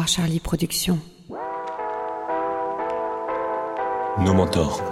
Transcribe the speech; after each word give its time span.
Charlie 0.00 0.40
Productions. 0.40 0.98
Nos 4.18 4.32
mentors. 4.32 4.82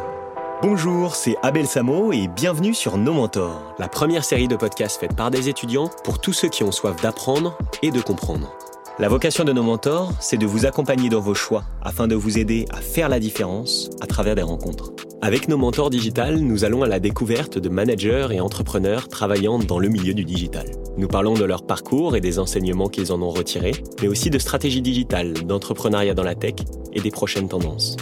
Bonjour, 0.62 1.15
c'est 1.15 1.37
Abel 1.42 1.67
Samo 1.67 2.12
et 2.12 2.29
bienvenue 2.29 2.75
sur 2.75 2.98
Nos 2.98 3.14
Mentors, 3.14 3.74
la 3.78 3.88
première 3.88 4.24
série 4.24 4.46
de 4.46 4.56
podcasts 4.56 5.00
faite 5.00 5.16
par 5.16 5.30
des 5.30 5.48
étudiants 5.48 5.90
pour 6.04 6.21
tous 6.21 6.34
ceux 6.34 6.48
qui 6.48 6.64
ont 6.64 6.72
soif 6.72 7.00
d'apprendre 7.00 7.56
et 7.82 7.90
de 7.90 8.00
comprendre. 8.00 8.52
La 8.98 9.08
vocation 9.08 9.44
de 9.44 9.52
nos 9.52 9.62
mentors, 9.62 10.12
c'est 10.21 10.36
de 10.36 10.46
vous 10.46 10.66
accompagner 10.66 11.08
dans 11.08 11.21
vos 11.21 11.35
choix 11.35 11.64
afin 11.82 12.06
de 12.06 12.14
vous 12.14 12.38
aider 12.38 12.67
à 12.71 12.76
faire 12.76 13.08
la 13.08 13.19
différence 13.19 13.88
à 14.01 14.06
travers 14.06 14.35
des 14.35 14.42
rencontres. 14.42 14.92
Avec 15.22 15.48
nos 15.48 15.58
mentors 15.58 15.90
digital, 15.90 16.38
nous 16.38 16.64
allons 16.64 16.82
à 16.82 16.87
la 16.87 16.98
découverte 16.98 17.59
de 17.59 17.69
managers 17.69 18.28
et 18.30 18.41
entrepreneurs 18.41 19.06
travaillant 19.09 19.59
dans 19.59 19.78
le 19.78 19.91
milieu 19.91 20.14
du 20.14 20.24
digital. 20.24 20.64
Nous 20.96 21.09
parlons 21.09 21.34
de 21.34 21.45
leur 21.45 21.66
parcours 21.66 22.16
et 22.16 22.23
des 22.23 22.38
enseignements 22.38 22.88
qu'ils 22.88 23.12
en 23.12 23.20
ont 23.20 23.28
retirés, 23.28 23.74
mais 24.01 24.09
aussi 24.09 24.30
de 24.30 24.38
stratégies 24.38 24.80
digitales, 24.80 25.34
d'entrepreneuriat 25.45 26.14
dans 26.14 26.23
la 26.23 26.34
tech 26.34 26.55
et 26.95 27.01
des 27.01 27.11
prochaines 27.11 27.48
tendances. 27.48 27.98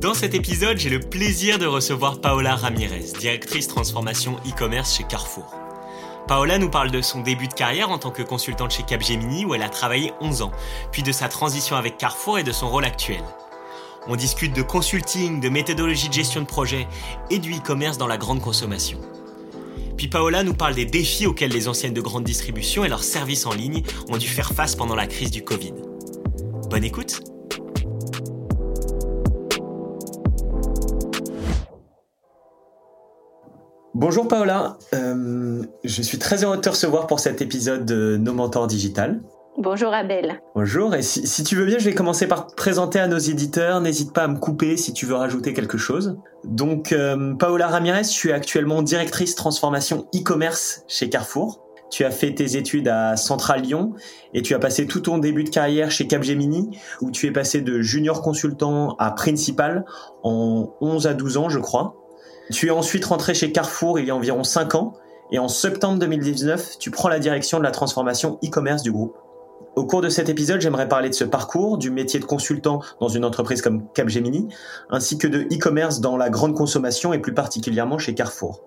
Dans 0.00 0.14
cet 0.14 0.34
épisode, 0.34 0.78
j'ai 0.78 0.90
le 0.90 1.00
plaisir 1.00 1.58
de 1.58 1.66
recevoir 1.66 2.22
Paola 2.22 2.54
Ramirez, 2.54 3.04
directrice 3.20 3.68
transformation 3.68 4.36
e-commerce 4.46 4.96
chez 4.96 5.04
Carrefour. 5.04 5.65
Paola 6.26 6.58
nous 6.58 6.70
parle 6.70 6.90
de 6.90 7.00
son 7.02 7.20
début 7.20 7.46
de 7.46 7.54
carrière 7.54 7.90
en 7.90 7.98
tant 7.98 8.10
que 8.10 8.22
consultante 8.22 8.72
chez 8.72 8.82
Capgemini 8.82 9.44
où 9.44 9.54
elle 9.54 9.62
a 9.62 9.68
travaillé 9.68 10.12
11 10.20 10.42
ans, 10.42 10.50
puis 10.90 11.04
de 11.04 11.12
sa 11.12 11.28
transition 11.28 11.76
avec 11.76 11.98
Carrefour 11.98 12.40
et 12.40 12.42
de 12.42 12.50
son 12.50 12.68
rôle 12.68 12.84
actuel. 12.84 13.22
On 14.08 14.16
discute 14.16 14.52
de 14.52 14.62
consulting, 14.62 15.40
de 15.40 15.48
méthodologie 15.48 16.08
de 16.08 16.14
gestion 16.14 16.40
de 16.40 16.46
projet 16.46 16.88
et 17.30 17.38
du 17.38 17.54
e-commerce 17.54 17.96
dans 17.96 18.08
la 18.08 18.18
grande 18.18 18.40
consommation. 18.40 19.00
Puis 19.96 20.08
Paola 20.08 20.42
nous 20.42 20.54
parle 20.54 20.74
des 20.74 20.84
défis 20.84 21.26
auxquels 21.26 21.52
les 21.52 21.68
anciennes 21.68 21.94
de 21.94 22.00
grande 22.00 22.24
distribution 22.24 22.84
et 22.84 22.88
leurs 22.88 23.04
services 23.04 23.46
en 23.46 23.54
ligne 23.54 23.82
ont 24.08 24.16
dû 24.16 24.26
faire 24.26 24.52
face 24.52 24.74
pendant 24.74 24.96
la 24.96 25.06
crise 25.06 25.30
du 25.30 25.44
Covid. 25.44 25.74
Bonne 26.68 26.84
écoute 26.84 27.35
Bonjour 33.98 34.28
Paola, 34.28 34.76
euh, 34.92 35.62
je 35.82 36.02
suis 36.02 36.18
très 36.18 36.44
heureux 36.44 36.58
de 36.58 36.60
te 36.60 36.68
recevoir 36.68 37.06
pour 37.06 37.18
cet 37.18 37.40
épisode 37.40 37.86
de 37.86 38.18
Nos 38.18 38.34
Mentors 38.34 38.66
Digital. 38.66 39.22
Bonjour 39.56 39.94
Abel. 39.94 40.42
Bonjour, 40.54 40.94
et 40.94 41.00
si, 41.00 41.42
tu 41.44 41.56
veux 41.56 41.64
bien, 41.64 41.78
je 41.78 41.86
vais 41.86 41.94
commencer 41.94 42.26
par 42.28 42.46
te 42.46 42.54
présenter 42.54 42.98
à 42.98 43.08
nos 43.08 43.16
éditeurs. 43.16 43.80
N'hésite 43.80 44.12
pas 44.12 44.24
à 44.24 44.28
me 44.28 44.36
couper 44.36 44.76
si 44.76 44.92
tu 44.92 45.06
veux 45.06 45.14
rajouter 45.14 45.54
quelque 45.54 45.78
chose. 45.78 46.18
Donc, 46.44 46.92
euh, 46.92 47.32
Paola 47.36 47.68
Ramirez, 47.68 48.02
je 48.02 48.10
suis 48.10 48.32
actuellement 48.32 48.82
directrice 48.82 49.34
transformation 49.34 50.08
e-commerce 50.14 50.82
chez 50.88 51.08
Carrefour. 51.08 51.62
Tu 51.90 52.04
as 52.04 52.10
fait 52.10 52.34
tes 52.34 52.58
études 52.58 52.88
à 52.88 53.16
Central 53.16 53.62
Lyon 53.62 53.94
et 54.34 54.42
tu 54.42 54.54
as 54.54 54.58
passé 54.58 54.86
tout 54.86 55.00
ton 55.00 55.16
début 55.16 55.44
de 55.44 55.48
carrière 55.48 55.90
chez 55.90 56.06
Capgemini 56.06 56.68
où 57.00 57.10
tu 57.10 57.26
es 57.28 57.30
passé 57.30 57.62
de 57.62 57.80
junior 57.80 58.20
consultant 58.20 58.94
à 58.98 59.10
principal 59.12 59.86
en 60.22 60.74
11 60.82 61.06
à 61.06 61.14
12 61.14 61.38
ans, 61.38 61.48
je 61.48 61.60
crois. 61.60 62.05
Tu 62.50 62.68
es 62.68 62.70
ensuite 62.70 63.04
rentré 63.04 63.34
chez 63.34 63.50
Carrefour 63.50 63.98
il 63.98 64.06
y 64.06 64.10
a 64.10 64.16
environ 64.16 64.44
5 64.44 64.76
ans 64.76 64.94
et 65.32 65.38
en 65.38 65.48
septembre 65.48 65.98
2019, 65.98 66.78
tu 66.78 66.92
prends 66.92 67.08
la 67.08 67.18
direction 67.18 67.58
de 67.58 67.64
la 67.64 67.72
transformation 67.72 68.38
e-commerce 68.44 68.82
du 68.82 68.92
groupe. 68.92 69.16
Au 69.74 69.84
cours 69.84 70.00
de 70.00 70.08
cet 70.08 70.28
épisode, 70.28 70.60
j'aimerais 70.60 70.88
parler 70.88 71.08
de 71.08 71.14
ce 71.14 71.24
parcours, 71.24 71.76
du 71.76 71.90
métier 71.90 72.20
de 72.20 72.24
consultant 72.24 72.80
dans 73.00 73.08
une 73.08 73.24
entreprise 73.24 73.62
comme 73.62 73.90
Capgemini, 73.92 74.48
ainsi 74.90 75.18
que 75.18 75.26
de 75.26 75.40
e-commerce 75.52 76.00
dans 76.00 76.16
la 76.16 76.30
grande 76.30 76.54
consommation 76.54 77.12
et 77.12 77.18
plus 77.18 77.34
particulièrement 77.34 77.98
chez 77.98 78.14
Carrefour. 78.14 78.62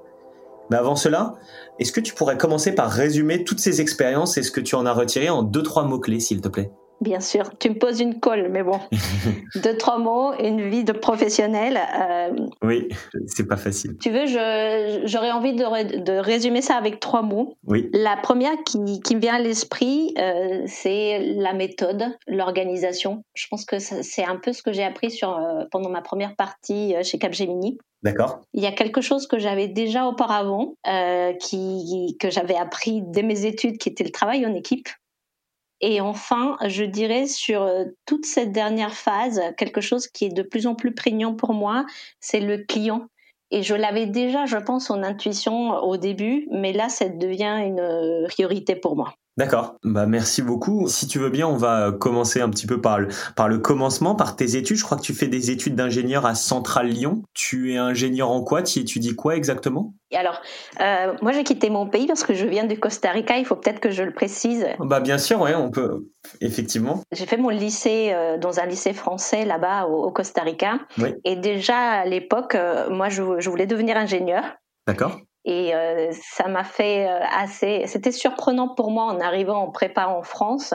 Mais 0.69 0.77
avant 0.77 0.95
cela, 0.95 1.35
est-ce 1.79 1.91
que 1.91 2.01
tu 2.01 2.13
pourrais 2.13 2.37
commencer 2.37 2.75
par 2.75 2.91
résumer 2.91 3.43
toutes 3.43 3.59
ces 3.59 3.81
expériences 3.81 4.37
et 4.37 4.43
ce 4.43 4.51
que 4.51 4.61
tu 4.61 4.75
en 4.75 4.85
as 4.85 4.93
retiré 4.93 5.29
en 5.29 5.41
deux, 5.41 5.63
trois 5.63 5.85
mots-clés, 5.85 6.19
s'il 6.19 6.41
te 6.41 6.49
plaît? 6.49 6.71
Bien 7.01 7.21
sûr, 7.21 7.57
tu 7.59 7.69
me 7.69 7.75
poses 7.75 8.01
une 8.01 8.19
colle, 8.19 8.49
mais 8.49 8.61
bon, 8.61 8.77
deux 9.63 9.77
trois 9.77 9.99
mots, 9.99 10.33
une 10.33 10.69
vie 10.69 10.83
de 10.83 10.91
professionnel. 10.91 11.79
Euh, 11.97 12.47
oui, 12.61 12.89
c'est 13.25 13.47
pas 13.47 13.55
facile. 13.55 13.97
Tu 13.99 14.09
veux, 14.09 14.25
j'aurais 15.05 15.31
envie 15.31 15.53
de, 15.53 16.03
de, 16.03 16.11
résumer 16.13 16.61
ça 16.61 16.75
avec 16.75 16.99
trois 16.99 17.21
mots. 17.21 17.55
Oui. 17.65 17.89
La 17.93 18.17
première 18.17 18.51
qui, 18.65 18.99
qui 19.01 19.15
me 19.15 19.21
vient 19.21 19.35
à 19.35 19.39
l'esprit, 19.39 20.13
euh, 20.17 20.63
c'est 20.65 21.19
la 21.37 21.53
méthode, 21.53 22.03
l'organisation. 22.27 23.23
Je 23.33 23.47
pense 23.49 23.63
que 23.63 23.79
c'est 23.79 24.25
un 24.25 24.35
peu 24.35 24.51
ce 24.51 24.61
que 24.61 24.73
j'ai 24.73 24.83
appris 24.83 25.09
sur 25.09 25.37
euh, 25.37 25.63
pendant 25.71 25.89
ma 25.89 26.01
première 26.01 26.35
partie 26.35 26.95
chez 27.03 27.17
Capgemini. 27.17 27.77
D'accord. 28.03 28.41
Il 28.53 28.63
y 28.63 28.67
a 28.67 28.71
quelque 28.71 29.01
chose 29.01 29.25
que 29.27 29.39
j'avais 29.39 29.67
déjà 29.67 30.05
auparavant, 30.05 30.75
qui, 31.39 32.17
que 32.19 32.29
j'avais 32.29 32.55
appris 32.55 33.01
dès 33.03 33.23
mes 33.23 33.45
études, 33.45 33.77
qui 33.77 33.89
était 33.89 34.05
le 34.05 34.11
travail 34.11 34.45
en 34.45 34.53
équipe. 34.53 34.87
Et 35.81 36.01
enfin, 36.01 36.57
je 36.67 36.83
dirais 36.83 37.27
sur 37.27 37.61
euh, 37.61 37.85
toute 38.05 38.25
cette 38.25 38.51
dernière 38.51 38.93
phase, 38.93 39.41
quelque 39.57 39.81
chose 39.81 40.07
qui 40.07 40.25
est 40.25 40.33
de 40.33 40.43
plus 40.43 40.67
en 40.67 40.75
plus 40.75 40.93
prégnant 40.93 41.33
pour 41.33 41.53
moi, 41.53 41.85
c'est 42.19 42.41
le 42.41 42.57
client. 42.57 43.07
Et 43.51 43.63
je 43.63 43.75
l'avais 43.75 44.05
déjà, 44.05 44.45
je 44.45 44.57
pense, 44.57 44.91
en 44.91 45.01
intuition 45.03 45.71
au 45.77 45.97
début, 45.97 46.47
mais 46.51 46.73
là, 46.73 46.89
ça 46.89 47.09
devient 47.09 47.63
une 47.65 47.79
euh, 47.79 48.27
priorité 48.27 48.75
pour 48.75 48.95
moi. 48.95 49.13
D'accord. 49.39 49.77
Bah 49.85 50.05
merci 50.05 50.41
beaucoup. 50.41 50.89
Si 50.89 51.07
tu 51.07 51.17
veux 51.17 51.29
bien, 51.29 51.47
on 51.47 51.55
va 51.55 51.93
commencer 51.93 52.41
un 52.41 52.49
petit 52.49 52.67
peu 52.67 52.81
par 52.81 52.99
le, 52.99 53.07
par 53.37 53.47
le 53.47 53.57
commencement, 53.57 54.13
par 54.13 54.35
tes 54.35 54.57
études. 54.57 54.75
Je 54.75 54.83
crois 54.83 54.97
que 54.97 55.01
tu 55.01 55.13
fais 55.13 55.27
des 55.27 55.49
études 55.49 55.75
d'ingénieur 55.75 56.25
à 56.25 56.35
Central 56.35 56.87
Lyon. 56.87 57.23
Tu 57.33 57.71
es 57.71 57.77
ingénieur 57.77 58.31
en 58.31 58.43
quoi? 58.43 58.63
Tu 58.63 58.79
étudies 58.79 59.15
quoi 59.15 59.37
exactement? 59.37 59.93
Alors, 60.13 60.41
euh, 60.81 61.13
moi 61.21 61.31
j'ai 61.31 61.45
quitté 61.45 61.69
mon 61.69 61.87
pays 61.87 62.05
parce 62.05 62.25
que 62.25 62.33
je 62.33 62.45
viens 62.45 62.65
du 62.65 62.77
Costa 62.77 63.11
Rica. 63.11 63.37
Il 63.37 63.45
faut 63.45 63.55
peut-être 63.55 63.79
que 63.79 63.91
je 63.91 64.03
le 64.03 64.11
précise. 64.11 64.67
Bah 64.79 64.99
bien 64.99 65.17
sûr, 65.17 65.39
ouais, 65.39 65.55
on 65.55 65.71
peut 65.71 66.05
effectivement. 66.41 67.01
J'ai 67.13 67.25
fait 67.25 67.37
mon 67.37 67.47
lycée 67.47 68.11
euh, 68.11 68.37
dans 68.37 68.59
un 68.59 68.65
lycée 68.65 68.91
français 68.91 69.45
là-bas 69.45 69.85
au, 69.85 70.11
Costa 70.11 70.41
Rica. 70.41 70.79
Et 71.23 71.37
déjà 71.37 71.77
à 71.77 72.05
l'époque, 72.05 72.55
euh, 72.55 72.89
moi 72.89 73.07
je, 73.07 73.39
je 73.39 73.49
voulais 73.49 73.67
devenir 73.67 73.95
ingénieur. 73.95 74.43
D'accord. 74.85 75.21
Et 75.45 75.73
euh, 75.73 76.11
ça 76.11 76.49
m'a 76.49 76.65
fait 76.65 77.07
euh, 77.07 77.19
assez. 77.31 77.83
C'était 77.87 78.11
surprenant 78.11 78.67
pour 78.67 78.91
moi 78.91 79.05
en 79.05 79.19
arrivant 79.21 79.61
en 79.61 79.71
prépa 79.71 80.07
en 80.07 80.21
France, 80.21 80.73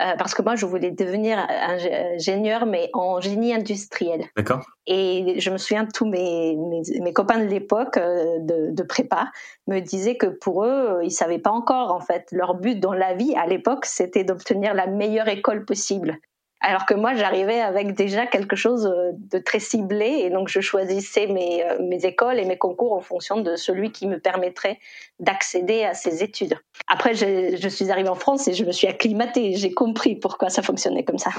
euh, 0.00 0.12
parce 0.16 0.34
que 0.34 0.42
moi 0.42 0.54
je 0.54 0.66
voulais 0.66 0.92
devenir 0.92 1.38
ingénieur, 1.38 2.64
mais 2.64 2.90
en 2.92 3.20
génie 3.20 3.52
industriel. 3.52 4.26
D'accord. 4.36 4.60
Et 4.86 5.40
je 5.40 5.50
me 5.50 5.58
souviens 5.58 5.86
tous 5.86 6.06
mes, 6.06 6.56
mes, 6.56 6.82
mes 7.00 7.12
copains 7.12 7.38
de 7.38 7.46
l'époque 7.46 7.98
de, 7.98 8.70
de, 8.70 8.82
prépa 8.82 9.30
me 9.66 9.80
disaient 9.80 10.16
que 10.16 10.26
pour 10.26 10.64
eux, 10.64 11.00
ils 11.02 11.10
savaient 11.10 11.38
pas 11.38 11.50
encore 11.50 11.92
en 11.92 12.00
fait. 12.00 12.28
Leur 12.30 12.54
but 12.54 12.78
dans 12.78 12.92
la 12.92 13.14
vie 13.14 13.34
à 13.34 13.46
l'époque, 13.46 13.84
c'était 13.84 14.24
d'obtenir 14.24 14.74
la 14.74 14.86
meilleure 14.86 15.28
école 15.28 15.64
possible. 15.64 16.18
Alors 16.66 16.86
que 16.86 16.94
moi, 16.94 17.14
j'arrivais 17.14 17.60
avec 17.60 17.92
déjà 17.92 18.26
quelque 18.26 18.56
chose 18.56 18.86
euh, 18.86 19.12
de 19.14 19.38
très 19.38 19.60
ciblé 19.60 20.22
et 20.24 20.30
donc 20.30 20.48
je 20.48 20.60
choisissais 20.60 21.28
euh, 21.28 21.76
mes 21.78 22.06
écoles 22.06 22.38
et 22.38 22.46
mes 22.46 22.56
concours 22.56 22.94
en 22.94 23.02
fonction 23.02 23.38
de 23.42 23.54
celui 23.54 23.92
qui 23.92 24.06
me 24.06 24.18
permettrait 24.18 24.78
d'accéder 25.20 25.84
à 25.84 25.92
ces 25.92 26.22
études. 26.22 26.54
Après, 26.86 27.12
je 27.14 27.68
suis 27.68 27.90
arrivée 27.90 28.08
en 28.08 28.14
France 28.14 28.48
et 28.48 28.54
je 28.54 28.64
me 28.64 28.72
suis 28.72 28.86
acclimatée. 28.86 29.56
J'ai 29.56 29.74
compris 29.74 30.16
pourquoi 30.16 30.48
ça 30.48 30.62
fonctionnait 30.62 31.04
comme 31.04 31.18
ça. 31.18 31.32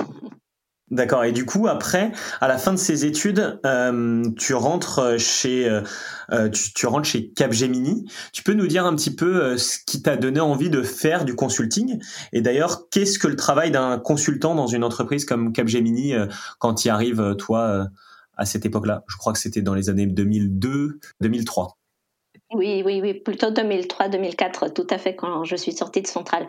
D'accord. 0.92 1.24
Et 1.24 1.32
du 1.32 1.46
coup, 1.46 1.68
après, 1.68 2.12
à 2.42 2.48
la 2.48 2.60
fin 2.60 2.72
de 2.72 2.78
ces 2.78 3.06
études, 3.06 3.60
euh, 3.66 4.24
tu 4.38 4.54
rentres 4.54 5.20
chez 5.20 5.68
euh, 5.68 5.82
euh, 6.32 6.48
tu, 6.50 6.86
rentres 6.86 7.08
chez 7.08 7.32
Capgemini. 7.32 8.06
Tu 8.34 8.44
peux 8.44 8.54
nous 8.54 8.68
dire 8.68 8.86
un 8.86 8.96
petit 8.96 9.16
peu 9.16 9.58
ce 9.58 9.80
qui 9.84 10.04
t'a 10.04 10.16
donné 10.16 10.40
envie 10.40 10.70
de 10.70 10.84
faire 10.84 11.26
du 11.26 11.34
consulting? 11.34 12.00
Et 12.34 12.42
d'ailleurs, 12.42 12.88
qu'est-ce 12.92 13.18
que 13.18 13.28
le 13.28 13.36
travail 13.36 13.72
d'un 13.72 13.98
consultant 13.98 14.54
dans 14.54 14.68
une 14.68 14.84
entreprise 14.84 15.26
comme 15.26 15.54
Capgemini 15.54 16.14
quand 16.60 16.76
tu 16.76 16.88
y 16.88 16.92
arrives, 16.92 17.36
toi, 17.40 17.88
à 18.38 18.46
cette 18.46 18.66
époque-là? 18.68 19.04
Je 19.08 19.18
crois 19.18 19.34
que 19.34 19.40
c'était 19.40 19.64
dans 19.64 19.74
les 19.74 19.90
années 19.90 20.06
2002, 20.06 21.00
2003. 21.20 21.78
Oui, 22.54 22.84
oui, 22.86 23.02
oui, 23.02 23.16
plutôt 23.16 23.50
2003-2004, 23.50 24.72
tout 24.72 24.86
à 24.92 25.00
fait, 25.00 25.16
quand 25.16 25.44
je 25.46 25.56
suis 25.56 25.72
sortie 25.72 26.04
de 26.04 26.08
Centrale. 26.08 26.46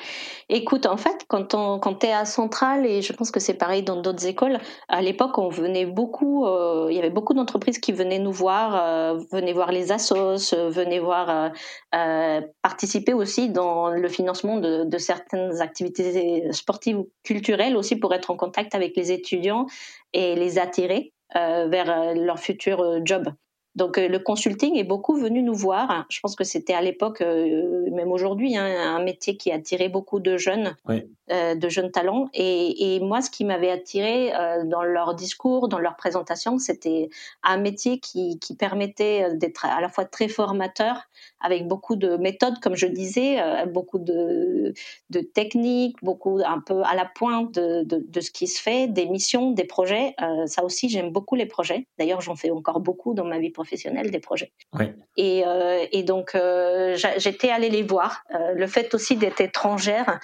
Écoute, 0.51 0.85
en 0.85 0.99
fait, 0.99 1.25
quand, 1.27 1.55
on, 1.55 1.79
quand 1.79 2.05
à 2.05 2.27
Centrale, 2.27 2.85
et 2.85 3.01
je 3.01 3.15
pense 3.15 3.31
que 3.31 3.41
c'est 3.41 3.55
pareil 3.55 3.83
dans 3.83 4.03
d'autres 4.03 4.27
écoles, 4.27 4.59
à 4.89 5.01
l'époque, 5.01 5.39
on 5.39 5.49
venait 5.49 5.87
beaucoup, 5.87 6.45
euh, 6.47 6.89
il 6.91 6.97
y 6.97 6.99
avait 6.99 7.09
beaucoup 7.11 7.33
d'entreprises 7.33 7.79
qui 7.79 7.93
venaient 7.93 8.19
nous 8.19 8.31
voir, 8.31 8.77
euh, 8.77 9.19
venaient 9.33 9.55
voir 9.55 9.73
les 9.73 9.91
assos, 9.91 10.55
venaient 10.69 10.99
voir, 10.99 11.53
euh, 11.95 12.41
participer 12.61 13.15
aussi 13.15 13.49
dans 13.49 13.89
le 13.89 14.09
financement 14.09 14.59
de, 14.59 14.85
de 14.85 14.99
certaines 14.99 15.63
activités 15.63 16.53
sportives 16.53 16.99
ou 16.99 17.11
culturelles 17.25 17.75
aussi 17.75 17.97
pour 17.97 18.13
être 18.13 18.31
en 18.31 18.37
contact 18.37 18.75
avec 18.75 18.95
les 18.97 19.13
étudiants 19.13 19.67
et 20.13 20.35
les 20.37 20.59
attirer 20.59 21.15
vers 21.35 22.15
leur 22.15 22.39
futur 22.39 23.01
job. 23.05 23.29
Donc 23.77 23.99
le 23.99 24.19
consulting 24.19 24.77
est 24.77 24.85
beaucoup 24.85 25.15
venu 25.15 25.43
nous 25.43 25.55
voir. 25.55 26.07
Je 26.09 26.19
pense 26.21 26.35
que 26.35 26.45
c'était 26.45 26.75
à 26.75 26.83
l'époque, 26.83 27.21
même 27.21 28.11
aujourd'hui, 28.11 28.57
hein, 28.57 28.67
un 28.97 29.03
métier 29.05 29.37
qui 29.37 29.53
attirait 29.53 29.91
beaucoup 29.91 30.19
de 30.19 30.37
jeunes, 30.39 30.75
de 31.29 31.69
jeunes 31.69 31.91
talents. 31.91 32.29
Et, 32.35 32.97
et 32.97 33.01
moi, 33.01 33.21
ce 33.21 33.31
qui 33.31 33.45
m'avait 33.45 33.71
attiré 33.71 34.33
dans 34.65 34.83
leur 34.83 35.15
discours, 35.15 35.69
dans 35.69 35.79
leur 35.79 35.97
présentation, 35.97 36.59
c'était 36.59 37.11
un 37.43 37.59
métier 37.59 38.01
qui, 38.01 38.39
qui 38.39 38.57
permettait 38.57 39.35
d'être 39.35 39.67
à 39.67 39.81
la 39.81 39.89
fois 39.89 40.07
très 40.07 40.29
formateur, 40.29 41.03
avec 41.41 41.69
beaucoup 41.69 41.97
de 41.97 42.17
méthodes, 42.17 42.59
comme 42.61 42.77
je 42.77 42.87
disais, 42.87 43.37
beaucoup 43.67 43.99
de, 43.99 44.73
de 45.11 45.21
techniques, 45.21 45.97
beaucoup 46.03 46.41
un 46.45 46.61
peu 46.61 46.83
à 46.83 46.95
la 46.95 47.05
pointe 47.05 47.55
de, 47.55 47.85
de, 47.85 48.05
de 48.09 48.21
ce 48.21 48.31
qui 48.31 48.47
se 48.47 48.61
fait, 48.61 48.89
des 48.89 49.05
missions, 49.07 49.51
des 49.51 49.65
projets. 49.65 50.15
Euh, 50.23 50.47
ça 50.47 50.65
aussi, 50.65 50.89
j'aime 50.89 51.11
beaucoup 51.11 51.35
les 51.35 51.47
projets. 51.47 51.87
D'ailleurs, 51.99 52.23
j'en 52.23 52.37
fais 52.37 52.51
encore 52.51 52.81
beaucoup 52.81 53.13
dans 53.13 53.25
ma 53.25 53.39
vie 53.39 53.51
professionnelle, 53.51 53.66
des 54.11 54.21
projets. 54.21 54.53
Et, 55.17 55.45
euh, 55.47 55.85
et, 55.93 56.03
donc, 56.03 56.35
euh, 56.35 56.97
j'étais 57.17 57.51
allée 57.51 57.71
les 57.71 57.83
voir. 57.83 58.25
le 58.55 58.67
fait 58.67 58.95
aussi 58.95 59.17
d'être 59.17 59.41
étrangère, 59.41 60.21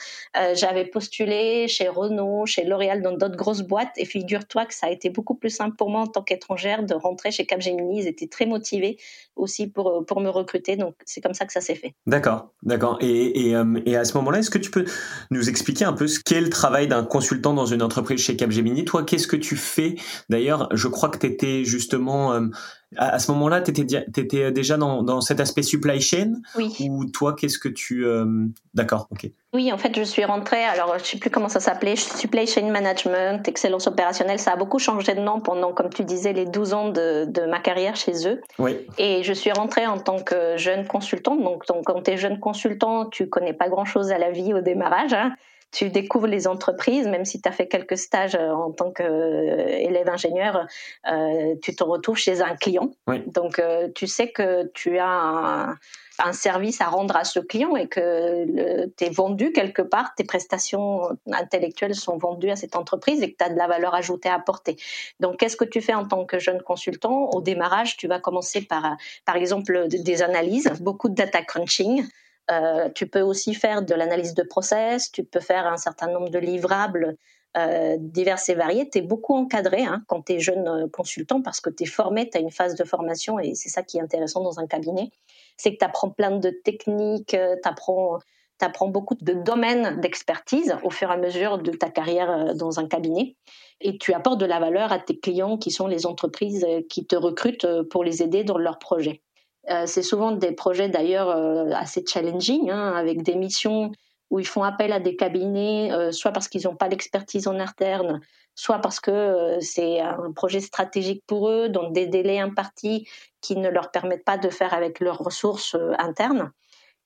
j'avais 0.55 0.85
postulé 0.85 1.69
chez 1.69 1.89
Renault, 1.89 2.47
chez 2.47 2.65
L'Oréal, 2.65 3.03
dans 3.03 3.12
d'autres 3.12 3.37
grosses 3.37 3.62
boîtes. 3.62 3.93
Et 3.97 4.05
figure-toi 4.05 4.67
que 4.67 4.75
ça 4.75 4.87
a 4.87 4.91
été 4.91 5.11
beaucoup 5.11 5.35
plus 5.35 5.50
simple 5.50 5.77
pour 5.77 5.91
moi 5.91 6.03
en 6.03 6.06
tant 6.06 6.23
qu'étrangère 6.23 6.83
de 6.83 6.94
rentrer 6.94 7.31
chez 7.31 7.47
Capgemini. 7.47 8.00
Ils 8.00 8.09
étaient 8.09 8.27
très 8.27 8.47
motivés 8.47 8.99
aussi 9.37 9.67
pour, 9.67 10.05
pour 10.06 10.21
me 10.21 10.29
recruter. 10.29 10.77
Donc, 10.77 10.94
c'est 11.05 11.21
comme 11.21 11.35
ça 11.35 11.47
que 11.47 11.53
ça 11.53 11.61
s'est 11.61 11.75
fait. 11.75 11.94
D'accord, 12.06 12.50
d'accord. 12.62 12.99
Et, 13.00 13.49
et, 13.49 13.56
et 13.87 13.97
à 13.97 14.05
ce 14.05 14.17
moment-là, 14.19 14.39
est-ce 14.39 14.50
que 14.50 14.59
tu 14.59 14.71
peux 14.71 14.85
nous 15.31 15.49
expliquer 15.49 15.85
un 15.85 15.93
peu 15.93 16.06
ce 16.06 16.21
qu'est 16.21 16.41
le 16.41 16.50
travail 16.50 16.89
d'un 16.89 17.05
consultant 17.05 17.55
dans 17.55 17.67
une 17.67 17.83
entreprise 17.83 18.21
chez 18.21 18.37
Capgemini? 18.37 18.85
Toi, 18.85 19.05
qu'est-ce 19.05 19.27
que 19.27 19.37
tu 19.37 19.56
fais? 19.56 19.97
D'ailleurs, 20.29 20.69
je 20.73 20.89
crois 20.89 21.09
que 21.09 21.19
tu 21.19 21.27
étais 21.27 21.65
justement 21.65 22.33
euh, 22.33 22.49
à, 22.97 23.19
ce 23.19 23.31
moment-là, 23.33 23.61
tu 23.61 23.71
étais, 23.71 24.05
étais, 24.17 24.53
déjà 24.53 24.77
dans, 24.77 25.03
dans, 25.03 25.21
cet 25.21 25.41
aspect 25.41 25.62
supply 25.62 26.00
chain 26.00 26.35
Oui. 26.56 26.89
Ou 26.89 27.06
toi, 27.06 27.35
qu'est-ce 27.35 27.59
que 27.59 27.69
tu... 27.69 28.05
Euh, 28.05 28.27
d'accord, 28.75 29.09
ok. 29.11 29.31
Oui, 29.55 29.73
en 29.73 29.79
fait, 29.79 29.94
je 29.97 30.03
suis 30.03 30.25
rentrée, 30.25 30.65
alors 30.65 30.99
je 30.99 31.05
sais 31.05 31.19
plus 31.19 31.31
comment 31.31 31.49
ça 31.49 31.61
s'appelait, 31.61 31.97
supply 31.97 32.47
chain 32.47 32.71
management, 32.71 33.47
excellence 33.47 33.87
opérationnelle, 33.87 34.39
ça 34.39 34.53
a 34.53 34.56
beaucoup 34.56 34.79
changé 34.79 35.15
de 35.15 35.21
nom 35.21 35.41
pendant, 35.41 35.73
comme 35.73 35.91
tu 35.91 36.05
disais, 36.05 36.33
les 36.33 36.47
12 36.47 36.75
ans 36.75 36.89
de, 36.89 37.27
de 37.27 37.47
ma 37.47 37.61
carrière 37.61 37.97
chez 37.97 38.29
eux. 38.29 38.41
Oui. 38.59 38.79
Et 38.99 39.23
je 39.23 39.33
suis 39.33 39.53
rentrée 39.53 39.87
en 39.87 39.99
tant 39.99 40.19
que 40.19 40.56
jeune 40.56 40.87
consultante. 40.87 41.43
Donc, 41.43 41.67
donc 41.67 41.85
quand 41.85 42.03
tu 42.03 42.12
es 42.12 42.17
jeune 42.17 42.41
consultant, 42.41 43.06
tu 43.06 43.29
connais 43.29 43.53
pas 43.53 43.69
grand-chose 43.69 44.11
à 44.11 44.19
la 44.19 44.31
vie 44.31 44.55
au 44.55 44.61
démarrage. 44.61 45.12
Hein 45.12 45.35
tu 45.73 45.89
découvres 45.89 46.27
les 46.27 46.47
entreprises, 46.47 47.09
même 47.09 47.25
si 47.25 47.41
tu 47.41 47.49
as 47.49 47.53
fait 47.53 47.67
quelques 47.67 47.97
stages 47.97 48.35
euh, 48.35 48.51
en 48.51 48.71
tant 48.71 48.93
qu'élève 48.93 50.09
euh, 50.09 50.13
ingénieur, 50.13 50.67
euh, 51.11 51.55
tu 51.63 51.75
te 51.75 51.83
retrouves 51.83 52.19
chez 52.19 52.43
un 52.43 52.55
client. 52.55 52.91
Donc, 53.27 53.61
tu 53.95 54.07
sais 54.07 54.31
que 54.31 54.71
tu 54.75 54.99
as 54.99 55.09
un, 55.09 55.77
un, 56.19 56.33
service 56.33 56.81
à 56.83 56.87
rendre 56.87 57.17
à 57.17 57.25
ce 57.25 57.41
client 57.41 57.75
et 57.75 57.89
que 57.89 58.87
tu 58.97 59.05
es 59.05 59.11
vendu 59.11 59.53
quelque 59.53 59.83
part, 59.83 60.15
tes 60.15 60.25
prestations 60.25 61.09
intellectuelles 61.31 61.95
sont 61.95 62.19
vendues 62.19 62.51
à 62.51 62.57
cette 62.57 62.77
entreprise 62.77 63.23
et 63.23 63.33
que 63.33 63.37
tu 63.39 63.45
as 63.45 63.49
de 63.49 63.57
la 63.57 63.67
valeur 63.67 63.95
ajoutée 63.95 64.29
à 64.29 64.35
apporter. 64.35 64.77
Donc, 65.21 65.39
qu'est-ce 65.39 65.57
que 65.57 65.65
tu 65.65 65.81
fais 65.81 65.95
en 65.95 66.07
tant 66.07 66.27
que 66.27 66.39
jeune 66.39 66.61
consultant? 66.61 67.31
Au 67.31 67.41
démarrage, 67.41 67.97
tu 67.97 68.09
vas 68.09 68.21
commencer 68.21 68.61
par, 68.61 68.97
par 69.25 69.37
exemple, 69.37 69.89
des 69.89 70.23
analyses, 70.23 70.71
beaucoup 70.81 71.09
de 71.09 71.15
data 71.15 71.43
crunching. 71.43 72.07
Euh, 72.53 72.89
tu 72.95 73.07
peux 73.07 73.21
aussi 73.21 73.55
faire 73.55 73.83
de 73.83 73.95
l'analyse 73.95 74.35
de 74.35 74.43
process, 74.43 75.11
tu 75.11 75.25
peux 75.25 75.41
faire 75.41 75.67
un 75.67 75.77
certain 75.77 76.09
nombre 76.09 76.29
de 76.29 76.39
livrables 76.39 77.17
euh, 77.57 77.97
divers 77.99 78.39
et 78.49 78.55
variés. 78.55 78.89
Tu 78.91 78.99
es 78.99 79.03
beaucoup 79.03 79.35
encadré 79.35 79.83
hein, 79.85 80.03
quand 80.07 80.23
tu 80.23 80.35
es 80.35 80.41
jeune 80.41 80.69
euh, 80.69 80.89
consultant 80.89 81.41
parce 81.41 81.61
que 81.61 81.71
tu 81.71 81.85
es 81.85 81.87
formé, 81.87 82.29
tu 82.29 82.37
as 82.37 82.41
une 82.41 82.51
phase 82.51 82.75
de 82.75 82.85
formation 82.85 83.39
et 83.39 83.55
c'est 83.55 83.69
ça 83.69 83.83
qui 83.83 83.99
est 83.99 84.01
intéressant 84.01 84.43
dans 84.43 84.61
un 84.61 84.67
cabinet. 84.67 85.11
C'est 85.57 85.73
que 85.73 85.79
tu 85.79 85.85
apprends 85.85 86.11
plein 86.11 86.37
de 86.39 86.51
techniques, 86.51 87.37
tu 87.37 87.69
apprends, 87.69 88.19
apprends, 88.61 88.89
beaucoup 88.89 89.15
de 89.15 89.33
domaines 89.33 90.01
d'expertise 90.01 90.77
au 90.83 90.91
fur 90.91 91.11
et 91.11 91.15
à 91.15 91.17
mesure 91.17 91.59
de 91.59 91.73
ta 91.73 91.91
carrière 91.91 92.55
dans 92.55 92.81
un 92.81 92.87
cabinet 92.87 93.37
et 93.81 93.99
tu 93.99 94.15
apportes 94.15 94.41
de 94.41 94.47
la 94.47 94.61
valeur 94.61 94.93
à 94.93 94.99
tes 94.99 95.19
clients 95.19 95.59
qui 95.59 95.71
sont 95.71 95.89
les 95.89 96.07
entreprises 96.07 96.67
qui 96.89 97.05
te 97.07 97.17
recrutent 97.17 97.67
pour 97.91 98.05
les 98.05 98.23
aider 98.23 98.45
dans 98.45 98.59
leurs 98.59 98.79
projets. 98.79 99.23
Euh, 99.70 99.87
c'est 99.87 100.03
souvent 100.03 100.32
des 100.32 100.53
projets 100.53 100.88
d'ailleurs 100.88 101.31
euh, 101.31 101.70
assez 101.73 102.05
challenging, 102.06 102.70
hein, 102.70 102.93
avec 102.94 103.23
des 103.23 103.37
missions 103.37 103.93
où 104.31 104.41
ils 104.41 104.47
font 104.47 104.62
appel 104.62 104.93
à 104.93 105.00
des 105.00 105.14
cabinets, 105.14 105.93
euh, 105.93 106.11
soit 106.11 106.32
parce 106.32 106.49
qu'ils 106.49 106.64
n'ont 106.64 106.75
pas 106.75 106.88
l'expertise 106.88 107.47
en 107.47 107.61
interne, 107.61 108.20
soit 108.55 108.79
parce 108.79 108.99
que 108.99 109.59
c'est 109.61 110.00
un 110.00 110.32
projet 110.32 110.61
stratégique 110.61 111.23
pour 111.26 111.49
eux, 111.49 111.69
dans 111.69 111.91
des 111.91 112.06
délais 112.06 112.38
impartis 112.41 113.06
qui 113.41 113.56
ne 113.56 113.69
leur 113.69 113.91
permettent 113.91 114.25
pas 114.25 114.38
de 114.38 114.49
faire 114.49 114.75
avec 114.75 115.00
leurs 115.00 115.19
ressources 115.19 115.76
internes. 115.99 116.50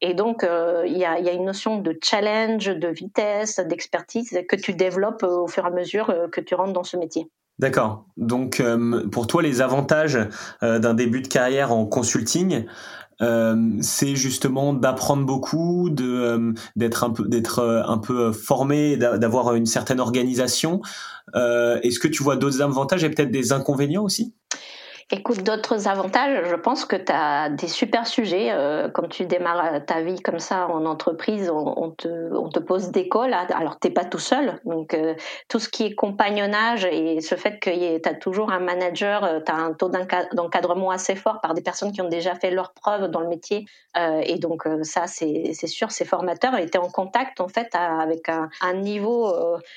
Et 0.00 0.14
donc, 0.14 0.44
il 0.44 0.97
y, 0.97 1.05
a, 1.05 1.19
y, 1.20 1.29
a, 1.29 1.32
une 1.32 1.47
notion 1.47 1.79
de 1.79 1.99
challenge, 2.02 2.67
de 2.67 2.88
vitesse, 2.88 3.61
d'expertise 3.61 4.38
que 4.49 4.56
tu 4.56 4.75
développes 4.75 5.23
au 5.23 5.47
fur 5.47 5.64
et 5.64 5.69
à 5.69 5.70
mesure 5.70 6.29
que 6.31 6.41
tu 6.41 6.55
rentres 6.55 6.75
dans 6.75 6.85
ce 6.85 6.97
métier. 6.97 7.31
D'accord. 7.58 8.05
Donc 8.19 8.61
euh, 8.61 9.08
pour 9.08 9.26
toi, 9.26 9.43
les 9.43 9.62
avantages 9.62 10.19
euh, 10.62 10.79
d'un 10.79 10.93
début 10.93 11.23
de 11.23 11.29
carrière 11.29 11.73
en 11.73 11.87
consulting, 11.87 12.67
euh, 13.23 13.70
c'est 13.81 14.14
justement 14.14 14.75
d'apprendre 14.75 15.25
beaucoup, 15.25 15.88
d'être 15.88 17.05
un 17.05 17.11
peu 17.11 17.26
d'être 17.26 17.85
un 17.87 17.97
peu 17.97 18.32
formé, 18.32 18.99
d'avoir 18.99 19.55
une 19.55 19.64
certaine 19.64 20.00
organisation. 20.00 20.82
Est-ce 21.35 21.99
que 21.99 22.08
tu 22.08 22.23
vois 22.23 22.37
d'autres 22.37 22.61
avantages 22.61 23.05
et 23.05 23.11
peut-être 23.11 23.31
des 23.31 23.53
inconvénients 23.53 24.05
aussi? 24.05 24.35
Écoute, 25.12 25.44
d'autres 25.44 25.87
avantages, 25.87 26.49
je 26.49 26.56
pense 26.56 26.85
que 26.85 26.97
tu 26.97 27.12
as 27.12 27.49
des 27.49 27.69
super 27.69 28.08
sujets. 28.08 28.49
Euh, 28.50 28.88
quand 28.88 29.06
tu 29.06 29.25
démarres 29.25 29.87
ta 29.87 30.00
vie 30.00 30.20
comme 30.20 30.41
ça 30.41 30.67
en 30.67 30.85
entreprise, 30.85 31.49
on, 31.49 31.93
te, 31.93 32.08
on 32.35 32.49
te, 32.49 32.58
pose 32.58 32.91
des 32.91 33.08
calls. 33.08 33.32
Alors, 33.32 33.79
t'es 33.79 33.91
pas 33.91 34.05
tout 34.05 34.19
seul. 34.19 34.61
Donc, 34.64 34.94
euh, 34.94 35.14
tout 35.49 35.61
ce 35.61 35.69
qui 35.69 35.85
est 35.85 35.94
compagnonnage 35.94 36.87
et 36.87 37.20
ce 37.20 37.37
fait 37.37 37.61
que 37.61 37.99
tu 38.00 38.08
as 38.08 38.14
toujours 38.14 38.50
un 38.50 38.58
manager, 38.58 39.23
euh, 39.23 39.38
tu 39.47 39.53
as 39.53 39.55
un 39.55 39.75
taux 39.75 39.93
d'encadrement 40.32 40.91
assez 40.91 41.14
fort 41.14 41.41
par 41.41 41.55
des 41.55 41.62
personnes 41.62 41.93
qui 41.93 42.02
ont 42.02 42.09
déjà 42.09 42.35
fait 42.35 42.50
leurs 42.50 42.73
preuves 42.73 43.09
dans 43.09 43.20
le 43.20 43.29
métier. 43.29 43.64
et 43.97 44.38
donc, 44.41 44.64
ça, 44.82 45.06
c'est 45.06 45.55
sûr, 45.69 45.93
c'est 45.93 46.05
formateur. 46.05 46.56
Et 46.59 46.69
tu 46.69 46.79
es 46.79 46.81
en 46.81 46.91
contact, 46.91 47.41
en 47.41 47.47
fait, 47.47 47.73
avec 47.76 48.29
un, 48.29 48.50
un 48.61 48.75
niveau 48.75 49.32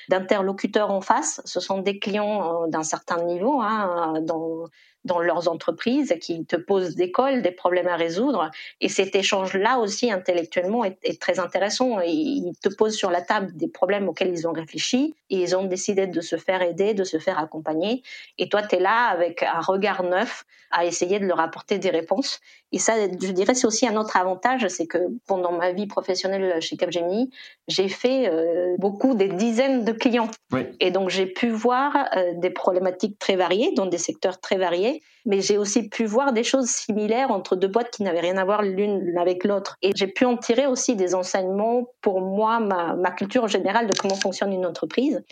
d'interlocuteur 0.08 0.90
en 0.90 1.00
face. 1.00 1.40
Ce 1.44 1.60
sont 1.60 1.78
des 1.78 2.00
clients 2.00 2.66
d'un 2.66 2.82
certain 2.82 3.22
niveau, 3.22 3.60
hein, 3.60 4.14
dans 4.22 4.64
dans 5.04 5.20
leurs 5.20 5.48
entreprises, 5.48 6.14
qui 6.20 6.44
te 6.44 6.56
posent 6.56 6.94
des 6.94 7.10
cols, 7.10 7.42
des 7.42 7.50
problèmes 7.50 7.88
à 7.88 7.96
résoudre. 7.96 8.50
Et 8.80 8.88
cet 8.88 9.14
échange-là 9.14 9.78
aussi, 9.78 10.10
intellectuellement, 10.10 10.84
est, 10.84 11.20
très 11.20 11.38
intéressant. 11.38 12.00
Ils 12.00 12.52
te 12.62 12.68
posent 12.68 12.96
sur 12.96 13.10
la 13.10 13.22
table 13.22 13.50
des 13.54 13.68
problèmes 13.68 14.08
auxquels 14.08 14.30
ils 14.30 14.46
ont 14.46 14.52
réfléchi 14.52 15.14
et 15.30 15.36
ils 15.42 15.56
ont 15.56 15.64
décidé 15.64 16.06
de 16.06 16.20
se 16.20 16.36
faire 16.36 16.62
aider, 16.62 16.94
de 16.94 17.04
se 17.04 17.18
faire 17.18 17.38
accompagner. 17.38 18.02
Et 18.38 18.48
toi, 18.48 18.62
tu 18.62 18.76
es 18.76 18.80
là 18.80 19.06
avec 19.08 19.42
un 19.42 19.60
regard 19.60 20.02
neuf 20.02 20.44
à 20.70 20.84
essayer 20.84 21.18
de 21.18 21.26
leur 21.26 21.40
apporter 21.40 21.78
des 21.78 21.90
réponses. 21.90 22.40
Et 22.72 22.78
ça, 22.78 22.94
je 23.08 23.32
dirais, 23.32 23.54
c'est 23.54 23.66
aussi 23.66 23.86
un 23.86 23.96
autre 23.96 24.16
avantage, 24.16 24.66
c'est 24.68 24.86
que 24.86 24.98
pendant 25.26 25.52
ma 25.52 25.72
vie 25.72 25.86
professionnelle 25.86 26.60
chez 26.62 26.76
Capgemini, 26.76 27.30
j'ai 27.66 27.88
fait 27.88 28.28
euh, 28.28 28.76
beaucoup 28.78 29.14
des 29.14 29.28
dizaines 29.28 29.84
de 29.84 29.92
clients. 29.92 30.30
Et 30.78 30.90
donc, 30.90 31.10
j'ai 31.10 31.26
pu 31.26 31.48
voir 31.48 31.96
euh, 32.16 32.32
des 32.36 32.50
problématiques 32.50 33.18
très 33.18 33.36
variées, 33.36 33.72
dans 33.74 33.86
des 33.86 33.98
secteurs 33.98 34.40
très 34.40 34.56
variés, 34.56 35.02
mais 35.26 35.40
j'ai 35.40 35.58
aussi 35.58 35.88
pu 35.88 36.04
voir 36.04 36.32
des 36.32 36.44
choses 36.44 36.68
similaires 36.68 37.30
entre 37.30 37.56
deux 37.56 37.68
boîtes 37.68 37.90
qui 37.90 38.02
n'avaient 38.04 38.20
rien 38.20 38.36
à 38.36 38.44
voir 38.44 38.62
l'une 38.62 39.16
avec 39.18 39.44
l'autre. 39.44 39.76
Et 39.82 39.90
j'ai 39.96 40.06
pu 40.06 40.24
en 40.24 40.36
tirer 40.36 40.66
aussi 40.66 40.94
des 40.94 41.14
enseignements 41.14 41.86
pour 42.00 42.20
moi, 42.20 42.60
ma, 42.60 42.94
ma 42.94 43.10
culture 43.10 43.48
générale 43.48 43.88
de 43.88 43.94
comment 43.98 44.14
fonctionne 44.14 44.52
une 44.52 44.66
entreprise. 44.66 45.22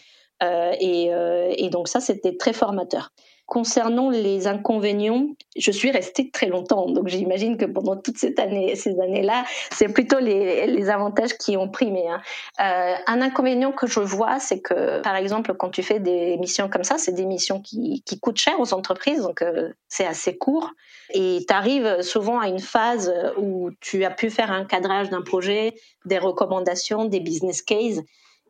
Euh, 0.42 0.72
et, 0.80 1.12
euh, 1.12 1.52
et, 1.56 1.68
donc 1.68 1.88
ça, 1.88 2.00
c'était 2.00 2.36
très 2.36 2.52
formateur. 2.52 3.12
Concernant 3.48 4.10
les 4.10 4.46
inconvénients, 4.46 5.28
je 5.56 5.70
suis 5.70 5.90
restée 5.90 6.30
très 6.30 6.48
longtemps, 6.48 6.84
donc 6.90 7.08
j'imagine 7.08 7.56
que 7.56 7.64
pendant 7.64 7.96
toutes 7.96 8.18
cette 8.18 8.38
année, 8.38 8.76
ces 8.76 9.00
années-là, 9.00 9.46
c'est 9.72 9.88
plutôt 9.88 10.18
les, 10.18 10.90
avantages 10.90 11.32
qui 11.32 11.56
ont 11.56 11.66
primé. 11.66 12.06
Hein. 12.06 12.20
Euh, 12.60 12.94
un 13.06 13.22
inconvénient 13.22 13.72
que 13.72 13.86
je 13.86 14.00
vois, 14.00 14.38
c'est 14.38 14.60
que, 14.60 15.00
par 15.00 15.16
exemple, 15.16 15.54
quand 15.54 15.70
tu 15.70 15.82
fais 15.82 15.98
des 15.98 16.36
missions 16.36 16.68
comme 16.68 16.84
ça, 16.84 16.98
c'est 16.98 17.12
des 17.12 17.24
missions 17.24 17.62
qui, 17.62 18.02
qui, 18.04 18.20
coûtent 18.20 18.36
cher 18.36 18.60
aux 18.60 18.74
entreprises, 18.74 19.22
donc 19.22 19.40
euh, 19.40 19.70
c'est 19.88 20.06
assez 20.06 20.36
court, 20.36 20.72
et 21.14 21.42
tu 21.48 21.54
arrives 21.54 22.02
souvent 22.02 22.40
à 22.40 22.48
une 22.48 22.60
phase 22.60 23.10
où 23.38 23.70
tu 23.80 24.04
as 24.04 24.10
pu 24.10 24.28
faire 24.28 24.52
un 24.52 24.66
cadrage 24.66 25.08
d'un 25.08 25.22
projet, 25.22 25.74
des 26.04 26.18
recommandations, 26.18 27.06
des 27.06 27.20
business 27.20 27.62
cases, 27.62 28.00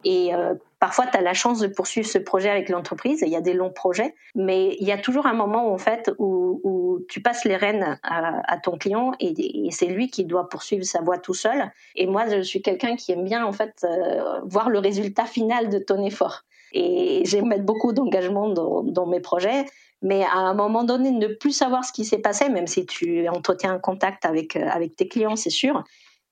et 0.05 0.35
euh, 0.35 0.55
parfois, 0.78 1.07
tu 1.07 1.17
as 1.17 1.21
la 1.21 1.35
chance 1.35 1.59
de 1.59 1.67
poursuivre 1.67 2.07
ce 2.07 2.19
projet 2.19 2.49
avec 2.49 2.69
l'entreprise. 2.69 3.23
Il 3.26 3.33
y 3.33 3.37
a 3.37 3.40
des 3.40 3.52
longs 3.52 3.71
projets, 3.71 4.14
mais 4.35 4.76
il 4.81 4.87
y 4.87 4.93
a 4.93 4.99
toujours 4.99 5.26
un 5.26 5.33
moment 5.33 5.73
en 5.73 5.78
fait 5.78 6.11
où, 6.19 7.05
tu 7.09 7.23
passes 7.23 7.45
les 7.45 7.57
rênes 7.57 7.99
à, 8.02 8.59
ton 8.59 8.76
client 8.76 9.12
et, 9.21 9.69
c'est 9.71 9.87
lui 9.87 10.11
qui 10.11 10.25
doit 10.25 10.49
poursuivre 10.49 10.85
sa 10.85 11.00
voie 11.00 11.19
tout 11.19 11.35
seul. 11.35 11.71
Et 11.95 12.07
moi, 12.07 12.28
je 12.28 12.43
suis 12.43 12.61
quelqu'un 12.61 12.97
qui 12.97 13.12
aime 13.12 13.25
bien 13.25 13.47
en 13.47 13.52
fait 13.52 13.85
euh, 13.85 14.40
voir 14.45 14.69
le 14.69 14.78
résultat 14.78 15.25
final 15.25 15.69
de 15.69 15.78
ton 15.78 16.05
effort. 16.05 16.43
et 16.73 17.23
j'aime 17.25 17.47
mettre 17.47 17.64
beaucoup 17.64 17.93
d'engagement 17.93 18.49
dans, 18.49 19.07
mes 19.07 19.21
projets. 19.21 19.64
Mais 20.02 20.25
à 20.25 20.38
un 20.38 20.55
moment 20.55 20.85
donné, 20.85 21.11
ne 21.11 21.28
plus 21.28 21.52
savoir 21.52 21.85
ce 21.85 21.93
qui 21.93 22.05
s'est 22.05 22.19
passé, 22.19 22.49
même 22.49 22.67
si 22.67 22.87
tu 22.87 23.28
entretiens 23.28 23.75
un 23.75 23.78
contact 23.78 24.25
avec, 24.25 24.55
avec 24.57 24.95
tes 24.95 25.09
clients, 25.09 25.35
c'est 25.37 25.50
sûr, 25.50 25.83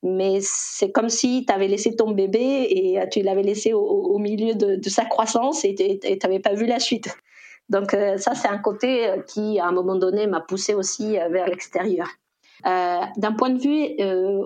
mais 0.02 0.38
c'est 0.40 0.92
comme 0.92 1.08
si 1.08 1.44
tu 1.46 1.52
avais 1.52 1.68
laissé 1.68 1.96
ton 1.96 2.10
bébé 2.10 2.66
et 2.70 3.00
tu 3.10 3.22
l'avais 3.22 3.42
laissé 3.42 3.72
au, 3.72 4.18
milieu 4.18 4.54
de, 4.54 4.88
sa 4.88 5.04
croissance 5.04 5.64
et 5.64 5.74
tu 5.74 6.18
n'avais 6.22 6.40
pas 6.40 6.54
vu 6.54 6.66
la 6.66 6.78
suite. 6.78 7.16
Donc 7.68 7.94
euh, 7.94 8.16
ça, 8.16 8.34
c'est 8.34 8.48
un 8.48 8.58
côté 8.58 9.08
euh, 9.08 9.22
qui, 9.22 9.58
à 9.58 9.66
un 9.66 9.72
moment 9.72 9.96
donné, 9.96 10.26
m'a 10.26 10.40
poussé 10.40 10.74
aussi 10.74 11.18
euh, 11.18 11.28
vers 11.28 11.46
l'extérieur. 11.46 12.08
D'un 12.64 13.32
point 13.38 13.50
de 13.50 13.60
vue, 13.60 13.94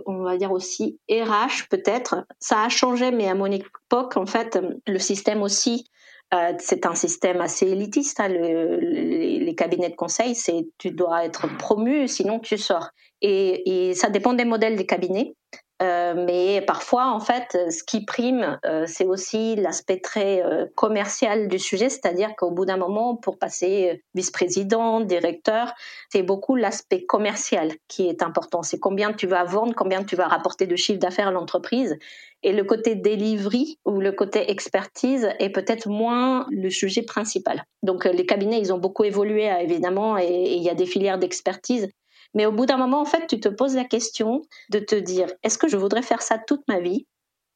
on 0.04 0.24
va 0.24 0.36
dire 0.36 0.52
aussi 0.52 0.98
RH 1.08 1.68
peut-être, 1.70 2.26
ça 2.38 2.64
a 2.64 2.68
changé, 2.68 3.12
mais 3.12 3.28
à 3.28 3.34
mon 3.34 3.46
époque, 3.46 4.16
en 4.16 4.26
fait, 4.26 4.58
le 4.86 4.98
système 4.98 5.42
aussi, 5.42 5.86
euh, 6.32 6.52
c'est 6.58 6.86
un 6.86 6.94
système 6.94 7.40
assez 7.40 7.66
élitiste. 7.66 8.20
Hein, 8.20 8.28
le, 8.28 8.76
les, 8.76 9.40
les, 9.40 9.54
cabinets 9.54 9.90
de 9.90 9.96
conseil, 9.96 10.34
c'est 10.34 10.66
tu 10.78 10.92
dois 10.92 11.24
être 11.24 11.48
promu, 11.58 12.06
sinon 12.06 12.38
tu 12.38 12.56
sors. 12.56 12.90
Et, 13.20 13.88
et 13.90 13.94
ça 13.94 14.10
dépend 14.10 14.32
des 14.32 14.44
modèles 14.44 14.76
des 14.76 14.86
cabinets. 14.86 15.34
Euh, 15.82 16.14
mais 16.14 16.60
parfois, 16.60 17.10
en 17.10 17.20
fait, 17.20 17.56
ce 17.70 17.82
qui 17.82 18.04
prime, 18.04 18.58
euh, 18.66 18.84
c'est 18.86 19.06
aussi 19.06 19.56
l'aspect 19.56 19.98
très 19.98 20.44
euh, 20.44 20.66
commercial 20.74 21.48
du 21.48 21.58
sujet, 21.58 21.88
c'est-à-dire 21.88 22.36
qu'au 22.36 22.50
bout 22.50 22.66
d'un 22.66 22.76
moment, 22.76 23.16
pour 23.16 23.38
passer 23.38 24.02
vice-président, 24.14 25.00
directeur, 25.00 25.72
c'est 26.10 26.22
beaucoup 26.22 26.54
l'aspect 26.54 27.06
commercial 27.06 27.72
qui 27.88 28.08
est 28.08 28.22
important. 28.22 28.62
C'est 28.62 28.78
combien 28.78 29.14
tu 29.14 29.26
vas 29.26 29.44
vendre, 29.44 29.74
combien 29.74 30.04
tu 30.04 30.16
vas 30.16 30.28
rapporter 30.28 30.66
de 30.66 30.76
chiffre 30.76 30.98
d'affaires 30.98 31.28
à 31.28 31.32
l'entreprise. 31.32 31.96
Et 32.42 32.52
le 32.52 32.64
côté 32.64 32.94
delivery 32.94 33.78
ou 33.86 34.00
le 34.00 34.12
côté 34.12 34.50
expertise 34.50 35.30
est 35.38 35.50
peut-être 35.50 35.88
moins 35.88 36.46
le 36.50 36.68
sujet 36.70 37.02
principal. 37.02 37.64
Donc 37.82 38.04
les 38.04 38.26
cabinets, 38.26 38.58
ils 38.58 38.72
ont 38.72 38.78
beaucoup 38.78 39.04
évolué 39.04 39.50
évidemment 39.60 40.16
et 40.18 40.54
il 40.56 40.62
y 40.62 40.70
a 40.70 40.74
des 40.74 40.86
filières 40.86 41.18
d'expertise 41.18 41.88
mais 42.34 42.46
au 42.46 42.52
bout 42.52 42.66
d'un 42.66 42.76
moment, 42.76 43.00
en 43.00 43.04
fait, 43.04 43.26
tu 43.26 43.40
te 43.40 43.48
poses 43.48 43.74
la 43.74 43.84
question 43.84 44.42
de 44.70 44.78
te 44.78 44.94
dire, 44.94 45.28
est-ce 45.42 45.58
que 45.58 45.68
je 45.68 45.76
voudrais 45.76 46.02
faire 46.02 46.22
ça 46.22 46.38
toute 46.38 46.62
ma 46.68 46.80
vie? 46.80 47.06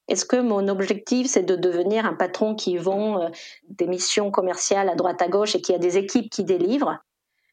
Est-ce 0.08 0.24
que 0.24 0.36
mon 0.36 0.68
objectif, 0.68 1.28
c'est 1.28 1.44
de 1.44 1.56
devenir 1.56 2.04
un 2.04 2.14
patron 2.14 2.54
qui 2.54 2.76
vend 2.76 3.22
euh, 3.22 3.28
des 3.68 3.86
missions 3.86 4.30
commerciales 4.30 4.88
à 4.88 4.94
droite 4.94 5.22
à 5.22 5.28
gauche 5.28 5.54
et 5.54 5.62
qui 5.62 5.74
a 5.74 5.78
des 5.78 5.96
équipes 5.96 6.30
qui 6.30 6.44
délivrent? 6.44 6.98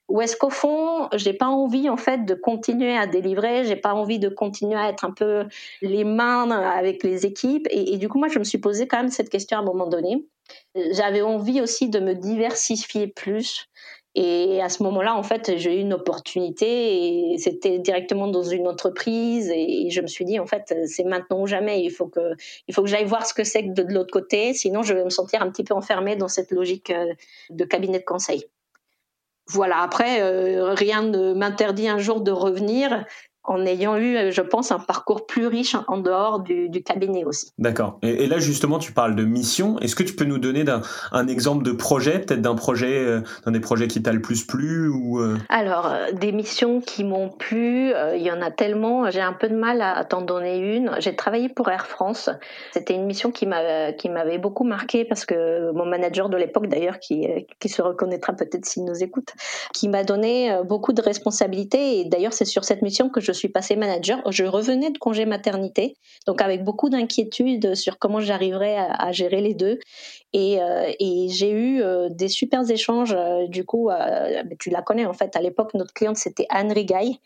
Ou 0.09 0.19
est-ce 0.19 0.35
qu'au 0.35 0.49
fond, 0.49 1.07
j'ai 1.13 1.31
pas 1.31 1.47
envie 1.47 1.87
en 1.87 1.95
fait 1.95 2.25
de 2.25 2.33
continuer 2.33 2.97
à 2.97 3.07
délivrer, 3.07 3.63
j'ai 3.63 3.77
pas 3.77 3.93
envie 3.93 4.19
de 4.19 4.27
continuer 4.27 4.75
à 4.75 4.89
être 4.89 5.05
un 5.05 5.11
peu 5.11 5.45
les 5.81 6.03
mains 6.03 6.51
avec 6.51 7.03
les 7.03 7.25
équipes? 7.25 7.65
Et, 7.69 7.93
et, 7.93 7.97
du 7.97 8.09
coup 8.09 8.19
moi 8.19 8.27
je 8.27 8.37
me 8.37 8.43
suis 8.43 8.57
posé 8.57 8.89
quand 8.89 8.97
même 8.97 9.09
cette 9.09 9.29
question 9.29 9.57
à 9.57 9.61
un 9.61 9.63
moment 9.63 9.87
donné. 9.87 10.25
J'avais 10.75 11.21
envie 11.21 11.61
aussi 11.61 11.87
de 11.87 12.01
me 12.01 12.13
diversifier 12.13 13.07
plus 13.07 13.69
et 14.13 14.62
à 14.62 14.68
ce 14.68 14.84
moment-là, 14.84 15.15
en 15.15 15.24
fait, 15.24 15.58
j'ai 15.58 15.77
eu 15.77 15.80
une 15.80 15.94
opportunité 15.94 17.34
et 17.34 17.38
c'était 17.38 17.80
directement 17.80 18.27
dans 18.27 18.44
une 18.44 18.68
entreprise 18.68 19.50
et 19.50 19.89
je 19.89 20.01
me 20.01 20.08
suis 20.08 20.25
dit, 20.25 20.38
en 20.38 20.46
fait, 20.46 20.75
c'est 20.86 21.06
maintenant 21.06 21.41
ou 21.41 21.48
jamais. 21.48 21.82
Il 21.82 21.91
faut 21.91 22.08
que, 22.08 22.34
il 22.68 22.74
faut 22.74 22.82
que 22.84 22.89
j'aille 22.89 23.06
voir 23.06 23.25
ce 23.25 23.34
que 23.34 23.46
c'est 23.46 23.63
de, 23.63 23.84
de 23.84 23.94
l'autre 23.94 24.12
côté, 24.12 24.53
sinon 24.53 24.84
je 24.84 24.94
vais 24.94 25.06
me 25.06 25.10
sentir 25.10 25.41
un 25.41 25.50
petit 25.50 25.63
peu 25.63 25.74
enfermée 25.74 26.18
dans 26.18 26.27
cette 26.27 26.51
logique 26.51 26.89
euh, 26.89 27.13
de 27.50 27.63
cabinet 27.63 28.00
de 28.00 28.03
conseil. 28.03 28.44
Voilà. 29.48 29.82
Après, 29.82 30.22
euh, 30.22 30.74
rien 30.74 31.03
ne 31.03 31.34
m'interdit 31.34 31.88
un 31.88 31.98
jour 31.98 32.22
de 32.22 32.32
revenir 32.32 33.06
en 33.43 33.65
ayant 33.65 33.98
eu, 33.98 34.15
euh, 34.15 34.31
je 34.31 34.41
pense, 34.41 34.71
un 34.71 34.79
parcours 34.79 35.25
plus 35.25 35.48
riche 35.48 35.75
en 35.88 35.98
dehors 35.98 36.41
du, 36.41 36.69
du 36.69 36.83
cabinet 36.83 37.25
aussi. 37.25 37.51
D'accord. 37.57 37.98
Et, 38.03 38.24
et, 38.24 38.27
là, 38.27 38.38
justement, 38.38 38.77
tu 38.77 38.91
parles 38.91 39.15
de 39.15 39.24
mission. 39.24 39.79
Est-ce 39.79 39.95
que 39.95 40.03
tu 40.03 40.15
peux 40.15 40.25
nous 40.25 40.38
donner 40.38 40.69
un, 40.69 40.81
un, 41.12 41.27
exemple 41.27 41.63
de 41.63 41.71
projet, 41.71 42.19
peut-être 42.19 42.41
d'un 42.41 42.55
projet, 42.55 43.00
euh, 43.00 43.21
d'un 43.45 43.51
des 43.51 43.60
projets 43.60 43.88
qui 43.88 44.01
t'a 44.03 44.13
le 44.13 44.21
plus 44.21 44.45
plu 44.45 44.88
ou 44.89 45.19
euh... 45.19 45.38
Alors, 45.50 45.88
euh, 45.88 46.12
des 46.12 46.31
missions 46.31 46.81
qui 46.81 47.03
m'ont 47.03 47.29
plu, 47.29 47.91
il 48.15 48.21
y 48.21 48.31
en 48.31 48.41
a 48.41 48.51
tellement. 48.51 49.10
J'ai 49.10 49.21
un 49.21 49.33
peu 49.33 49.50
de 49.50 49.55
mal 49.55 49.81
à, 49.81 49.98
à 49.98 50.05
t'en 50.05 50.21
donner 50.21 50.75
une. 50.75 50.91
J'ai 51.00 51.15
travaillé 51.15 51.50
pour 51.50 51.69
Air 51.69 51.88
France. 51.88 52.29
C'était 52.71 52.93
une 52.93 53.05
mission 53.05 53.31
qui 53.31 53.48
m'a 53.48 53.91
qui 53.93 54.10
m'avait 54.10 54.38
beaucoup 54.38 54.63
marqué 54.63 55.05
parce 55.05 55.25
que 55.25 55.71
mon 55.71 55.86
manager 55.86 56.29
de 56.29 56.38
l'époque, 56.38 56.67
d'ailleurs, 56.67 57.00
qui 57.00 57.27
qui 57.60 57.69
se 57.69 57.81
reconnaîtra 57.81 58.33
peut-être 58.33 58.65
s'il 58.65 58.86
nous 58.86 59.03
écoute, 59.03 59.33
qui 59.74 59.88
m'a 59.89 60.03
donné 60.03 60.60
beaucoup 60.65 60.93
de 60.93 61.01
responsabilités. 61.01 62.00
Et 62.00 62.05
d'ailleurs, 62.05 62.33
c'est 62.33 62.45
sur 62.45 62.63
cette 62.63 62.81
mission 62.81 63.10
que 63.10 63.21
je 63.21 63.30
je 63.33 63.38
suis 63.38 63.50
passée 63.50 63.75
manager. 63.75 64.21
Je 64.31 64.43
revenais 64.43 64.91
de 64.91 64.97
congé 64.97 65.25
maternité, 65.25 65.95
donc 66.27 66.41
avec 66.41 66.63
beaucoup 66.63 66.89
d'inquiétudes 66.89 67.75
sur 67.75 68.00
comment 68.00 68.19
j'arriverais 68.19 68.75
à, 68.75 68.93
à, 68.93 69.11
gérer 69.11 69.41
les 69.41 69.53
deux. 69.53 69.79
Et, 70.33 70.61
euh, 70.61 70.91
et 71.00 71.27
j'ai 71.29 71.51
eu 71.51 71.81
euh, 71.81 72.09
des 72.09 72.27
super 72.27 72.69
échanges. 72.69 73.13
Euh, 73.13 73.47
du 73.47 73.65
coup, 73.65 73.89
tu 74.59 74.69
la 74.69 74.81
connais 74.81 75.05
en 75.05 75.13
fait. 75.13 75.35
À 75.35 75.41
l'époque, 75.41 75.73
notre 75.73 75.93
cliente 75.93 76.17
c'était 76.17 76.45
Anne 76.50 76.71
Rigaille 76.71 77.19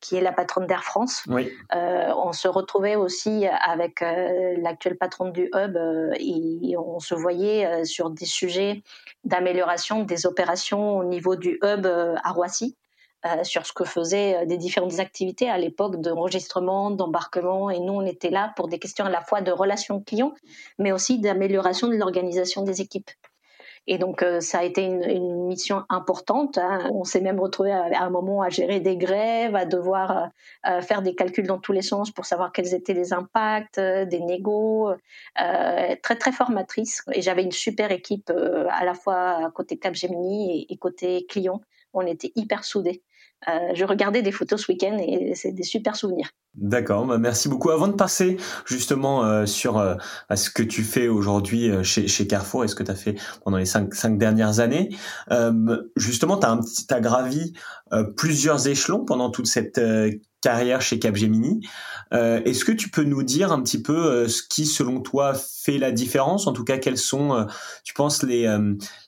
qui 0.00 0.16
est 0.16 0.20
la 0.20 0.32
patronne 0.32 0.66
d'Air 0.66 0.84
France. 0.84 1.22
Oui. 1.26 1.50
Euh, 1.74 2.12
on 2.16 2.32
se 2.32 2.48
retrouvait 2.48 2.96
aussi 2.96 3.46
avec 3.46 4.02
euh, 4.02 4.54
l'actuelle 4.58 4.96
patronne 4.96 5.32
du 5.32 5.50
hub 5.54 5.76
euh, 5.76 6.12
et 6.18 6.76
on 6.76 7.00
se 7.00 7.14
voyait 7.14 7.84
sur 7.84 8.10
des 8.10 8.24
sujets 8.24 8.82
d'amélioration 9.24 10.04
des 10.04 10.26
opérations 10.26 10.98
au 10.98 11.04
niveau 11.04 11.36
du 11.36 11.58
hub 11.62 11.86
à 11.86 12.30
Roissy. 12.30 12.76
Euh, 13.26 13.42
sur 13.42 13.66
ce 13.66 13.72
que 13.72 13.82
faisaient 13.82 14.36
euh, 14.36 14.46
des 14.46 14.58
différentes 14.58 15.00
activités 15.00 15.50
à 15.50 15.58
l'époque 15.58 15.96
d'enregistrement, 16.00 16.92
d'embarquement. 16.92 17.68
Et 17.68 17.80
nous, 17.80 17.94
on 17.94 18.06
était 18.06 18.30
là 18.30 18.52
pour 18.54 18.68
des 18.68 18.78
questions 18.78 19.04
à 19.06 19.10
la 19.10 19.22
fois 19.22 19.40
de 19.40 19.50
relations 19.50 20.00
clients, 20.00 20.34
mais 20.78 20.92
aussi 20.92 21.18
d'amélioration 21.18 21.88
de 21.88 21.96
l'organisation 21.96 22.62
des 22.62 22.80
équipes. 22.80 23.10
Et 23.88 23.98
donc, 23.98 24.22
euh, 24.22 24.38
ça 24.38 24.60
a 24.60 24.62
été 24.62 24.84
une, 24.84 25.46
mission 25.46 25.82
importante. 25.88 26.58
Hein. 26.58 26.88
On 26.92 27.02
s'est 27.02 27.20
même 27.20 27.40
retrouvé 27.40 27.72
à, 27.72 28.04
un 28.04 28.10
moment 28.10 28.40
à 28.40 28.50
gérer 28.50 28.78
des 28.78 28.96
grèves, 28.96 29.56
à 29.56 29.64
devoir 29.64 30.28
faire 30.82 31.02
des 31.02 31.14
calculs 31.14 31.46
dans 31.46 31.58
tous 31.58 31.72
les 31.72 31.82
sens 31.82 32.12
pour 32.12 32.26
savoir 32.26 32.52
quels 32.52 32.74
étaient 32.74 32.92
les 32.92 33.12
impacts, 33.14 33.80
des 33.80 34.20
négos. 34.20 34.92
très, 35.34 36.16
très 36.16 36.32
formatrice. 36.32 37.02
Et 37.14 37.22
j'avais 37.22 37.42
une 37.42 37.50
super 37.50 37.90
équipe 37.90 38.30
à 38.30 38.84
la 38.84 38.92
fois 38.92 39.50
côté 39.54 39.78
Capgemini 39.78 40.66
et, 40.68 40.72
et 40.74 40.76
côté 40.76 41.24
client. 41.26 41.62
On 41.94 42.06
était 42.06 42.32
hyper 42.36 42.64
soudés. 42.64 43.02
Euh, 43.46 43.74
je 43.74 43.84
regardais 43.84 44.22
des 44.22 44.32
photos 44.32 44.62
ce 44.62 44.72
week-end 44.72 44.98
et 44.98 45.34
c'est 45.34 45.52
des 45.52 45.62
super 45.62 45.94
souvenirs. 45.94 46.30
D'accord, 46.54 47.06
bah 47.06 47.18
merci 47.18 47.48
beaucoup. 47.48 47.70
Avant 47.70 47.86
de 47.86 47.92
passer 47.92 48.36
justement 48.64 49.24
euh, 49.24 49.46
sur 49.46 49.78
euh, 49.78 49.94
ce 50.34 50.50
que 50.50 50.62
tu 50.64 50.82
fais 50.82 51.06
aujourd'hui 51.06 51.70
euh, 51.70 51.84
chez, 51.84 52.08
chez, 52.08 52.26
Carrefour 52.26 52.64
et 52.64 52.68
ce 52.68 52.74
que 52.74 52.82
tu 52.82 52.90
as 52.90 52.96
fait 52.96 53.14
pendant 53.44 53.58
les 53.58 53.64
cinq, 53.64 53.94
cinq 53.94 54.18
dernières 54.18 54.58
années, 54.58 54.88
euh, 55.30 55.76
justement, 55.94 56.36
tu 56.36 56.46
as, 56.46 57.00
gravi 57.00 57.52
euh, 57.92 58.02
plusieurs 58.02 58.66
échelons 58.66 59.04
pendant 59.04 59.30
toute 59.30 59.46
cette 59.46 59.80
carrière 60.40 60.80
chez 60.80 60.98
Capgemini. 60.98 61.60
Est-ce 62.12 62.64
que 62.64 62.72
tu 62.72 62.90
peux 62.90 63.04
nous 63.04 63.22
dire 63.22 63.52
un 63.52 63.62
petit 63.62 63.82
peu 63.82 64.26
ce 64.28 64.42
qui, 64.42 64.66
selon 64.66 65.00
toi, 65.00 65.34
fait 65.34 65.78
la 65.78 65.92
différence? 65.92 66.46
En 66.46 66.52
tout 66.52 66.64
cas, 66.64 66.78
quels 66.78 66.96
sont, 66.96 67.46
tu 67.84 67.92
penses, 67.92 68.22
les, 68.22 68.48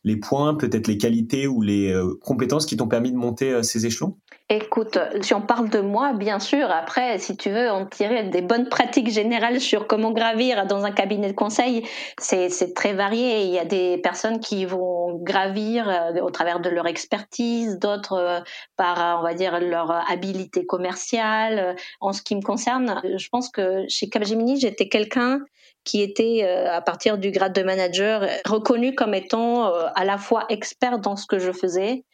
les 0.05 0.17
points, 0.17 0.55
peut-être 0.55 0.87
les 0.87 0.99
qualités 0.99 1.47
ou 1.47 1.63
les 1.63 1.99
compétences 2.21 2.67
qui 2.67 2.77
t'ont 2.77 2.89
permis 2.89 3.13
de 3.13 3.17
monter 3.17 3.63
ces 3.63 3.87
échelons? 3.87 4.19
Écoute, 4.53 4.99
si 5.23 5.33
on 5.33 5.43
parle 5.43 5.71
de 5.71 5.79
moi, 5.79 6.13
bien 6.13 6.41
sûr, 6.41 6.73
après, 6.73 7.21
si 7.21 7.37
tu 7.37 7.51
veux 7.51 7.71
en 7.71 7.87
tirer 7.87 8.25
des 8.25 8.43
bonnes 8.43 8.69
pratiques 8.69 9.09
générales 9.09 9.61
sur 9.61 9.87
comment 9.87 10.11
gravir 10.11 10.67
dans 10.67 10.85
un 10.85 10.91
cabinet 10.91 11.29
de 11.29 11.37
conseil, 11.37 11.87
c'est 12.19 12.75
très 12.75 12.93
varié. 12.93 13.45
Il 13.45 13.51
y 13.51 13.61
a 13.61 13.65
des 13.65 13.99
personnes 13.99 14.41
qui 14.41 14.65
vont 14.65 15.15
gravir 15.23 15.89
euh, 15.89 16.21
au 16.21 16.31
travers 16.31 16.59
de 16.59 16.69
leur 16.69 16.89
expertise, 16.89 17.79
d'autres 17.79 18.15
euh, 18.15 18.41
par, 18.77 18.99
euh, 18.99 19.21
on 19.21 19.23
va 19.23 19.35
dire, 19.35 19.61
leur 19.61 19.93
habilité 20.11 20.67
commerciale. 20.67 21.77
En 22.01 22.13
ce 22.13 22.21
qui 22.21 22.35
me 22.35 22.43
concerne, 22.43 23.01
je 23.05 23.29
pense 23.29 23.51
que 23.51 23.85
chez 23.89 24.09
Capgemini, 24.09 24.59
j'étais 24.59 24.89
quelqu'un 24.89 25.39
qui 25.85 26.03
était, 26.03 26.43
à 26.43 26.83
partir 26.83 27.19
du 27.19 27.31
grade 27.31 27.55
de 27.55 27.63
manager, 27.63 28.27
reconnu 28.45 28.97
comme 28.97 29.15
étant 29.15 29.73
à 29.73 30.05
la 30.05 30.19
fois 30.19 30.45
expert 30.49 30.99
dans 30.99 31.17
ce 31.17 31.27
que 31.27 31.39
je 31.39 31.53
faisais, 31.53 32.05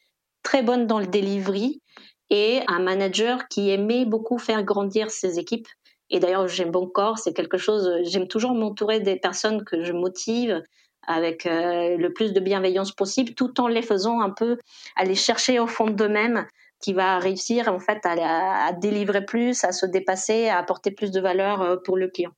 très 0.43 0.63
bonne 0.63 0.87
dans 0.87 1.01
le 1.01 1.07
delivery 1.07 1.81
et 2.31 2.61
un 2.69 2.81
manager 2.81 3.49
qui 3.49 3.71
aimait 3.71 4.05
beaucoup 4.05 4.39
faire 4.39 4.63
grandir 4.65 5.11
ses 5.11 5.39
équipes. 5.39 5.69
Et 6.11 6.21
d'ailleurs, 6.21 6.49
j'aime 6.49 6.71
bon 6.71 6.87
corps, 6.87 7.19
c'est 7.19 7.33
quelque 7.33 7.59
chose, 7.59 7.91
j'aime 8.05 8.29
toujours 8.29 8.55
m'entourer 8.55 9.01
des 9.01 9.17
personnes 9.17 9.65
que 9.65 9.83
je 9.83 9.93
motive 9.93 10.63
avec 11.07 11.47
euh, 11.47 11.97
le 11.97 12.13
plus 12.13 12.33
de 12.33 12.41
bienveillance 12.41 12.93
possible, 12.93 13.35
tout 13.35 13.61
en 13.61 13.69
les 13.69 13.83
faisant 13.83 14.21
un 14.21 14.31
peu 14.31 14.59
aller 14.97 15.15
chercher 15.15 15.59
au 15.59 15.67
fond 15.67 15.89
d'eux-mêmes 15.89 16.47
qui 16.81 16.93
va 16.93 17.19
réussir 17.19 17.69
en 17.73 17.81
fait 17.81 18.01
à, 18.05 18.71
délivrer 18.73 19.25
plus, 19.25 19.65
à 19.65 19.73
se 19.73 19.87
dépasser, 19.87 20.49
à 20.49 20.59
apporter 20.59 20.91
plus 20.91 21.11
de 21.11 21.21
valeur 21.21 21.63
euh, 21.63 21.77
pour 21.77 21.97
le 21.97 22.09
client. 22.09 22.33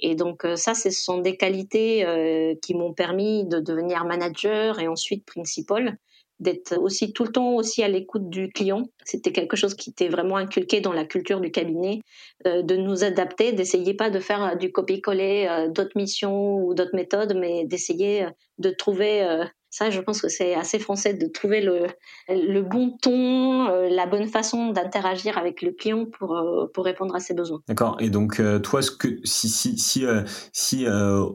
Et 0.00 0.16
donc 0.16 0.44
euh, 0.44 0.56
ça, 0.56 0.74
ce 0.74 0.90
sont 0.90 1.18
des 1.18 1.36
qualités 1.36 2.56
qui 2.62 2.74
m'ont 2.74 2.92
permis 2.92 3.44
de 3.44 3.60
devenir 3.60 4.04
manager 4.04 4.80
et 4.80 4.88
ensuite 4.88 5.24
principal 5.24 5.98
d'être 6.40 6.78
aussi 6.78 7.12
tout 7.12 7.24
le 7.24 7.32
temps 7.32 7.54
aussi 7.54 7.82
à 7.82 7.88
l'écoute 7.88 8.28
du 8.28 8.50
client. 8.50 8.84
C'était 9.04 9.32
quelque 9.32 9.56
chose 9.56 9.74
qui 9.74 9.90
était 9.90 10.08
vraiment 10.08 10.36
inculqué 10.36 10.80
dans 10.80 10.92
la 10.92 11.04
culture 11.04 11.40
du 11.40 11.50
cabinet, 11.50 12.00
euh, 12.46 12.62
de 12.62 12.76
nous 12.76 13.04
adapter, 13.04 13.52
d'essayer 13.52 13.94
pas 13.94 14.10
de 14.10 14.20
faire 14.20 14.56
du 14.58 14.72
copier-coller 14.72 15.68
d'autres 15.70 15.96
missions 15.96 16.56
ou 16.58 16.74
d'autres 16.74 16.94
méthodes, 16.94 17.34
mais 17.36 17.64
d'essayer 17.64 18.26
de 18.58 18.70
trouver 18.70 19.44
ça, 19.76 19.90
je 19.90 20.00
pense 20.00 20.22
que 20.22 20.28
c'est 20.30 20.54
assez 20.54 20.78
français 20.78 21.12
de 21.12 21.26
trouver 21.26 21.60
le, 21.60 21.86
le 22.30 22.62
bon 22.62 22.96
ton, 23.02 23.68
euh, 23.68 23.90
la 23.90 24.06
bonne 24.06 24.26
façon 24.26 24.72
d'interagir 24.72 25.36
avec 25.36 25.60
le 25.60 25.70
client 25.70 26.06
pour, 26.06 26.34
euh, 26.34 26.66
pour 26.72 26.86
répondre 26.86 27.14
à 27.14 27.20
ses 27.20 27.34
besoins. 27.34 27.60
D'accord. 27.68 27.98
Et 28.00 28.08
donc, 28.08 28.40
euh, 28.40 28.58
toi, 28.58 28.80
ce 28.80 28.90
que, 28.90 29.18
si, 29.24 29.50
si, 29.50 29.76
si, 29.76 30.06
si 30.52 30.86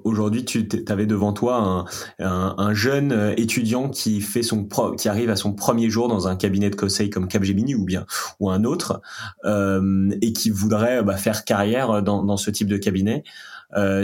aujourd'hui 0.03 0.43
tu 0.43 0.67
avais 0.87 1.05
devant 1.05 1.33
toi 1.33 1.57
un, 1.57 1.85
un, 2.17 2.55
un, 2.57 2.73
jeune 2.73 3.35
étudiant 3.37 3.89
qui 3.89 4.21
fait 4.21 4.41
son 4.41 4.63
pro, 4.63 4.93
qui 4.93 5.07
arrive 5.07 5.29
à 5.29 5.35
son 5.35 5.53
premier 5.53 5.91
jour 5.91 6.07
dans 6.07 6.27
un 6.27 6.35
cabinet 6.35 6.71
de 6.71 6.75
conseil 6.75 7.11
comme 7.11 7.27
Capgemini 7.27 7.75
ou 7.75 7.85
bien 7.85 8.07
ou 8.39 8.49
un 8.49 8.63
autre 8.63 9.01
et 9.45 10.33
qui 10.33 10.49
voudrait 10.49 11.03
bah, 11.03 11.17
faire 11.17 11.45
carrière 11.45 12.01
dans, 12.01 12.23
dans 12.23 12.37
ce 12.37 12.49
type 12.49 12.69
de 12.69 12.77
cabinet, 12.77 13.23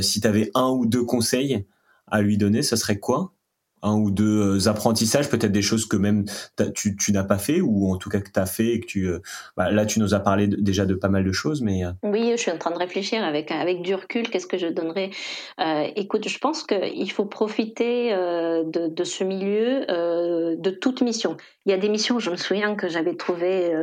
si 0.02 0.22
tu 0.22 0.28
avais 0.28 0.52
un 0.54 0.70
ou 0.70 0.86
deux 0.86 1.04
conseils 1.04 1.66
à 2.06 2.22
lui 2.22 2.38
donner, 2.38 2.62
ce 2.62 2.76
serait 2.76 3.00
quoi? 3.00 3.34
Un 3.82 3.96
ou 3.96 4.12
deux 4.12 4.58
euh, 4.58 4.70
apprentissages, 4.70 5.30
peut-être 5.30 5.52
des 5.52 5.62
choses 5.62 5.86
que 5.86 5.98
même 5.98 6.26
tu, 6.76 6.96
tu 6.96 7.12
n'as 7.12 7.24
pas 7.24 7.38
fait 7.38 7.62
ou 7.62 7.92
en 7.92 7.98
tout 7.98 8.10
cas 8.10 8.20
que 8.20 8.32
tu 8.32 8.40
as 8.40 8.46
fait 8.46 8.68
et 8.74 8.80
que 8.80 8.86
tu 8.86 9.08
euh, 9.08 9.20
bah, 9.56 9.72
là 9.72 9.86
tu 9.86 10.00
nous 10.00 10.14
as 10.14 10.20
parlé 10.20 10.48
déjà 10.48 10.86
de 10.86 10.96
pas 10.96 11.10
mal 11.10 11.24
de 11.24 11.32
choses 11.32 11.62
mais 11.62 11.86
euh. 11.86 11.92
oui 12.04 12.32
je 12.32 12.38
suis 12.38 12.52
en 12.52 12.58
train 12.58 12.72
de 12.72 12.78
réfléchir 12.78 13.24
avec 13.24 13.52
avec 13.52 13.82
du 13.82 13.94
recul 13.96 14.30
qu'est-ce 14.30 14.48
que 14.48 14.58
je 14.58 14.68
donnerais. 14.68 15.12
Euh, 15.60 15.88
écoute 15.96 16.28
je 16.28 16.38
pense 16.40 16.64
qu'il 16.64 17.12
faut 17.12 17.26
profiter 17.26 18.14
euh, 18.14 18.64
de, 18.64 18.88
de, 18.88 19.04
ce 19.04 19.24
milieu 19.24 19.90
euh, 19.90 20.56
de 20.58 20.70
toute 20.72 21.02
mission. 21.02 21.38
Il 21.66 21.72
y 21.72 21.74
a 21.74 21.78
des 21.78 21.90
missions 21.90 22.20
je 22.20 22.32
me 22.32 22.36
souviens 22.36 22.76
que 22.76 22.88
j'avais 22.88 23.16
trouvé 23.16 23.74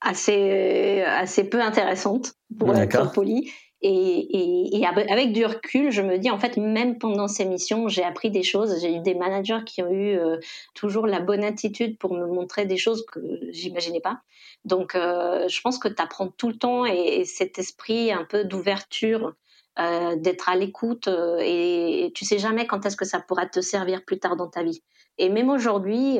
assez 0.00 1.02
assez 1.02 1.44
peu 1.44 1.60
intéressantes 1.60 2.34
pour 2.58 2.74
être 2.76 3.12
poli 3.12 3.50
et, 3.82 4.86
avec 4.86 5.32
du 5.32 5.44
recul, 5.44 5.90
je 5.90 6.02
me 6.02 6.18
dis 6.18 6.30
en 6.30 6.38
fait, 6.38 6.56
même 6.56 6.98
pendant 6.98 7.26
ces 7.26 7.44
missions, 7.44 7.88
j'ai 7.88 8.04
appris 8.04 8.30
des 8.30 8.42
choses. 8.42 8.80
J'ai 8.80 8.94
eu 8.94 9.00
des 9.00 9.14
managers 9.14 9.64
qui 9.66 9.82
ont 9.82 9.90
eu 9.90 10.16
euh, 10.16 10.38
toujours 10.74 11.06
la 11.06 11.20
bonne 11.20 11.42
attitude 11.42 11.98
pour 11.98 12.14
me 12.14 12.26
montrer 12.26 12.64
des 12.64 12.76
choses 12.76 13.04
que 13.06 13.20
j'imaginais 13.50 14.00
pas. 14.00 14.20
Donc, 14.64 14.94
euh, 14.94 15.48
je 15.48 15.60
pense 15.60 15.78
que 15.78 15.88
tu 15.88 16.00
apprends 16.00 16.28
tout 16.28 16.48
le 16.48 16.56
temps 16.56 16.86
et, 16.86 17.24
cet 17.24 17.58
esprit 17.58 18.12
un 18.12 18.24
peu 18.24 18.44
d'ouverture, 18.44 19.34
euh, 19.80 20.14
d'être 20.16 20.48
à 20.48 20.54
l'écoute 20.54 21.08
et, 21.40 22.12
tu 22.14 22.24
sais 22.24 22.38
jamais 22.38 22.66
quand 22.66 22.86
est-ce 22.86 22.96
que 22.96 23.04
ça 23.04 23.20
pourra 23.20 23.46
te 23.46 23.60
servir 23.60 24.04
plus 24.04 24.18
tard 24.20 24.36
dans 24.36 24.48
ta 24.48 24.62
vie. 24.62 24.82
Et 25.18 25.28
même 25.28 25.50
aujourd'hui, 25.50 26.18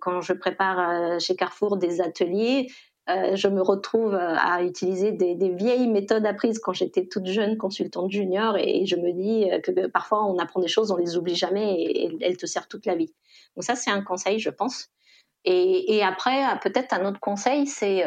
quand 0.00 0.20
je 0.20 0.34
prépare 0.34 1.18
chez 1.18 1.36
Carrefour 1.36 1.78
des 1.78 2.02
ateliers, 2.02 2.68
euh, 3.08 3.36
je 3.36 3.46
me 3.46 3.62
retrouve 3.62 4.14
euh, 4.14 4.34
à 4.36 4.64
utiliser 4.64 5.12
des, 5.12 5.50
vieilles 5.50 5.86
méthodes 5.86 6.26
apprises 6.26 6.58
quand 6.58 6.72
j'étais 6.72 7.06
toute 7.06 7.26
jeune 7.26 7.56
consultante 7.56 8.10
junior 8.10 8.56
et 8.58 8.84
je 8.84 8.96
me 8.96 9.12
dis 9.12 9.48
euh, 9.48 9.60
que 9.60 9.86
parfois 9.86 10.24
on 10.26 10.38
apprend 10.38 10.60
des 10.60 10.66
choses, 10.66 10.90
on 10.90 10.96
les 10.96 11.16
oublie 11.16 11.36
jamais 11.36 11.82
et, 11.82 12.10
elles 12.20 12.36
te 12.36 12.46
servent 12.46 12.66
toute 12.66 12.84
la 12.84 12.96
vie. 12.96 13.14
Donc 13.54 13.62
ça 13.62 13.76
c'est 13.76 13.90
un 13.90 14.02
conseil 14.02 14.40
je 14.40 14.50
pense. 14.50 14.88
Et, 15.44 16.02
après 16.02 16.58
peut-être 16.60 16.92
un 16.92 17.06
autre 17.06 17.20
conseil 17.20 17.68
c'est 17.68 18.04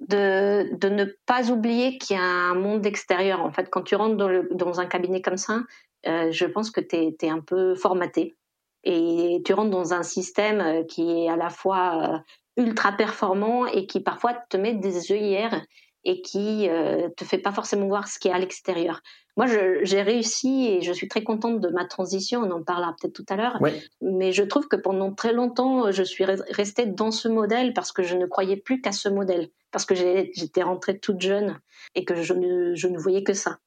de, 0.00 0.88
ne 0.88 1.04
pas 1.24 1.50
oublier 1.50 1.96
qu'il 1.96 2.16
y 2.16 2.20
a 2.20 2.22
un 2.22 2.54
monde 2.54 2.84
extérieur. 2.84 3.40
En 3.40 3.50
fait, 3.50 3.70
quand 3.70 3.82
tu 3.82 3.94
rentres 3.94 4.16
dans, 4.50 4.80
un 4.80 4.86
cabinet 4.86 5.22
comme 5.22 5.38
ça, 5.38 5.62
je 6.04 6.44
pense 6.44 6.70
que 6.70 6.82
tu 6.82 7.16
es, 7.18 7.30
un 7.30 7.40
peu 7.40 7.74
formaté. 7.74 8.36
Et 8.84 9.40
tu 9.46 9.54
rentres 9.54 9.70
dans 9.70 9.94
un 9.94 10.02
système 10.02 10.84
qui 10.86 11.24
est 11.24 11.30
à 11.30 11.36
la 11.36 11.48
fois 11.48 12.22
ultra 12.58 12.92
performant 12.92 13.66
et 13.66 13.86
qui 13.86 14.00
parfois 14.00 14.34
te 14.50 14.56
met 14.58 14.74
des 14.74 15.12
œillères 15.12 15.64
et 16.04 16.20
qui 16.22 16.68
euh, 16.68 17.08
te 17.16 17.24
fait 17.24 17.38
pas 17.38 17.52
forcément 17.52 17.86
voir 17.86 18.08
ce 18.08 18.18
qui 18.18 18.28
est 18.28 18.32
à 18.32 18.38
l'extérieur. 18.38 19.00
Moi, 19.36 19.46
j'ai 19.82 20.02
réussi 20.02 20.66
et 20.66 20.82
je 20.82 20.92
suis 20.92 21.06
très 21.06 21.22
contente 21.22 21.60
de 21.60 21.68
ma 21.68 21.84
transition. 21.84 22.40
On 22.40 22.50
en 22.50 22.62
parlera 22.62 22.94
peut-être 23.00 23.14
tout 23.14 23.26
à 23.28 23.36
l'heure. 23.36 23.60
Mais 24.00 24.32
je 24.32 24.42
trouve 24.42 24.66
que 24.66 24.74
pendant 24.74 25.12
très 25.12 25.32
longtemps, 25.32 25.92
je 25.92 26.02
suis 26.02 26.24
restée 26.24 26.86
dans 26.86 27.12
ce 27.12 27.28
modèle 27.28 27.72
parce 27.72 27.92
que 27.92 28.02
je 28.02 28.16
ne 28.16 28.26
croyais 28.26 28.56
plus 28.56 28.80
qu'à 28.80 28.90
ce 28.90 29.08
modèle, 29.08 29.48
parce 29.70 29.84
que 29.84 29.94
j'étais 29.94 30.62
rentrée 30.62 30.98
toute 30.98 31.20
jeune 31.20 31.60
et 31.94 32.04
que 32.04 32.20
je 32.20 32.32
ne, 32.32 32.74
je 32.74 32.88
ne 32.88 32.98
voyais 32.98 33.22
que 33.22 33.34
ça. 33.34 33.58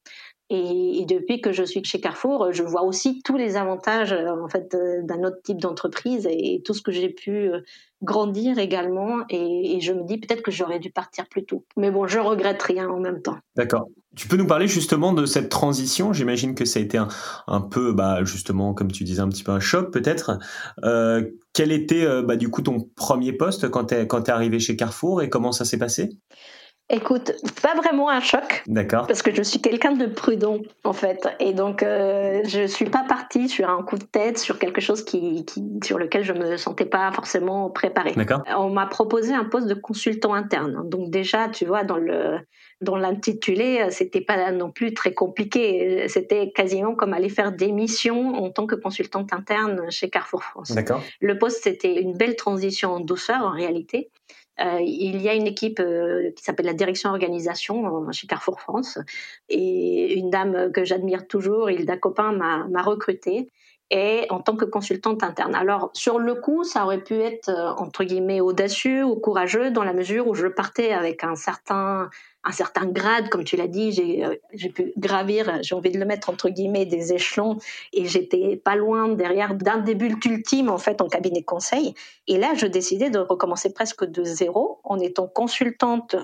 Et, 0.54 1.06
depuis 1.08 1.40
que 1.40 1.54
je 1.54 1.64
suis 1.64 1.82
chez 1.86 2.02
Carrefour, 2.02 2.52
je 2.52 2.62
vois 2.62 2.84
aussi 2.84 3.22
tous 3.24 3.38
les 3.38 3.56
avantages 3.56 4.12
en 4.12 4.50
fait 4.50 4.76
d'un 5.04 5.24
autre 5.24 5.42
type 5.44 5.62
d'entreprise 5.62 6.28
et 6.30 6.62
tout 6.66 6.74
ce 6.74 6.82
que 6.82 6.92
j'ai 6.92 7.08
pu 7.08 7.32
euh, 7.32 7.62
grandir 8.02 8.60
également. 8.60 9.20
Et, 9.30 9.80
je 9.80 9.94
me 9.94 10.04
dis 10.04 10.18
peut-être 10.18 10.42
que 10.42 10.52
j'aurais 10.52 10.80
dû 10.80 10.92
partir 10.92 11.26
plus 11.30 11.46
tôt. 11.46 11.64
Mais 11.78 11.90
bon, 11.90 12.06
je 12.06 12.20
regrette 12.20 12.62
rien 12.62 12.90
en 12.90 13.00
même 13.00 13.22
temps. 13.22 13.38
D'accord. 13.56 13.88
Tu 14.18 14.28
peux 14.28 14.36
nous 14.36 14.46
parler 14.46 14.68
justement 14.68 15.14
de 15.14 15.26
cette 15.26 15.48
transition? 15.48 16.12
J'imagine 16.12 16.54
que 16.54 16.66
ça 16.66 16.80
a 16.80 16.84
été 16.84 16.98
un, 16.98 17.62
peu, 17.62 17.94
bah, 17.94 18.26
justement, 18.26 18.74
comme 18.74 18.92
tu 18.92 19.06
disais, 19.06 19.22
un 19.22 19.30
petit 19.30 19.44
peu 19.44 19.54
un 19.54 19.62
choc 19.62 19.90
peut-être. 19.94 20.38
Euh, 20.84 21.24
quel 21.54 21.72
était 21.72 22.04
euh, 22.04 22.24
bah, 22.24 22.36
du 22.36 22.50
coup 22.50 22.62
ton 22.62 22.90
premier 22.98 23.32
poste 23.32 23.70
quand 23.70 23.86
tu 23.86 23.96
es 23.96 24.30
arrivé 24.30 24.60
chez 24.60 24.76
Carrefour 24.76 25.22
et 25.22 25.30
comment 25.30 25.54
ça 25.54 25.64
s'est 25.64 25.80
passé? 25.80 26.10
Écoute, 26.94 27.32
pas 27.62 27.74
vraiment 27.76 28.10
un 28.10 28.20
choc. 28.20 28.64
D'accord. 28.68 29.08
Parce 29.08 29.22
que 29.22 29.34
je 29.34 29.42
suis 29.42 29.62
quelqu'un 29.62 29.94
de 29.94 30.08
prudent, 30.08 30.60
en 30.84 30.92
fait. 30.92 31.26
Et 31.40 31.54
donc, 31.54 31.84
euh, 31.84 32.42
je 32.46 32.68
suis 32.68 32.90
pas 32.90 33.06
partie 33.08 33.48
sur 33.48 33.70
un 33.70 33.82
coup 33.82 33.98
de 33.98 34.04
tête, 34.04 34.38
sur 34.38 34.60
quelque 34.60 34.82
chose 34.82 35.06
qui, 35.06 35.46
qui 35.46 35.64
sur 35.84 35.98
lequel 35.98 36.24
je 36.24 36.34
me 36.34 36.58
sentais 36.58 36.86
pas 36.86 37.10
forcément 37.14 37.70
préparée. 37.70 38.12
D'accord. 38.12 38.44
On 38.58 38.70
m'a 38.70 38.88
proposé 38.88 39.34
un 39.34 39.46
poste 39.46 39.68
de 39.68 39.74
consultant 39.74 40.34
interne. 40.34 40.90
Donc, 40.90 41.10
déjà, 41.10 41.48
tu 41.48 41.66
vois, 41.66 41.86
dans 41.86 41.98
le, 41.98 42.40
dans 42.82 42.98
l'intitulé, 42.98 43.86
c'était 43.90 44.22
pas 44.22 44.52
non 44.52 44.70
plus 44.70 44.94
très 44.94 45.14
compliqué. 45.14 46.08
C'était 46.10 46.52
quasiment 46.52 46.94
comme 46.96 47.14
aller 47.14 47.30
faire 47.30 47.54
des 47.54 47.72
missions 47.72 48.36
en 48.36 48.50
tant 48.50 48.68
que 48.68 48.76
consultante 48.76 49.32
interne 49.32 49.90
chez 49.90 50.10
Carrefour 50.10 50.44
France. 50.44 50.72
D'accord. 50.72 51.02
Le 51.22 51.38
poste, 51.38 51.64
c'était 51.64 52.02
une 52.02 52.18
belle 52.18 52.36
transition 52.36 52.92
en 52.92 53.00
douceur, 53.00 53.44
en 53.44 53.52
réalité. 53.52 54.10
Euh, 54.62 54.80
il 54.82 55.22
y 55.22 55.30
a 55.30 55.34
une 55.34 55.48
équipe 55.48 55.80
euh, 55.80 56.32
qui 56.36 56.44
s'appelle 56.44 56.66
la 56.66 56.74
direction 56.74 57.10
organisation 57.10 58.08
euh, 58.08 58.12
chez 58.12 58.28
Carrefour 58.28 58.60
France. 58.60 59.00
Et 59.50 60.14
une 60.14 60.30
dame 60.30 60.72
que 60.72 60.84
j'admire 60.84 61.28
toujours, 61.28 61.70
Hilda 61.70 61.98
Copin, 61.98 62.32
m'a 62.34 62.82
recrutée 62.82 63.50
et 63.92 64.26
en 64.30 64.40
tant 64.40 64.56
que 64.56 64.66
consultante 64.66 65.22
interne. 65.22 65.54
Alors 65.54 65.92
sur 65.94 66.18
le 66.18 66.34
coup, 66.36 66.64
ça 66.64 66.86
aurait 66.86 67.04
pu 67.04 67.16
être 67.16 67.76
entre 67.78 68.04
guillemets 68.04 68.42
audacieux 68.42 69.04
ou 69.04 69.18
courageux 69.18 69.70
dans 69.70 69.84
la 69.84 69.94
mesure 69.94 70.28
où 70.28 70.34
je 70.34 70.48
partais 70.48 70.94
avec 70.94 71.24
un 71.24 71.36
certain 71.36 72.10
un 72.44 72.52
certain 72.52 72.88
grade, 72.88 73.30
comme 73.30 73.44
tu 73.44 73.56
l'as 73.56 73.68
dit, 73.68 73.92
j'ai 73.92 74.26
euh, 74.26 74.36
pu 74.74 74.94
gravir, 74.98 75.60
j'ai 75.62 75.76
envie 75.76 75.92
de 75.92 76.00
le 76.00 76.06
mettre 76.06 76.30
entre 76.30 76.50
guillemets, 76.50 76.86
des 76.86 77.14
échelons, 77.14 77.60
et 77.94 78.08
j'étais 78.08 78.56
pas 78.56 78.76
loin 78.76 79.10
derrière 79.10 79.54
d'un 79.54 79.78
des 79.78 79.94
bulles 79.94 80.18
ultimes 80.26 80.70
en 80.70 80.80
fait 80.80 81.02
en 81.02 81.08
cabinet 81.08 81.44
conseil. 81.44 81.94
Et 82.28 82.40
là, 82.40 82.54
je 82.56 82.66
décidais 82.66 83.12
de 83.12 83.20
recommencer 83.20 83.72
presque 83.74 84.06
de 84.06 84.24
zéro 84.24 84.80
en 84.84 84.98
étant 85.00 85.28
consultante 85.28 86.16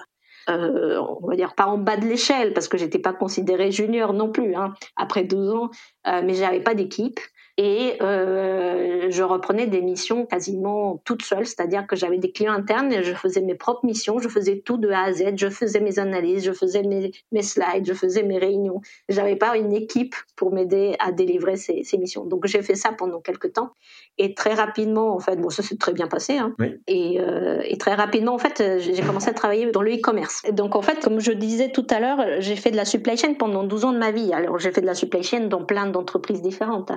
euh, 0.50 0.98
on 1.22 1.28
va 1.28 1.36
dire 1.36 1.56
pas 1.56 1.66
en 1.66 1.78
bas 1.78 1.98
de 1.98 2.06
l'échelle 2.06 2.54
parce 2.54 2.70
que 2.70 2.78
j'étais 2.78 3.00
pas 3.00 3.12
considérée 3.12 3.70
junior 3.74 4.14
non 4.14 4.32
plus 4.32 4.56
hein, 4.56 4.74
après 4.96 5.26
deux 5.26 5.52
ans, 5.52 5.70
euh, 6.08 6.22
mais 6.24 6.36
j'avais 6.36 6.62
pas 6.62 6.74
d'équipe 6.74 7.20
et 7.58 7.98
euh, 8.02 9.08
je 9.10 9.24
reprenais 9.24 9.65
des 9.65 9.82
missions 9.82 10.28
quasiment 10.28 11.02
toute 11.06 11.24
seule, 11.24 11.48
c'est-à-dire 11.48 11.88
que 11.88 11.96
j'avais 11.96 12.20
des 12.20 12.32
clients 12.32 12.54
internes 12.54 12.93
et 12.93 13.02
je 13.02 13.13
faisais 13.13 13.41
mes 13.41 13.56
propres 13.56 13.84
missions, 13.84 14.20
je 14.20 14.30
faisais 14.30 14.62
tout 14.63 14.78
de 14.78 14.89
A 14.89 15.02
à 15.06 15.13
Z, 15.13 15.34
je 15.38 15.50
faisais 15.50 15.80
mes 15.80 15.98
analyses, 15.98 16.43
je 16.43 16.52
faisais 16.52 16.84
mes, 16.84 17.12
mes 17.32 17.41
slides, 17.41 17.86
je 17.86 17.93
faisais 17.93 18.22
mes 18.22 18.38
réunions. 18.38 18.82
J'avais 19.10 19.36
pas 19.36 19.58
une 19.58 19.74
équipe 19.74 20.15
pour 20.36 20.54
m'aider 20.54 20.96
à 21.00 21.12
délivrer 21.12 21.56
ces, 21.56 21.84
ces 21.84 21.98
missions. 21.98 22.26
Donc 22.26 22.46
j'ai 22.46 22.62
fait 22.62 22.76
ça 22.76 22.91
pendant 22.91 23.22
quelques 23.22 23.54
temps 23.54 23.72
et 24.20 24.36
très 24.36 24.54
rapidement, 24.54 25.15
en 25.15 25.20
fait, 25.20 25.38
bon 25.38 25.50
ça 25.50 25.63
s'est 25.63 25.78
très 25.78 25.93
bien 25.93 26.08
passé, 26.08 26.38
hein, 26.38 26.56
et, 26.88 27.20
euh, 27.20 27.62
et 27.63 27.78
très 27.78 27.96
rapidement 27.96 28.34
en 28.34 28.39
fait 28.39 28.63
j'ai 28.80 29.02
commencé 29.02 29.30
à 29.30 29.34
travailler 29.34 29.72
dans 29.72 29.82
le 29.82 29.96
e-commerce. 29.96 30.43
Donc 30.52 30.76
en 30.76 30.82
fait, 30.84 31.00
comme 31.04 31.20
je 31.20 31.32
disais 31.32 31.72
tout 31.72 31.88
à 31.89 32.00
l'heure, 32.00 32.20
j'ai 32.39 32.56
fait 32.56 32.70
de 32.70 32.76
la 32.76 32.86
supply 32.86 33.17
chain 33.17 33.34
pendant 33.34 33.63
12 33.63 33.86
ans 33.86 33.93
de 33.93 33.98
ma 33.98 34.12
vie. 34.12 34.32
Alors 34.34 34.60
j'ai 34.60 34.72
fait 34.72 34.82
de 34.82 34.86
la 34.86 34.93
supply 34.93 35.24
chain 35.24 35.48
dans 35.48 35.63
plein 35.63 35.88
d'entreprises 35.88 36.41
différentes. 36.41 36.91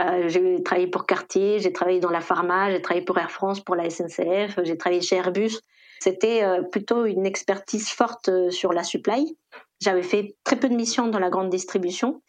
Euh, 0.00 0.28
j'ai 0.28 0.62
travaillé 0.62 0.86
pour 0.86 1.06
Cartier, 1.06 1.58
j'ai 1.58 1.72
travaillé 1.72 2.00
dans 2.00 2.10
la 2.10 2.20
pharma, 2.20 2.70
j'ai 2.70 2.80
travaillé 2.80 3.04
pour 3.04 3.18
Air 3.18 3.30
France, 3.30 3.60
pour 3.60 3.74
la 3.74 3.88
SNCF, 3.90 4.58
j'ai 4.62 4.76
travaillé 4.76 5.02
chez 5.02 5.16
Airbus. 5.16 5.60
C'était 6.00 6.42
euh, 6.42 6.62
plutôt 6.62 7.04
une 7.04 7.26
expertise 7.26 7.90
forte 7.90 8.28
euh, 8.28 8.50
sur 8.50 8.72
la 8.72 8.82
supply. 8.82 9.36
J'avais 9.80 10.02
fait 10.02 10.36
très 10.44 10.56
peu 10.56 10.68
de 10.68 10.74
missions 10.74 11.08
dans 11.08 11.18
la 11.18 11.30
grande 11.30 11.50
distribution. 11.50 12.22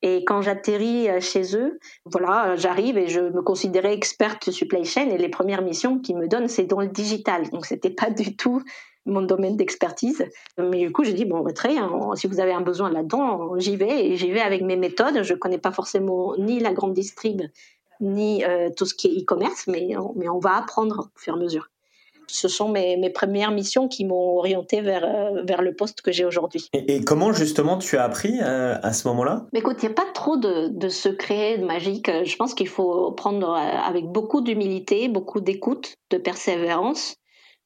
Et 0.00 0.24
quand 0.24 0.42
j'atterris 0.42 1.08
chez 1.20 1.56
eux, 1.56 1.80
voilà, 2.04 2.54
j'arrive 2.54 2.96
et 2.96 3.08
je 3.08 3.18
me 3.18 3.42
considérais 3.42 3.92
experte 3.92 4.52
supply 4.52 4.84
chain 4.84 5.08
et 5.10 5.18
les 5.18 5.28
premières 5.28 5.60
missions 5.60 5.98
qu'ils 5.98 6.16
me 6.16 6.28
donnent, 6.28 6.46
c'est 6.46 6.66
dans 6.66 6.80
le 6.80 6.86
digital. 6.86 7.50
Donc 7.50 7.66
c'était 7.66 7.90
pas 7.90 8.08
du 8.08 8.36
tout 8.36 8.62
mon 9.08 9.22
domaine 9.22 9.56
d'expertise. 9.56 10.24
Mais 10.58 10.86
du 10.86 10.92
coup, 10.92 11.04
j'ai 11.04 11.12
dit, 11.12 11.24
bon, 11.24 11.40
bah, 11.40 11.52
très 11.52 11.68
bien, 11.70 11.90
si 12.14 12.26
vous 12.26 12.40
avez 12.40 12.52
un 12.52 12.60
besoin 12.60 12.90
là-dedans, 12.90 13.58
j'y 13.58 13.76
vais, 13.76 14.06
et 14.06 14.16
j'y 14.16 14.30
vais 14.30 14.40
avec 14.40 14.62
mes 14.62 14.76
méthodes. 14.76 15.22
Je 15.22 15.34
connais 15.34 15.58
pas 15.58 15.72
forcément 15.72 16.34
ni 16.38 16.60
la 16.60 16.72
grande 16.72 16.94
distrib, 16.94 17.42
ni 18.00 18.44
tout 18.76 18.86
ce 18.86 18.94
qui 18.94 19.08
est 19.08 19.22
e-commerce, 19.22 19.66
mais, 19.66 19.94
mais 20.16 20.28
on 20.28 20.38
va 20.38 20.56
apprendre 20.56 21.10
au 21.14 21.18
fur 21.18 21.34
et 21.34 21.36
à 21.36 21.40
mesure 21.40 21.70
ce 22.28 22.48
sont 22.48 22.68
mes, 22.68 22.96
mes 22.96 23.10
premières 23.10 23.50
missions 23.50 23.88
qui 23.88 24.04
m'ont 24.04 24.38
orienté 24.38 24.80
vers, 24.80 25.04
euh, 25.04 25.42
vers 25.42 25.62
le 25.62 25.74
poste 25.74 26.02
que 26.02 26.12
j'ai 26.12 26.24
aujourd'hui. 26.24 26.68
Et, 26.72 27.02
comment 27.02 27.32
justement 27.32 27.78
tu 27.78 27.96
as 27.96 28.04
appris 28.04 28.38
euh, 28.40 28.76
à 28.82 28.92
ce 28.92 29.08
moment-là? 29.08 29.46
Écoute, 29.54 29.76
il 29.82 29.86
n'y 29.86 29.92
a 29.92 29.94
pas 29.94 30.06
trop 30.14 30.36
de, 30.36 30.68
de 30.68 30.88
secrets, 30.88 31.58
de 31.58 31.64
magique. 31.64 32.10
Je 32.24 32.36
pense 32.36 32.54
qu'il 32.54 32.68
faut 32.68 33.12
prendre 33.12 33.50
euh, 33.50 33.88
avec 33.88 34.06
beaucoup 34.06 34.40
d'humilité, 34.40 35.08
beaucoup 35.08 35.40
d'écoute, 35.40 35.94
de 36.10 36.18
persévérance. 36.18 37.16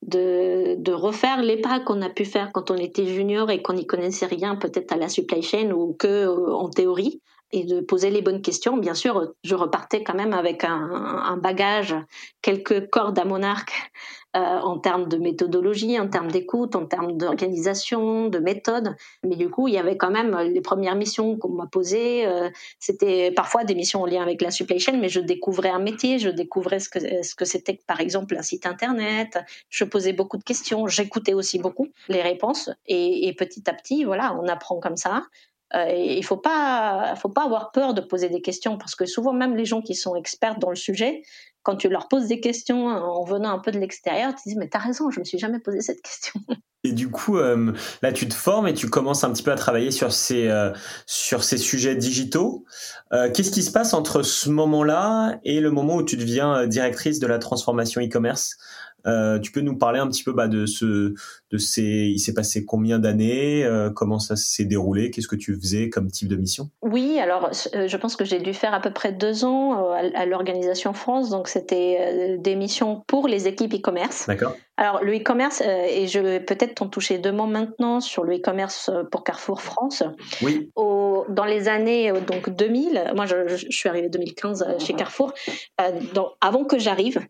De, 0.03 0.75
de, 0.79 0.93
refaire 0.93 1.43
les 1.43 1.61
pas 1.61 1.79
qu'on 1.79 2.03
a 2.03 2.11
pu 2.11 2.25
faire 2.25 2.51
quand 2.53 2.73
on 2.73 2.77
était 2.77 3.07
junior 3.07 3.51
et 3.51 3.63
qu'on 3.63 3.75
n'y 3.75 3.87
connaissait 3.87 4.27
rien, 4.27 4.57
peut-être 4.57 4.93
à 4.93 4.97
la 4.97 5.09
supply 5.09 5.43
chain 5.43 5.71
ou 5.71 5.95
que 5.97 6.27
en 6.51 6.69
théorie, 6.69 7.21
et 7.53 7.65
de 7.65 7.81
poser 7.81 8.11
les 8.11 8.23
bonnes 8.23 8.43
questions. 8.43 8.77
Bien 8.77 8.95
sûr, 8.95 9.35
je 9.45 9.55
repartais 9.55 10.03
quand 10.03 10.15
même 10.15 10.33
avec 10.33 10.65
un, 10.65 10.91
un 11.25 11.37
bagage, 11.37 11.95
quelques 12.41 12.91
cordes 12.91 13.19
à 13.19 13.25
mon 13.25 13.43
arc 13.43 13.93
euh, 14.35 14.41
en 14.41 14.79
termes 14.79 15.09
de 15.09 15.19
méthodologie, 15.19 16.01
en 16.01 16.09
termes 16.09 16.31
d'écoute, 16.31 16.75
en 16.75 16.87
termes 16.87 17.19
d'organisation, 17.19 18.29
de 18.29 18.39
méthode. 18.39 18.97
Mais 19.23 19.37
du 19.37 19.51
coup, 19.51 19.69
il 19.69 19.75
y 19.75 19.79
avait 19.79 19.99
quand 19.99 20.11
même 20.11 20.35
les 20.39 20.61
premières 20.63 20.97
missions 20.97 21.37
qu'on 21.37 21.51
m'a 21.51 21.67
posées. 21.67 22.27
Euh, 22.27 22.49
c'était 22.79 23.31
parfois 23.31 23.65
des 23.65 23.75
missions 23.75 24.01
en 24.01 24.07
lien 24.07 24.23
avec 24.23 24.41
la 24.41 24.51
supply 24.51 24.79
chain, 24.79 24.97
mais 24.99 25.11
je 25.11 25.21
découvrais 25.21 25.69
un 25.69 25.81
métier, 25.81 26.19
je 26.19 26.31
découvrais 26.31 26.81
ce 26.81 26.89
que 27.35 27.45
c'était, 27.45 27.79
par 27.87 28.01
exemple, 28.01 28.35
un 28.39 28.43
site 28.43 28.65
internet. 28.65 29.39
Je 29.69 29.85
posais 29.85 30.15
beaucoup 30.15 30.39
de 30.39 30.45
questions, 30.45 30.87
j'écoutais 30.87 31.35
aussi 31.35 31.59
beaucoup 31.59 31.89
les 32.09 32.23
réponses, 32.23 32.71
et, 32.87 33.29
et 33.29 33.35
petit 33.35 33.69
à 33.69 33.75
petit, 33.75 34.05
voilà, 34.05 34.35
on 34.41 34.49
apprend 34.49 34.81
comme 34.81 34.97
ça. 34.97 35.25
Euh, 35.75 35.91
il 35.91 36.25
faut 36.25 36.37
pas, 36.37 37.15
faut 37.17 37.31
pas 37.31 37.45
avoir 37.45 37.73
peur 37.73 37.95
de 37.95 38.03
poser 38.03 38.29
des 38.29 38.43
questions 38.43 38.77
parce 38.77 38.95
que 38.95 39.07
souvent 39.07 39.33
même 39.33 39.57
les 39.57 39.65
gens 39.65 39.81
qui 39.81 39.95
sont 39.95 40.15
experts 40.17 40.59
dans 40.59 40.69
le 40.69 40.77
sujet, 40.77 41.23
quand 41.63 41.77
tu 41.77 41.89
leur 41.89 42.09
poses 42.09 42.27
des 42.27 42.41
questions 42.41 42.87
en 42.87 43.25
venant 43.25 43.51
un 43.51 43.59
peu 43.59 43.71
de 43.71 43.79
l'extérieur, 43.79 44.35
tu 44.35 44.49
dis 44.49 44.57
mais 44.57 44.69
t'as 44.69 44.79
raison, 44.79 45.11
je 45.11 45.21
me 45.21 45.25
suis 45.25 45.39
jamais 45.39 45.59
posé 45.59 45.81
cette 45.81 46.03
question. 46.03 46.41
Et 46.85 46.91
du 46.91 47.11
coup, 47.11 47.39
euh, 47.39 47.73
là, 48.03 48.13
tu 48.13 48.27
te 48.27 48.35
formes 48.35 48.67
et 48.67 48.75
tu 48.75 48.91
commences 48.91 49.23
un 49.23 49.33
petit 49.33 49.45
peu 49.45 49.53
à 49.53 49.55
travailler 49.55 49.93
sur 49.93 50.13
ces 50.13 50.49
euh, 50.49 50.73
sur 51.07 51.45
ces 51.45 51.57
sujets 51.57 51.95
digitaux. 51.95 52.65
Qu'est-ce 53.13 53.53
qui 53.53 53.63
se 53.63 53.71
passe 53.71 53.95
entre 53.95 54.23
ce 54.23 54.51
moment-là 54.51 55.39
et 55.45 55.61
le 55.61 55.71
moment 55.71 55.97
où 55.97 56.03
tu 56.03 56.17
deviens 56.17 56.67
directrice 56.67 57.21
de 57.21 57.29
la 57.29 57.39
transformation 57.39 58.01
e-commerce? 58.01 58.57
Euh, 59.07 59.39
tu 59.39 59.53
peux 59.53 59.61
nous 59.61 59.77
parler 59.77 59.99
un 59.99 60.09
petit 60.09 60.23
peu 60.23 60.33
bah, 60.33 60.49
de 60.49 60.67
ce, 60.67 61.15
de 61.51 61.59
ces, 61.59 61.83
il 61.83 62.19
s'est 62.19 62.35
passé 62.35 62.65
combien 62.65 62.99
d'années, 62.99 63.65
euh, 63.65 63.91
comment 63.91 64.19
ça 64.19 64.37
s'est 64.37 64.65
déroulé, 64.65 65.11
qu'est-ce 65.11 65.29
que 65.29 65.37
tu 65.37 65.55
faisais 65.59 65.89
comme 65.89 66.11
type 66.11 66.29
de 66.29 66.37
mission? 66.37 66.71
Oui, 66.83 67.19
alors 67.19 67.51
euh, 67.75 67.89
je 67.89 67.97
pense 67.97 68.17
que 68.17 68.25
j'ai 68.25 68.39
dû 68.39 68.55
faire 68.55 68.75
à 68.75 68.81
peu 68.81 68.93
près 68.93 69.13
deux 69.13 69.45
ans 69.45 69.93
à, 69.93 70.27
l'organisation 70.27 70.93
France, 70.93 71.31
donc 71.31 71.49
c'était 71.49 72.39
des 72.39 72.55
missions 72.55 73.03
pour 73.07 73.29
les 73.29 73.49
équipes 73.49 73.75
e-commerce. 73.75 74.27
D'accord. 74.27 74.57
Alors 74.79 75.05
le 75.05 75.15
e-commerce, 75.17 75.61
et 75.61 76.07
je 76.07 76.19
vais 76.19 76.41
peut-être 76.41 76.77
t'en 76.77 76.89
toucher 76.89 77.19
deux 77.19 77.31
mots 77.31 77.47
maintenant 77.47 78.01
sur 78.01 78.25
le 78.25 78.37
e-commerce 78.37 78.91
pour 79.11 79.23
Carrefour 79.23 79.61
France. 79.61 80.03
Oui. 80.41 80.71
Au, 80.77 81.27
dans 81.29 81.45
les 81.45 81.69
années 81.69 82.13
donc 82.27 82.51
2000, 82.51 83.13
moi 83.15 83.27
je, 83.27 83.49
je 83.49 83.71
suis 83.71 83.89
arrivée 83.89 84.09
2015 84.09 84.79
chez 84.79 84.95
Carrefour, 84.95 85.35
avant 86.41 86.65
que 86.65 86.79
j'arrive, 86.79 87.21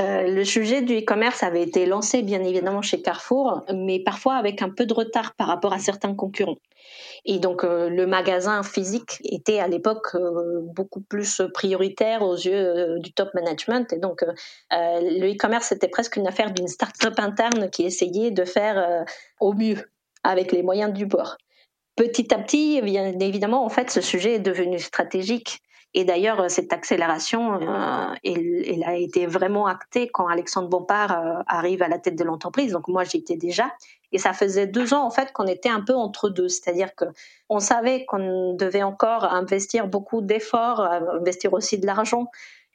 euh, 0.00 0.22
le 0.22 0.44
sujet 0.44 0.82
du 0.82 0.98
e-commerce 0.98 1.42
avait 1.42 1.62
été 1.62 1.86
lancé 1.86 2.22
bien 2.22 2.42
évidemment 2.42 2.82
chez 2.82 3.00
Carrefour, 3.00 3.64
mais 3.72 4.00
parfois 4.00 4.34
avec 4.34 4.62
un 4.62 4.70
peu 4.70 4.86
de 4.86 4.94
retard 4.94 5.34
par 5.34 5.46
rapport 5.46 5.72
à 5.72 5.78
certains 5.78 6.14
concurrents. 6.14 6.58
Et 7.24 7.38
donc 7.38 7.64
euh, 7.64 7.88
le 7.88 8.06
magasin 8.06 8.62
physique 8.62 9.20
était 9.24 9.60
à 9.60 9.68
l'époque 9.68 10.14
euh, 10.14 10.60
beaucoup 10.62 11.00
plus 11.00 11.42
prioritaire 11.52 12.22
aux 12.22 12.34
yeux 12.34 12.98
du 12.98 13.12
top 13.12 13.32
management. 13.34 13.92
Et 13.92 13.98
donc 13.98 14.24
le 14.70 15.32
e-commerce 15.32 15.72
était 15.72 15.88
presque 15.88 16.16
une 16.16 16.26
affaire 16.26 16.52
d'une 16.52 16.68
start-up 16.68 17.14
interne 17.18 17.70
qui 17.70 17.84
essayait 17.84 18.30
de 18.30 18.44
faire 18.44 19.04
au 19.40 19.52
mieux 19.52 19.78
avec 20.22 20.52
les 20.52 20.62
moyens 20.62 20.92
du 20.92 21.06
bord. 21.06 21.36
Petit 21.96 22.34
à 22.34 22.38
petit, 22.38 22.82
bien 22.82 23.18
évidemment, 23.20 23.64
en 23.64 23.68
fait, 23.68 23.90
ce 23.90 24.00
sujet 24.00 24.34
est 24.34 24.40
devenu 24.40 24.80
stratégique 24.80 25.60
et 25.94 26.04
d'ailleurs, 26.04 26.40
euh, 26.40 26.48
cette 26.48 26.72
accélération, 26.72 27.60
euh, 27.62 28.14
elle, 28.24 28.84
a 28.84 28.96
été 28.96 29.26
vraiment 29.26 29.66
actée 29.66 30.08
quand 30.08 30.26
Alexandre 30.26 30.68
Bompard 30.68 31.12
euh, 31.12 31.42
arrive 31.46 31.82
à 31.82 31.88
la 31.88 31.98
tête 31.98 32.16
de 32.16 32.24
l'entreprise. 32.24 32.72
Donc 32.72 32.88
moi, 32.88 33.04
j'y 33.04 33.18
étais 33.18 33.36
déjà. 33.36 33.72
Et 34.10 34.18
ça 34.18 34.32
faisait 34.32 34.66
deux 34.66 34.92
ans 34.92 35.04
en 35.04 35.10
fait 35.10 35.32
qu'on 35.32 35.46
était 35.46 35.68
un 35.68 35.80
peu 35.80 35.94
entre 35.94 36.28
deux, 36.28 36.48
c'est-à-dire 36.48 36.94
que 36.94 37.04
on 37.48 37.58
savait 37.58 38.04
qu'on 38.04 38.54
devait 38.54 38.82
encore 38.82 39.24
investir 39.24 39.88
beaucoup 39.88 40.20
d'efforts, 40.20 40.80
investir 40.80 41.52
aussi 41.52 41.78
de 41.78 41.86
l'argent 41.86 42.26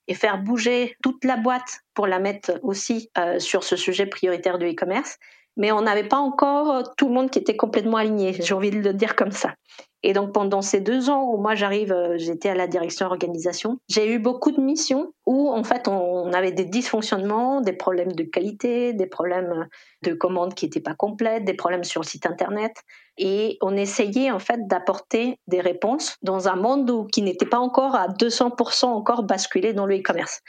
et 0.08 0.16
faire 0.16 0.38
bouger 0.38 0.98
toute 1.02 1.24
la 1.24 1.38
boîte 1.38 1.82
pour 1.94 2.08
la 2.08 2.20
mettre 2.20 2.60
aussi 2.62 3.10
sur 3.38 3.64
ce 3.64 3.78
sujet 3.78 4.06
prioritaire 4.06 4.58
du 4.58 4.70
e-commerce. 4.70 5.18
Mais 5.56 5.72
on 5.72 5.82
n'avait 5.82 6.04
pas 6.04 6.18
encore 6.18 6.94
tout 6.98 7.08
le 7.08 7.14
monde 7.14 7.30
qui 7.30 7.40
était 7.40 7.56
complètement 7.56 7.98
aligné. 7.98 8.34
J'ai 8.42 8.54
envie 8.54 8.72
de 8.72 8.80
le 8.80 8.94
dire 8.94 9.16
comme 9.16 9.32
ça. 9.32 9.54
Et 10.02 10.14
donc 10.14 10.32
pendant 10.32 10.62
ces 10.62 10.80
deux 10.80 11.10
ans 11.10 11.24
où 11.24 11.38
moi 11.38 11.56
j'arrive, 11.56 11.92
euh, 11.92 12.18
j'étais 12.18 12.50
à 12.50 12.56
la 12.56 12.68
direction 12.68 13.06
organisation, 13.06 13.80
j'ai 13.90 14.10
eu 14.10 14.20
beaucoup 14.20 14.52
de 14.52 14.62
missions 14.62 15.14
où 15.26 15.50
en 15.50 15.64
fait 15.64 15.88
on 15.88 16.32
avait 16.32 16.54
des 16.54 16.64
dysfonctionnements, 16.64 17.60
des 17.60 17.74
problèmes 17.74 18.14
de 18.14 18.24
qualité, 18.24 18.94
des 18.94 19.08
problèmes 19.08 19.68
de 20.04 20.14
commandes 20.14 20.54
qui 20.54 20.66
n'étaient 20.66 20.80
pas 20.80 20.96
complètes, 20.96 21.44
des 21.44 21.54
problèmes 21.54 21.84
sur 21.84 22.02
le 22.02 22.08
site 22.08 22.26
internet, 22.26 22.74
et 23.18 23.58
on 23.62 23.76
essayait 23.76 24.32
en 24.32 24.40
fait 24.40 24.68
d'apporter 24.68 25.38
des 25.48 25.60
réponses 25.60 26.16
dans 26.22 26.48
un 26.48 26.56
monde 26.56 26.90
où, 26.90 27.06
qui 27.06 27.22
n'était 27.22 27.46
pas 27.46 27.60
encore 27.60 27.96
à 27.96 28.08
200% 28.08 28.86
encore 28.86 29.24
basculé 29.24 29.74
dans 29.74 29.86
le 29.86 29.98
e-commerce 29.98 30.42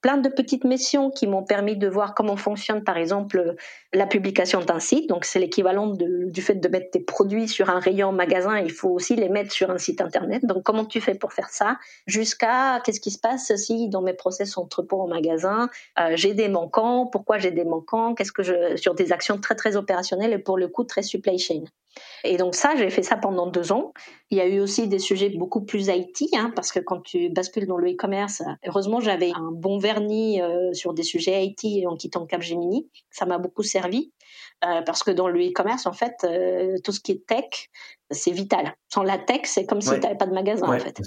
plein 0.00 0.16
de 0.16 0.28
petites 0.28 0.64
missions 0.64 1.10
qui 1.10 1.26
m'ont 1.26 1.42
permis 1.42 1.76
de 1.76 1.88
voir 1.88 2.14
comment 2.14 2.36
fonctionne, 2.36 2.84
par 2.84 2.96
exemple, 2.96 3.56
la 3.92 4.06
publication 4.06 4.60
d'un 4.60 4.78
site. 4.78 5.08
Donc, 5.08 5.24
c'est 5.24 5.38
l'équivalent 5.38 5.88
du 5.96 6.42
fait 6.42 6.54
de 6.54 6.68
mettre 6.68 6.90
tes 6.90 7.00
produits 7.00 7.48
sur 7.48 7.70
un 7.70 7.80
rayon 7.80 8.12
magasin. 8.12 8.58
Il 8.58 8.70
faut 8.70 8.90
aussi 8.90 9.16
les 9.16 9.28
mettre 9.28 9.52
sur 9.52 9.70
un 9.70 9.78
site 9.78 10.00
internet. 10.00 10.44
Donc, 10.44 10.62
comment 10.62 10.84
tu 10.84 11.00
fais 11.00 11.14
pour 11.14 11.32
faire 11.32 11.50
ça? 11.50 11.78
Jusqu'à 12.06 12.80
qu'est-ce 12.84 13.00
qui 13.00 13.10
se 13.10 13.18
passe 13.18 13.54
si 13.56 13.88
dans 13.88 14.02
mes 14.02 14.14
process 14.14 14.56
entrepôt 14.56 15.00
en 15.02 15.08
magasin, 15.08 15.68
euh, 15.98 16.12
j'ai 16.14 16.34
des 16.34 16.48
manquants 16.48 17.06
Pourquoi 17.06 17.38
j'ai 17.38 17.50
des 17.50 17.64
manquants? 17.64 18.14
Qu'est-ce 18.14 18.32
que 18.32 18.42
je 18.42 18.76
sur 18.76 18.94
des 18.94 19.12
actions 19.12 19.38
très 19.38 19.54
très 19.54 19.76
opérationnelles 19.76 20.32
et 20.32 20.38
pour 20.38 20.58
le 20.58 20.68
coup 20.68 20.84
très 20.84 21.02
supply 21.02 21.38
chain. 21.38 21.64
Et 22.24 22.36
donc 22.36 22.54
ça, 22.54 22.74
j'ai 22.76 22.90
fait 22.90 23.02
ça 23.02 23.16
pendant 23.16 23.46
deux 23.46 23.72
ans. 23.72 23.92
Il 24.30 24.38
y 24.38 24.40
a 24.40 24.46
eu 24.46 24.60
aussi 24.60 24.88
des 24.88 24.98
sujets 24.98 25.30
beaucoup 25.30 25.64
plus 25.64 25.88
IT, 25.88 26.34
hein, 26.34 26.52
parce 26.54 26.72
que 26.72 26.80
quand 26.80 27.00
tu 27.00 27.28
bascules 27.30 27.66
dans 27.66 27.76
le 27.76 27.90
e-commerce, 27.92 28.42
heureusement 28.66 29.00
j'avais 29.00 29.32
un 29.34 29.50
bon 29.52 29.78
vernis 29.78 30.40
euh, 30.42 30.72
sur 30.72 30.94
des 30.94 31.02
sujets 31.02 31.46
IT 31.46 31.86
en 31.86 31.96
quittant 31.96 32.26
Capgemini. 32.26 32.88
Ça 33.10 33.26
m'a 33.26 33.38
beaucoup 33.38 33.62
servi. 33.62 34.12
Euh, 34.64 34.82
parce 34.82 35.04
que 35.04 35.12
dans 35.12 35.28
le 35.28 35.40
e-commerce, 35.40 35.86
en 35.86 35.92
fait, 35.92 36.14
euh, 36.24 36.76
tout 36.82 36.90
ce 36.90 37.00
qui 37.00 37.12
est 37.12 37.26
tech, 37.26 37.70
c'est 38.10 38.30
vital. 38.30 38.74
Sans 38.92 39.02
la 39.02 39.18
tech, 39.18 39.42
c'est 39.44 39.66
comme 39.66 39.80
si 39.80 39.90
tu 39.90 40.00
n'avais 40.00 40.16
pas 40.16 40.26
de 40.26 40.34
magasin, 40.34 40.66
en 40.66 40.78
fait. 40.78 41.00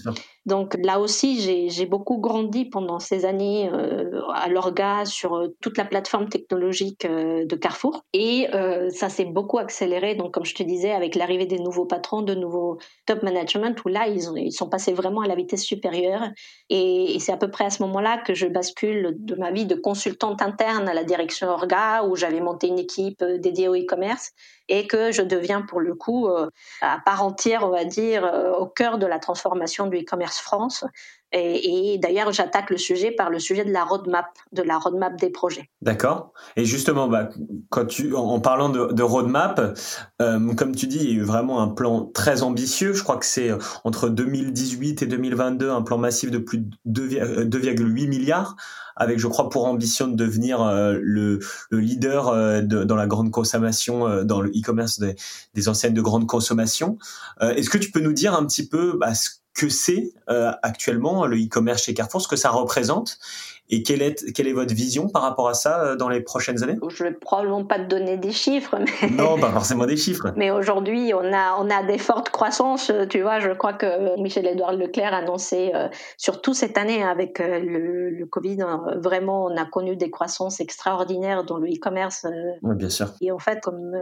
Donc 0.45 0.75
là 0.83 0.99
aussi, 0.99 1.69
j'ai 1.69 1.85
beaucoup 1.85 2.17
grandi 2.19 2.65
pendant 2.65 2.99
ces 2.99 3.25
années 3.25 3.69
euh, 3.73 4.21
à 4.33 4.47
l'orga 4.49 5.05
sur 5.05 5.47
toute 5.61 5.77
la 5.77 5.85
plateforme 5.85 6.29
technologique 6.29 7.07
de 7.07 7.55
Carrefour. 7.55 8.03
Et 8.13 8.47
ça 8.89 9.09
s'est 9.09 9.25
beaucoup 9.25 9.57
accéléré, 9.57 10.15
donc 10.15 10.33
comme 10.33 10.45
je 10.45 10.55
te 10.55 10.63
disais, 10.63 10.91
avec 10.91 11.15
l'arrivée 11.15 11.45
des 11.45 11.59
nouveaux 11.59 11.85
patrons, 11.85 12.21
de 12.21 12.35
nouveaux 12.35 12.77
top 13.05 13.23
management, 13.23 13.75
où 13.85 13.89
là, 13.89 14.07
ils, 14.07 14.29
ils 14.37 14.51
sont 14.51 14.69
passés 14.69 14.93
vraiment 14.93 15.21
à 15.21 15.27
la 15.27 15.35
vitesse 15.35 15.63
supérieure. 15.63 16.23
Et, 16.69 17.15
et 17.15 17.19
c'est 17.19 17.31
à 17.31 17.37
peu 17.37 17.49
près 17.49 17.65
à 17.65 17.69
ce 17.69 17.81
moment-là 17.83 18.19
que 18.19 18.33
je 18.33 18.47
bascule 18.47 19.15
de 19.17 19.35
ma 19.35 19.51
vie 19.51 19.65
de 19.65 19.75
consultante 19.75 20.41
interne 20.41 20.87
à 20.87 20.93
la 20.93 21.03
direction 21.03 21.47
orga, 21.47 22.03
où 22.03 22.15
j'avais 22.15 22.41
monté 22.41 22.67
une 22.67 22.79
équipe 22.79 23.23
dédié 23.23 23.67
au 23.67 23.75
e-commerce 23.75 24.31
et 24.69 24.87
que 24.87 25.11
je 25.11 25.21
deviens 25.21 25.61
pour 25.61 25.79
le 25.79 25.95
coup 25.95 26.27
euh, 26.27 26.49
à 26.81 26.99
part 27.03 27.23
entière, 27.23 27.63
on 27.63 27.69
va 27.69 27.85
dire, 27.85 28.25
euh, 28.25 28.51
au 28.53 28.65
cœur 28.65 28.97
de 28.97 29.05
la 29.05 29.19
transformation 29.19 29.87
du 29.87 29.97
e-commerce 29.97 30.39
France. 30.39 30.85
Et, 31.33 31.97
d'ailleurs, 32.01 32.31
j'attaque 32.31 32.69
le 32.69 32.77
sujet 32.77 33.11
par 33.11 33.29
le 33.29 33.39
sujet 33.39 33.63
de 33.63 33.71
la 33.71 33.83
roadmap, 33.83 34.25
de 34.51 34.61
la 34.61 34.77
roadmap 34.77 35.17
des 35.17 35.29
projets. 35.29 35.69
D'accord. 35.81 36.33
Et 36.57 36.65
justement, 36.65 37.07
bah, 37.07 37.29
quand 37.69 37.85
tu, 37.85 38.13
en 38.15 38.39
parlant 38.39 38.69
de, 38.69 39.03
roadmap, 39.03 39.77
euh, 40.21 40.53
comme 40.55 40.75
tu 40.75 40.87
dis, 40.87 40.97
il 40.97 41.09
y 41.09 41.11
a 41.11 41.15
eu 41.15 41.23
vraiment 41.23 41.61
un 41.61 41.69
plan 41.69 42.05
très 42.13 42.43
ambitieux. 42.43 42.93
Je 42.93 43.03
crois 43.03 43.17
que 43.17 43.25
c'est 43.25 43.51
entre 43.83 44.09
2018 44.09 45.03
et 45.03 45.05
2022 45.05 45.69
un 45.69 45.81
plan 45.81 45.97
massif 45.97 46.31
de 46.31 46.37
plus 46.37 46.65
de 46.85 47.45
2,8 47.45 48.07
milliards 48.07 48.55
avec, 48.95 49.19
je 49.19 49.27
crois, 49.27 49.49
pour 49.49 49.65
ambition 49.65 50.07
de 50.07 50.15
devenir 50.15 50.61
euh, 50.61 50.99
le, 51.01 51.39
le, 51.69 51.79
leader 51.79 52.27
euh, 52.27 52.61
de, 52.61 52.83
dans 52.83 52.95
la 52.95 53.07
grande 53.07 53.31
consommation, 53.31 54.07
euh, 54.07 54.23
dans 54.23 54.41
le 54.41 54.49
e-commerce 54.49 54.99
des, 54.99 55.15
des, 55.53 55.69
enseignes 55.69 55.93
de 55.93 56.01
grande 56.01 56.27
consommation. 56.27 56.97
Est-ce 57.41 57.69
que 57.69 57.77
tu 57.77 57.91
peux 57.91 57.99
nous 57.99 58.13
dire 58.13 58.35
un 58.35 58.45
petit 58.45 58.67
peu 58.67 58.97
bah, 58.99 59.13
ce 59.15 59.29
que 59.53 59.69
c'est 59.69 60.13
actuellement 60.63 61.25
le 61.25 61.37
e-commerce 61.37 61.83
chez 61.83 61.93
Carrefour, 61.93 62.21
ce 62.21 62.27
que 62.27 62.35
ça 62.35 62.49
représente 62.49 63.19
Et 63.71 63.83
quelle 63.83 64.01
est, 64.01 64.33
quelle 64.33 64.49
est 64.49 64.53
votre 64.53 64.73
vision 64.73 65.07
par 65.07 65.21
rapport 65.21 65.47
à 65.47 65.53
ça 65.53 65.81
euh, 65.81 65.95
dans 65.95 66.09
les 66.09 66.19
prochaines 66.19 66.61
années? 66.61 66.77
Je 66.89 67.03
vais 67.05 67.13
probablement 67.13 67.63
pas 67.63 67.79
te 67.79 67.85
donner 67.85 68.17
des 68.17 68.33
chiffres. 68.33 68.77
Mais... 68.77 69.09
Non, 69.21 69.39
pas 69.39 69.51
forcément 69.51 69.85
des 69.85 69.95
chiffres. 69.95 70.33
mais 70.35 70.51
aujourd'hui, 70.51 71.13
on 71.13 71.33
a, 71.33 71.55
on 71.57 71.69
a 71.69 71.81
des 71.83 71.97
fortes 71.97 72.29
croissances. 72.29 72.91
Tu 73.09 73.21
vois, 73.21 73.39
je 73.39 73.51
crois 73.51 73.73
que 73.73 74.19
Michel-Édouard 74.21 74.73
Leclerc 74.73 75.13
a 75.13 75.17
annoncé, 75.17 75.71
euh, 75.73 75.87
surtout 76.17 76.53
cette 76.53 76.77
année 76.77 77.01
avec 77.01 77.39
le, 77.39 78.09
le 78.09 78.25
Covid, 78.25 78.61
hein, 78.61 78.83
vraiment, 78.97 79.45
on 79.45 79.55
a 79.55 79.65
connu 79.65 79.95
des 79.95 80.11
croissances 80.11 80.59
extraordinaires 80.59 81.45
dans 81.45 81.57
le 81.57 81.67
e-commerce. 81.67 82.25
Oui, 82.61 82.75
bien 82.75 82.89
sûr. 82.89 83.07
Et 83.21 83.31
en 83.31 83.39
fait, 83.39 83.61
comme 83.61 83.95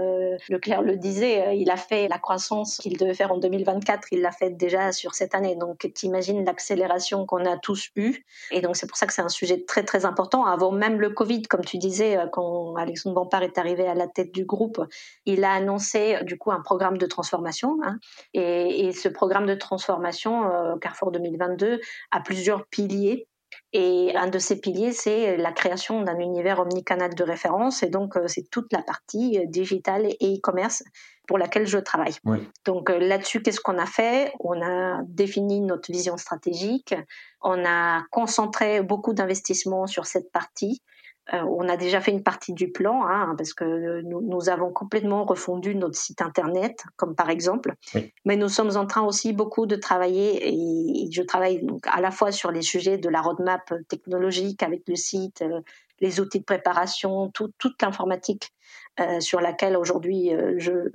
Leclerc 0.50 0.82
le 0.82 0.96
disait, 0.96 1.58
il 1.58 1.70
a 1.70 1.78
fait 1.78 2.08
la 2.08 2.18
croissance 2.18 2.78
qu'il 2.78 2.98
devait 2.98 3.14
faire 3.14 3.32
en 3.32 3.38
2024, 3.38 4.08
il 4.12 4.22
l'a 4.22 4.32
fait 4.32 4.50
déjà 4.50 4.92
sur 4.92 5.14
cette 5.14 5.36
année. 5.36 5.56
Donc, 5.56 5.88
t'imagines 5.94 6.44
l'accélération 6.44 7.28
qu'on 7.28 7.46
a 7.46 7.58
tous 7.58 7.92
eue. 7.96 8.26
Et 8.52 8.62
donc, 8.62 8.76
c'est 8.76 8.88
pour 8.88 8.98
ça 8.98 9.06
que 9.06 9.14
c'est 9.14 9.22
un 9.22 9.30
sujet 9.30 9.59
très, 9.66 9.84
très 9.84 10.06
important. 10.06 10.46
Avant 10.46 10.72
même 10.72 11.00
le 11.00 11.10
Covid, 11.10 11.44
comme 11.44 11.64
tu 11.64 11.78
disais, 11.78 12.18
euh, 12.18 12.28
quand 12.28 12.76
Alexandre 12.76 13.16
Bompard 13.16 13.44
est 13.44 13.58
arrivé 13.58 13.88
à 13.88 13.94
la 13.94 14.08
tête 14.08 14.32
du 14.34 14.46
groupe, 14.46 14.82
il 15.26 15.44
a 15.44 15.54
annoncé, 15.54 16.18
du 16.24 16.38
coup, 16.38 16.52
un 16.52 16.62
programme 16.62 16.98
de 16.98 17.06
transformation. 17.06 17.78
Hein. 17.84 18.00
Et, 18.34 18.92
ce 18.92 19.08
programme 19.08 19.46
de 19.46 19.56
transformation, 19.56 20.52
euh, 20.52 20.76
Carrefour 20.78 21.12
2022, 21.12 21.80
a 22.12 22.20
plusieurs 22.22 22.66
piliers. 22.68 23.28
Et 23.74 24.16
un 24.16 24.28
de 24.28 24.40
ces 24.40 24.60
piliers, 24.60 24.92
c'est 24.92 25.38
la 25.38 25.52
création 25.52 26.02
d'un 26.02 26.18
univers 26.20 26.60
omnicanal 26.60 27.14
de 27.14 27.24
référence. 27.24 27.84
Et 27.84 27.90
donc, 27.90 28.16
euh, 28.18 28.28
c'est 28.28 28.50
toute 28.50 28.72
la 28.74 28.82
partie 28.82 29.40
digitale 29.48 30.08
et 30.08 30.36
e-commerce 30.36 30.84
pour 31.30 31.38
laquelle 31.38 31.68
je 31.68 31.78
travaille. 31.78 32.16
Donc 32.66 32.90
euh, 32.90 32.98
là-dessus, 32.98 33.44
qu'est-ce 33.44 33.60
qu'on 33.62 33.78
a 33.78 33.86
fait? 33.86 34.34
On 34.40 34.60
a 34.64 35.04
défini 35.04 35.62
notre 35.62 35.92
vision 35.92 36.18
stratégique, 36.18 36.96
on 37.44 37.64
a 37.66 38.02
concentré 38.10 38.82
beaucoup 38.82 39.14
d'investissements 39.14 39.86
sur 39.86 40.08
cette 40.08 40.32
partie. 40.32 40.82
Euh, 41.34 41.44
on 41.44 41.70
a 41.70 41.78
déjà 41.78 42.02
fait 42.02 42.10
une 42.10 42.24
partie 42.24 42.54
du 42.54 42.72
plan, 42.72 43.06
hein, 43.06 43.36
parce 43.38 43.54
que 43.54 44.02
nous, 44.02 44.50
avons 44.50 44.72
complètement 44.72 45.24
refondu 45.26 45.76
notre 45.76 45.96
site 45.96 46.24
internet, 46.24 46.84
comme 46.96 47.16
par 47.16 47.30
exemple. 47.30 47.76
Mais 48.26 48.36
nous 48.36 48.50
sommes 48.50 48.76
en 48.76 48.88
train 48.88 49.04
aussi 49.04 49.32
beaucoup 49.32 49.68
de 49.68 49.76
travailler, 49.76 50.50
et, 50.50 51.12
je 51.12 51.22
travaille 51.22 51.64
donc 51.64 51.86
à 51.86 52.02
la 52.02 52.10
fois 52.10 52.32
sur 52.32 52.52
les 52.52 52.64
sujets 52.64 52.98
de 52.98 53.10
la 53.10 53.22
roadmap 53.22 53.72
technologique 53.88 54.64
avec 54.64 54.82
le 54.88 54.96
site, 54.96 55.44
euh, 55.44 55.62
les 56.00 56.20
outils 56.20 56.40
de 56.40 56.46
préparation, 56.46 57.32
toute 57.32 57.82
l'informatique 57.82 58.52
euh, 59.00 59.20
sur 59.20 59.42
laquelle 59.42 59.76
aujourd'hui 59.78 60.32
je, 60.58 60.90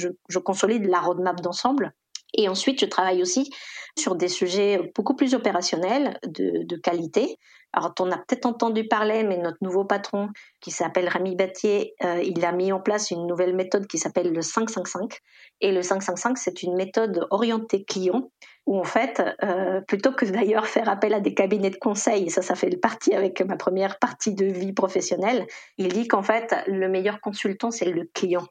je, 0.00 0.38
consolide 0.38 0.86
la 0.86 1.00
roadmap 1.00 1.40
d'ensemble. 1.40 1.92
Et 2.34 2.48
ensuite, 2.48 2.80
je 2.80 2.86
travaille 2.86 3.22
aussi 3.22 3.50
sur 3.98 4.14
des 4.14 4.28
sujets 4.28 4.92
beaucoup 4.94 5.14
plus 5.14 5.34
opérationnels 5.34 6.18
de, 6.26 6.76
qualité. 6.76 7.36
Alors, 7.72 7.92
on 8.00 8.10
a 8.10 8.16
peut-être 8.16 8.46
entendu 8.46 8.88
parler, 8.88 9.22
mais 9.22 9.36
notre 9.36 9.58
nouveau 9.60 9.84
patron, 9.84 10.28
qui 10.60 10.70
s'appelle 10.70 11.08
Rémi 11.08 11.36
Battier, 11.36 11.94
euh, 12.04 12.20
il 12.22 12.44
a 12.44 12.50
mis 12.52 12.72
en 12.72 12.80
place 12.80 13.12
une 13.12 13.26
nouvelle 13.26 13.54
méthode 13.54 13.86
qui 13.86 13.98
s'appelle 13.98 14.32
le 14.32 14.42
555. 14.42 15.18
Et 15.60 15.70
le 15.70 15.82
555, 15.82 16.36
c'est 16.36 16.62
une 16.62 16.74
méthode 16.74 17.26
orientée 17.30 17.84
client, 17.84 18.30
où 18.66 18.78
en 18.78 18.84
fait, 18.84 19.22
euh, 19.44 19.80
plutôt 19.82 20.12
que 20.12 20.24
d'ailleurs 20.24 20.66
faire 20.66 20.88
appel 20.88 21.14
à 21.14 21.20
des 21.20 21.34
cabinets 21.34 21.70
de 21.70 21.76
conseil, 21.76 22.28
ça, 22.30 22.42
ça 22.42 22.56
fait 22.56 22.76
partie 22.76 23.14
avec 23.14 23.40
ma 23.42 23.56
première 23.56 23.98
partie 23.98 24.34
de 24.34 24.46
vie 24.46 24.72
professionnelle, 24.72 25.46
il 25.78 25.88
dit 25.88 26.08
qu'en 26.08 26.22
fait, 26.22 26.54
le 26.66 26.88
meilleur 26.88 27.20
consultant, 27.20 27.70
c'est 27.70 27.90
le 27.90 28.08
client. 28.14 28.46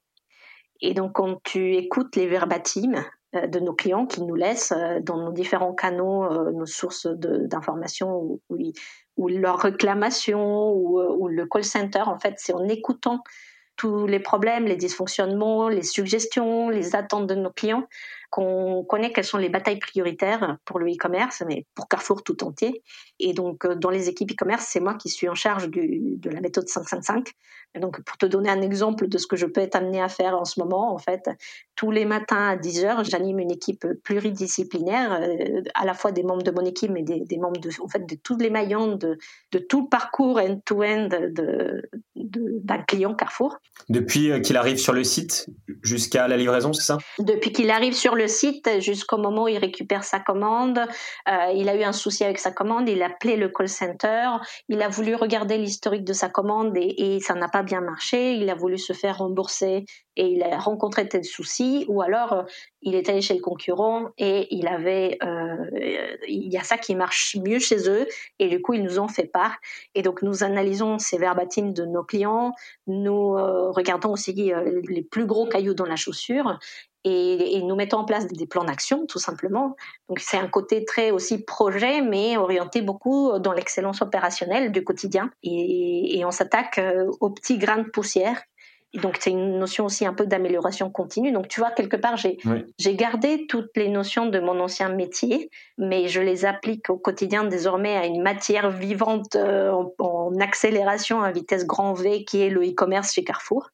Et 0.81 0.93
donc, 0.93 1.13
quand 1.13 1.41
tu 1.43 1.75
écoutes 1.75 2.15
les 2.15 2.27
verbatims, 2.27 3.03
euh, 3.35 3.45
de 3.45 3.59
nos 3.59 3.73
clients 3.73 4.07
qui 4.07 4.23
nous 4.23 4.33
laissent 4.33 4.71
euh, 4.71 4.99
dans 5.01 5.17
nos 5.17 5.31
différents 5.31 5.75
canaux, 5.75 6.23
euh, 6.23 6.51
nos 6.51 6.65
sources 6.65 7.05
d'informations 7.05 8.15
ou, 8.17 8.41
ou, 9.17 9.27
leurs 9.27 9.59
réclamations 9.59 10.71
ou, 10.71 10.99
ou, 10.99 11.27
le 11.27 11.45
call 11.45 11.63
center. 11.63 12.01
En 12.07 12.17
fait, 12.17 12.35
c'est 12.37 12.53
en 12.53 12.67
écoutant 12.67 13.21
tous 13.75 14.07
les 14.07 14.19
problèmes, 14.19 14.65
les 14.65 14.75
dysfonctionnements, 14.75 15.69
les 15.69 15.83
suggestions, 15.83 16.69
les 16.69 16.95
attentes 16.95 17.27
de 17.27 17.35
nos 17.35 17.51
clients 17.51 17.87
qu'on 18.29 18.83
connaît 18.83 19.11
quelles 19.11 19.25
sont 19.25 19.37
les 19.37 19.49
batailles 19.49 19.79
prioritaires 19.79 20.57
pour 20.65 20.79
le 20.79 20.91
e-commerce, 20.91 21.43
mais 21.47 21.65
pour 21.75 21.87
Carrefour 21.87 22.23
tout 22.23 22.43
entier. 22.43 22.83
Et 23.19 23.33
donc, 23.33 23.65
euh, 23.65 23.75
dans 23.75 23.89
les 23.89 24.09
équipes 24.09 24.31
e-commerce, 24.31 24.65
c'est 24.67 24.79
moi 24.79 24.95
qui 24.95 25.09
suis 25.09 25.27
en 25.27 25.35
charge 25.35 25.69
du, 25.69 26.15
de 26.17 26.29
la 26.29 26.41
méthode 26.41 26.67
555. 26.67 27.29
Et 27.75 27.79
donc, 27.79 28.01
pour 28.01 28.17
te 28.17 28.25
donner 28.25 28.49
un 28.49 28.61
exemple 28.61 29.07
de 29.07 29.17
ce 29.17 29.27
que 29.27 29.35
je 29.35 29.45
peux 29.45 29.61
être 29.61 29.75
amené 29.75 30.01
à 30.01 30.09
faire 30.09 30.35
en 30.35 30.45
ce 30.45 30.59
moment, 30.59 30.93
en 30.93 30.97
fait, 30.97 31.29
tous 31.75 31.91
les 31.91 32.05
matins 32.05 32.49
à 32.49 32.57
10 32.57 32.85
heures, 32.85 33.03
j'anime 33.03 33.39
une 33.39 33.51
équipe 33.51 33.85
pluridisciplinaire, 34.03 35.19
euh, 35.21 35.61
à 35.75 35.85
la 35.85 35.93
fois 35.93 36.11
des 36.11 36.23
membres 36.23 36.43
de 36.43 36.51
mon 36.51 36.65
équipe, 36.65 36.91
mais 36.91 37.03
des, 37.03 37.21
des 37.21 37.37
membres 37.37 37.59
de, 37.59 37.69
en 37.81 37.87
fait, 37.87 38.07
de 38.07 38.15
tous 38.15 38.37
les 38.37 38.49
maillons 38.49 38.95
de, 38.95 39.17
de 39.51 39.59
tout 39.59 39.83
le 39.83 39.89
parcours 39.89 40.39
end-to-end 40.39 41.09
de, 41.09 41.89
d'un 42.15 42.79
client 42.79 43.13
Carrefour. 43.13 43.57
Depuis 43.87 44.31
euh, 44.31 44.39
qu'il 44.39 44.57
arrive 44.57 44.77
sur 44.77 44.93
le 44.93 45.03
site 45.03 45.47
jusqu'à 45.83 46.27
la 46.27 46.37
livraison, 46.37 46.73
c'est 46.73 46.83
ça? 46.83 46.97
Depuis 47.19 47.51
qu'il 47.51 47.69
arrive 47.69 47.93
sur 47.93 48.15
le 48.15 48.18
site 48.27 48.69
jusqu'au 48.79 49.17
moment 49.17 49.43
où 49.43 49.47
il 49.47 49.57
récupère 49.57 50.03
sa 50.03 50.19
commande. 50.19 50.79
Euh, 51.27 51.51
il 51.55 51.69
a 51.69 51.75
eu 51.75 51.83
un 51.83 51.91
souci 51.91 52.23
avec 52.23 52.39
sa 52.39 52.51
commande, 52.51 52.89
il 52.89 53.01
a 53.01 53.07
appelé 53.07 53.35
le 53.35 53.49
call 53.49 53.69
center, 53.69 54.29
il 54.67 54.81
a 54.81 54.89
voulu 54.89 55.15
regarder 55.15 55.57
l'historique 55.57 56.03
de 56.03 56.13
sa 56.13 56.29
commande 56.29 56.75
et, 56.77 57.19
ça 57.19 57.33
n'a 57.33 57.49
pas 57.49 57.63
bien 57.63 57.81
marché, 57.81 58.33
il 58.33 58.49
a 58.49 58.55
voulu 58.55 58.77
se 58.77 58.93
faire 58.93 59.17
rembourser 59.17 59.85
et 60.15 60.25
il 60.25 60.43
a 60.43 60.57
rencontré 60.57 61.07
tel 61.07 61.23
souci, 61.23 61.85
ou 61.87 62.01
alors 62.01 62.33
euh, 62.33 62.43
il 62.81 62.95
est 62.95 63.09
allé 63.09 63.21
chez 63.21 63.33
le 63.33 63.41
concurrent 63.41 64.09
et 64.17 64.47
il 64.55 64.67
avait, 64.67 65.17
euh, 65.23 66.19
il 66.27 66.51
y 66.51 66.57
a 66.57 66.63
ça 66.63 66.77
qui 66.77 66.95
marche 66.95 67.37
mieux 67.37 67.59
chez 67.59 67.89
eux 67.89 68.07
et 68.39 68.47
du 68.47 68.61
coup 68.61 68.73
ils 68.73 68.83
nous 68.83 68.99
ont 68.99 69.07
fait 69.07 69.27
part. 69.27 69.57
Et 69.95 70.01
donc 70.01 70.21
nous 70.21 70.43
analysons 70.43 70.99
ces 70.99 71.17
verbatims 71.17 71.73
de 71.73 71.85
nos 71.85 72.03
clients, 72.03 72.53
nous 72.87 73.33
regardons 73.71 74.11
aussi 74.11 74.33
les 74.33 75.01
plus 75.03 75.25
gros 75.25 75.47
cailloux 75.47 75.73
dans 75.73 75.85
la 75.85 75.95
chaussure 75.95 76.59
et, 77.03 77.61
nous 77.61 77.75
mettons 77.75 77.99
en 77.99 78.05
place 78.05 78.27
des 78.27 78.47
plans 78.47 78.63
d'action 78.63 79.05
tout 79.05 79.19
simplement. 79.19 79.75
Donc 80.07 80.19
c'est 80.19 80.37
un 80.37 80.47
côté 80.47 80.85
très 80.85 81.11
aussi 81.11 81.43
projet, 81.43 82.01
mais 82.01 82.37
orienté 82.37 82.81
beaucoup 82.81 83.37
dans 83.39 83.53
l'excellence 83.53 84.01
opérationnelle 84.01 84.71
du 84.71 84.83
quotidien. 84.83 85.29
Et, 85.43 86.17
et 86.17 86.25
on 86.25 86.31
s'attaque 86.31 86.81
aux 87.19 87.29
petits 87.29 87.57
grains 87.57 87.79
de 87.79 87.89
poussière 87.89 88.41
donc 88.95 89.17
c'est 89.19 89.29
une 89.29 89.59
notion 89.59 89.85
aussi 89.85 90.05
un 90.05 90.13
peu 90.13 90.25
d'amélioration 90.25 90.89
continue. 90.89 91.31
Donc 91.31 91.47
tu 91.47 91.59
vois, 91.59 91.71
quelque 91.71 91.95
part, 91.95 92.17
j'ai 92.17 92.37
j'ai 92.79 92.95
gardé 92.95 93.45
toutes 93.47 93.75
les 93.75 93.87
notions 93.87 94.25
de 94.25 94.39
mon 94.39 94.59
ancien 94.59 94.89
métier, 94.89 95.51
mais 95.77 96.07
je 96.07 96.21
les 96.21 96.45
applique 96.45 96.89
au 96.89 96.97
quotidien 96.97 97.43
désormais 97.43 97.95
à 97.95 98.05
une 98.05 98.21
matière 98.21 98.71
vivante 98.71 99.35
euh, 99.35 99.71
en, 99.99 100.33
accélération 100.39 101.21
à 101.21 101.31
vitesse 101.31 101.65
grand 101.65 101.93
V 101.93 102.23
qui 102.23 102.41
est 102.41 102.49
le 102.49 102.67
e-commerce 102.67 103.13
chez 103.13 103.23
Carrefour, 103.23 103.69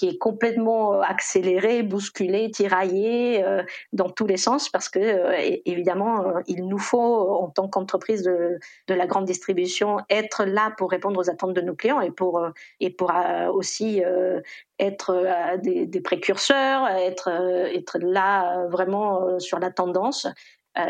qui 0.00 0.08
est 0.08 0.16
complètement 0.16 0.94
euh, 0.94 1.00
accéléré, 1.02 1.82
bousculé, 1.82 2.50
tiraillé 2.50 3.44
euh, 3.44 3.62
dans 3.92 4.08
tous 4.08 4.26
les 4.26 4.38
sens 4.38 4.70
parce 4.70 4.88
que 4.88 5.60
évidemment, 5.66 6.24
il 6.46 6.66
nous 6.66 6.78
faut 6.78 6.98
en 6.98 7.50
tant 7.50 7.68
qu'entreprise 7.68 8.22
de, 8.22 8.58
la 8.88 9.06
grande 9.06 9.26
distribution 9.26 9.98
être 10.08 10.44
là 10.44 10.72
pour 10.78 10.90
répondre 10.90 11.20
aux 11.20 11.28
attentes 11.28 11.52
de 11.52 11.60
nos 11.60 11.74
clients 11.74 12.00
et 12.00 12.10
pour 12.10 12.42
et 12.80 12.90
pour 12.90 13.12
aussi 13.52 14.02
être 14.80 15.10
euh, 15.10 15.56
des, 15.58 16.00
précurseurs, 16.00 16.88
être, 16.88 17.28
euh, 17.30 17.68
là 18.00 18.64
euh, 18.64 18.68
vraiment 18.68 19.38
sur 19.38 19.58
la 19.58 19.70
tendance. 19.70 20.26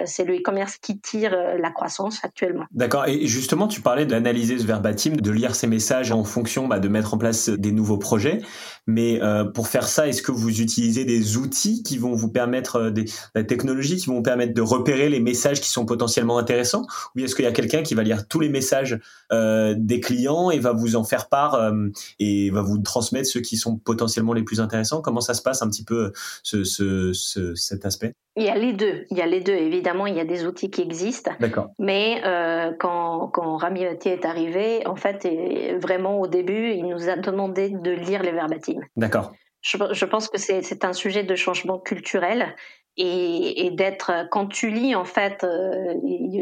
C'est 0.04 0.24
le 0.24 0.36
e-commerce 0.36 0.76
qui 0.78 0.98
tire 1.00 1.36
la 1.58 1.70
croissance 1.70 2.20
actuellement. 2.22 2.64
D'accord. 2.72 3.06
Et 3.06 3.26
justement, 3.26 3.68
tu 3.68 3.80
parlais 3.80 4.06
d'analyser 4.06 4.58
ce 4.58 4.66
verbatim, 4.66 5.16
de 5.16 5.30
lire 5.30 5.54
ces 5.54 5.66
messages 5.66 6.12
en 6.12 6.24
fonction 6.24 6.68
bah, 6.68 6.78
de 6.78 6.88
mettre 6.88 7.14
en 7.14 7.18
place 7.18 7.48
des 7.48 7.72
nouveaux 7.72 7.98
projets. 7.98 8.40
Mais 8.86 9.20
pour 9.54 9.68
faire 9.68 9.86
ça, 9.86 10.08
est-ce 10.08 10.22
que 10.22 10.32
vous 10.32 10.60
utilisez 10.60 11.04
des 11.04 11.36
outils 11.36 11.82
qui 11.82 11.98
vont 11.98 12.14
vous 12.14 12.30
permettre, 12.30 12.90
des, 12.90 13.04
technologies 13.46 13.96
qui 13.96 14.06
vont 14.06 14.16
vous 14.16 14.22
permettre 14.22 14.54
de 14.54 14.62
repérer 14.62 15.08
les 15.08 15.20
messages 15.20 15.60
qui 15.60 15.68
sont 15.68 15.86
potentiellement 15.86 16.38
intéressants? 16.38 16.86
Ou 17.14 17.20
est-ce 17.20 17.34
qu'il 17.34 17.44
y 17.44 17.48
a 17.48 17.52
quelqu'un 17.52 17.82
qui 17.82 17.94
va 17.94 18.02
lire 18.02 18.26
tous 18.26 18.40
les 18.40 18.48
messages 18.48 18.98
des 19.30 20.00
clients 20.00 20.50
et 20.50 20.58
va 20.58 20.72
vous 20.72 20.96
en 20.96 21.04
faire 21.04 21.28
part 21.28 21.72
et 22.18 22.50
va 22.50 22.62
vous 22.62 22.78
transmettre 22.78 23.28
ceux 23.28 23.40
qui 23.40 23.56
sont 23.56 23.76
potentiellement 23.76 24.32
les 24.32 24.42
plus 24.42 24.60
intéressants? 24.60 25.00
Comment 25.00 25.20
ça 25.20 25.34
se 25.34 25.42
passe 25.42 25.62
un 25.62 25.68
petit 25.68 25.84
peu 25.84 26.12
ce, 26.42 26.64
ce, 26.64 27.54
cet 27.54 27.84
aspect? 27.84 28.14
Il 28.36 28.44
y 28.44 28.48
a 28.48 28.56
les 28.56 28.72
deux. 28.72 29.04
Il 29.10 29.18
y 29.18 29.22
a 29.22 29.26
les 29.26 29.40
deux. 29.40 29.52
Évidemment, 29.52 29.79
il 30.06 30.14
y 30.14 30.20
a 30.20 30.24
des 30.24 30.46
outils 30.46 30.70
qui 30.70 30.82
existent. 30.82 31.32
Mais 31.78 32.20
euh, 32.24 32.72
quand, 32.78 33.28
quand 33.28 33.56
Rami 33.56 33.84
Vati 33.84 34.08
est 34.08 34.24
arrivé, 34.24 34.86
en 34.86 34.96
fait, 34.96 35.28
vraiment 35.80 36.20
au 36.20 36.26
début, 36.26 36.70
il 36.70 36.86
nous 36.86 37.08
a 37.08 37.16
demandé 37.16 37.70
de 37.70 37.90
lire 37.90 38.22
les 38.22 38.32
verbatims. 38.32 38.84
D'accord. 38.96 39.32
Je, 39.62 39.76
je, 39.92 40.04
pense 40.06 40.28
que 40.28 40.38
c'est 40.38 40.84
un 40.84 40.94
sujet 40.94 41.22
de 41.22 41.34
changement 41.34 41.78
culturel 41.78 42.54
et, 42.96 43.66
et 43.66 43.70
d'être 43.70 44.28
quand 44.30 44.46
tu 44.46 44.70
lis 44.70 44.94
en 44.94 45.04
fait 45.04 45.44
euh, 45.44 45.94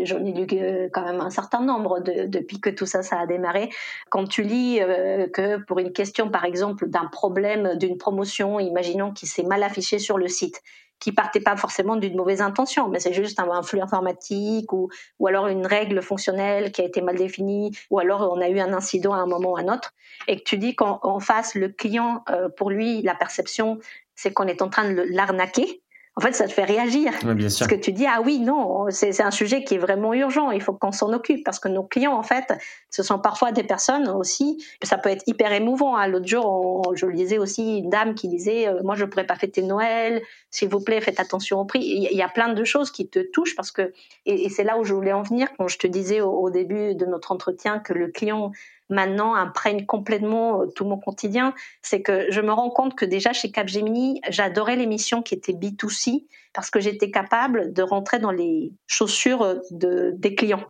j'en 0.04 0.24
ai 0.24 0.32
lu 0.32 0.46
quand 0.92 1.04
même 1.04 1.20
un 1.20 1.30
certain 1.30 1.60
nombre 1.60 2.00
de, 2.00 2.26
depuis 2.26 2.60
que 2.60 2.70
tout 2.70 2.86
ça 2.86 3.02
ça 3.02 3.20
a 3.20 3.26
démarré 3.26 3.70
quand 4.10 4.26
tu 4.26 4.42
lis 4.42 4.80
euh, 4.80 5.28
que 5.28 5.58
pour 5.64 5.78
une 5.78 5.92
question 5.92 6.30
par 6.30 6.44
exemple 6.44 6.88
d'un 6.88 7.06
problème 7.06 7.76
d'une 7.76 7.98
promotion 7.98 8.60
imaginons 8.60 9.12
qui 9.12 9.26
s'est 9.26 9.42
mal 9.42 9.62
affiché 9.62 9.98
sur 9.98 10.16
le 10.16 10.28
site 10.28 10.62
qui 11.00 11.12
partait 11.12 11.40
pas 11.40 11.56
forcément 11.56 11.96
d'une 11.96 12.16
mauvaise 12.16 12.40
intention, 12.40 12.88
mais 12.88 13.00
c'est 13.00 13.12
juste 13.12 13.38
un, 13.40 13.62
flux 13.62 13.80
informatique 13.80 14.72
ou, 14.72 14.88
ou 15.18 15.26
alors 15.26 15.46
une 15.48 15.66
règle 15.66 16.02
fonctionnelle 16.02 16.72
qui 16.72 16.82
a 16.82 16.84
été 16.84 17.00
mal 17.00 17.16
définie, 17.16 17.76
ou 17.90 17.98
alors 17.98 18.30
on 18.32 18.40
a 18.40 18.48
eu 18.48 18.58
un 18.58 18.72
incident 18.72 19.12
à 19.12 19.18
un 19.18 19.26
moment 19.26 19.52
ou 19.52 19.56
à 19.56 19.60
un 19.60 19.68
autre, 19.68 19.92
et 20.26 20.38
que 20.38 20.44
tu 20.44 20.58
dis 20.58 20.74
qu'en 20.74 21.20
face, 21.20 21.54
le 21.54 21.68
client, 21.68 22.24
euh, 22.30 22.48
pour 22.48 22.70
lui, 22.70 23.02
la 23.02 23.14
perception, 23.14 23.78
c'est 24.14 24.32
qu'on 24.32 24.46
est 24.46 24.62
en 24.62 24.68
train 24.68 24.90
de 24.92 25.02
l'arnaquer 25.10 25.82
en 26.18 26.20
fait, 26.20 26.32
ça 26.32 26.48
te 26.48 26.52
fait 26.52 26.64
réagir. 26.64 27.12
Parce 27.22 27.68
que 27.68 27.76
tu 27.76 27.92
dis, 27.92 28.04
ah 28.04 28.20
oui, 28.24 28.40
non, 28.40 28.86
c'est 28.90 29.22
un 29.22 29.30
sujet 29.30 29.62
qui 29.62 29.76
est 29.76 29.78
vraiment 29.78 30.12
urgent, 30.14 30.50
il 30.50 30.60
faut 30.60 30.72
qu'on 30.72 30.90
s'en 30.90 31.12
occupe. 31.12 31.44
Parce 31.44 31.60
que 31.60 31.68
nos 31.68 31.84
clients, 31.84 32.16
en 32.16 32.24
fait, 32.24 32.52
ce 32.90 33.04
sont 33.04 33.20
parfois 33.20 33.52
des 33.52 33.62
personnes 33.62 34.08
aussi, 34.08 34.60
ça 34.82 34.98
peut 34.98 35.10
être 35.10 35.22
hyper 35.28 35.52
émouvant. 35.52 35.96
Hein. 35.96 36.08
L'autre 36.08 36.26
jour, 36.26 36.92
je 36.96 37.06
lisais 37.06 37.38
aussi 37.38 37.78
une 37.78 37.88
dame 37.90 38.16
qui 38.16 38.26
disait, 38.26 38.66
euh, 38.66 38.82
moi, 38.82 38.96
je 38.96 39.04
ne 39.04 39.08
pourrais 39.08 39.28
pas 39.28 39.36
fêter 39.36 39.62
Noël, 39.62 40.20
s'il 40.50 40.68
vous 40.68 40.80
plaît, 40.80 41.00
faites 41.00 41.20
attention 41.20 41.60
au 41.60 41.64
prix. 41.64 41.84
Il 41.84 42.16
y 42.16 42.22
a 42.22 42.28
plein 42.28 42.52
de 42.52 42.64
choses 42.64 42.90
qui 42.90 43.08
te 43.08 43.20
touchent 43.20 43.54
parce 43.54 43.70
que, 43.70 43.92
et, 44.26 44.48
c'est 44.48 44.64
là 44.64 44.76
où 44.76 44.82
je 44.82 44.94
voulais 44.94 45.12
en 45.12 45.22
venir 45.22 45.46
quand 45.56 45.68
je 45.68 45.78
te 45.78 45.86
disais 45.86 46.20
au 46.20 46.50
début 46.50 46.96
de 46.96 47.06
notre 47.06 47.30
entretien 47.30 47.78
que 47.78 47.92
le 47.92 48.08
client 48.08 48.50
maintenant 48.88 49.34
imprègne 49.34 49.86
complètement 49.86 50.62
euh, 50.62 50.66
tout 50.74 50.84
mon 50.84 50.98
quotidien, 50.98 51.54
c'est 51.82 52.02
que 52.02 52.26
je 52.30 52.40
me 52.40 52.52
rends 52.52 52.70
compte 52.70 52.94
que 52.94 53.04
déjà 53.04 53.32
chez 53.32 53.50
Capgemini, 53.50 54.20
j'adorais 54.28 54.76
l'émission 54.76 55.22
qui 55.22 55.34
était 55.34 55.52
B2C 55.52 56.26
parce 56.52 56.70
que 56.70 56.80
j'étais 56.80 57.10
capable 57.10 57.72
de 57.72 57.82
rentrer 57.82 58.18
dans 58.18 58.30
les 58.30 58.72
chaussures 58.86 59.42
euh, 59.42 59.56
de, 59.70 60.12
des 60.16 60.34
clients 60.34 60.64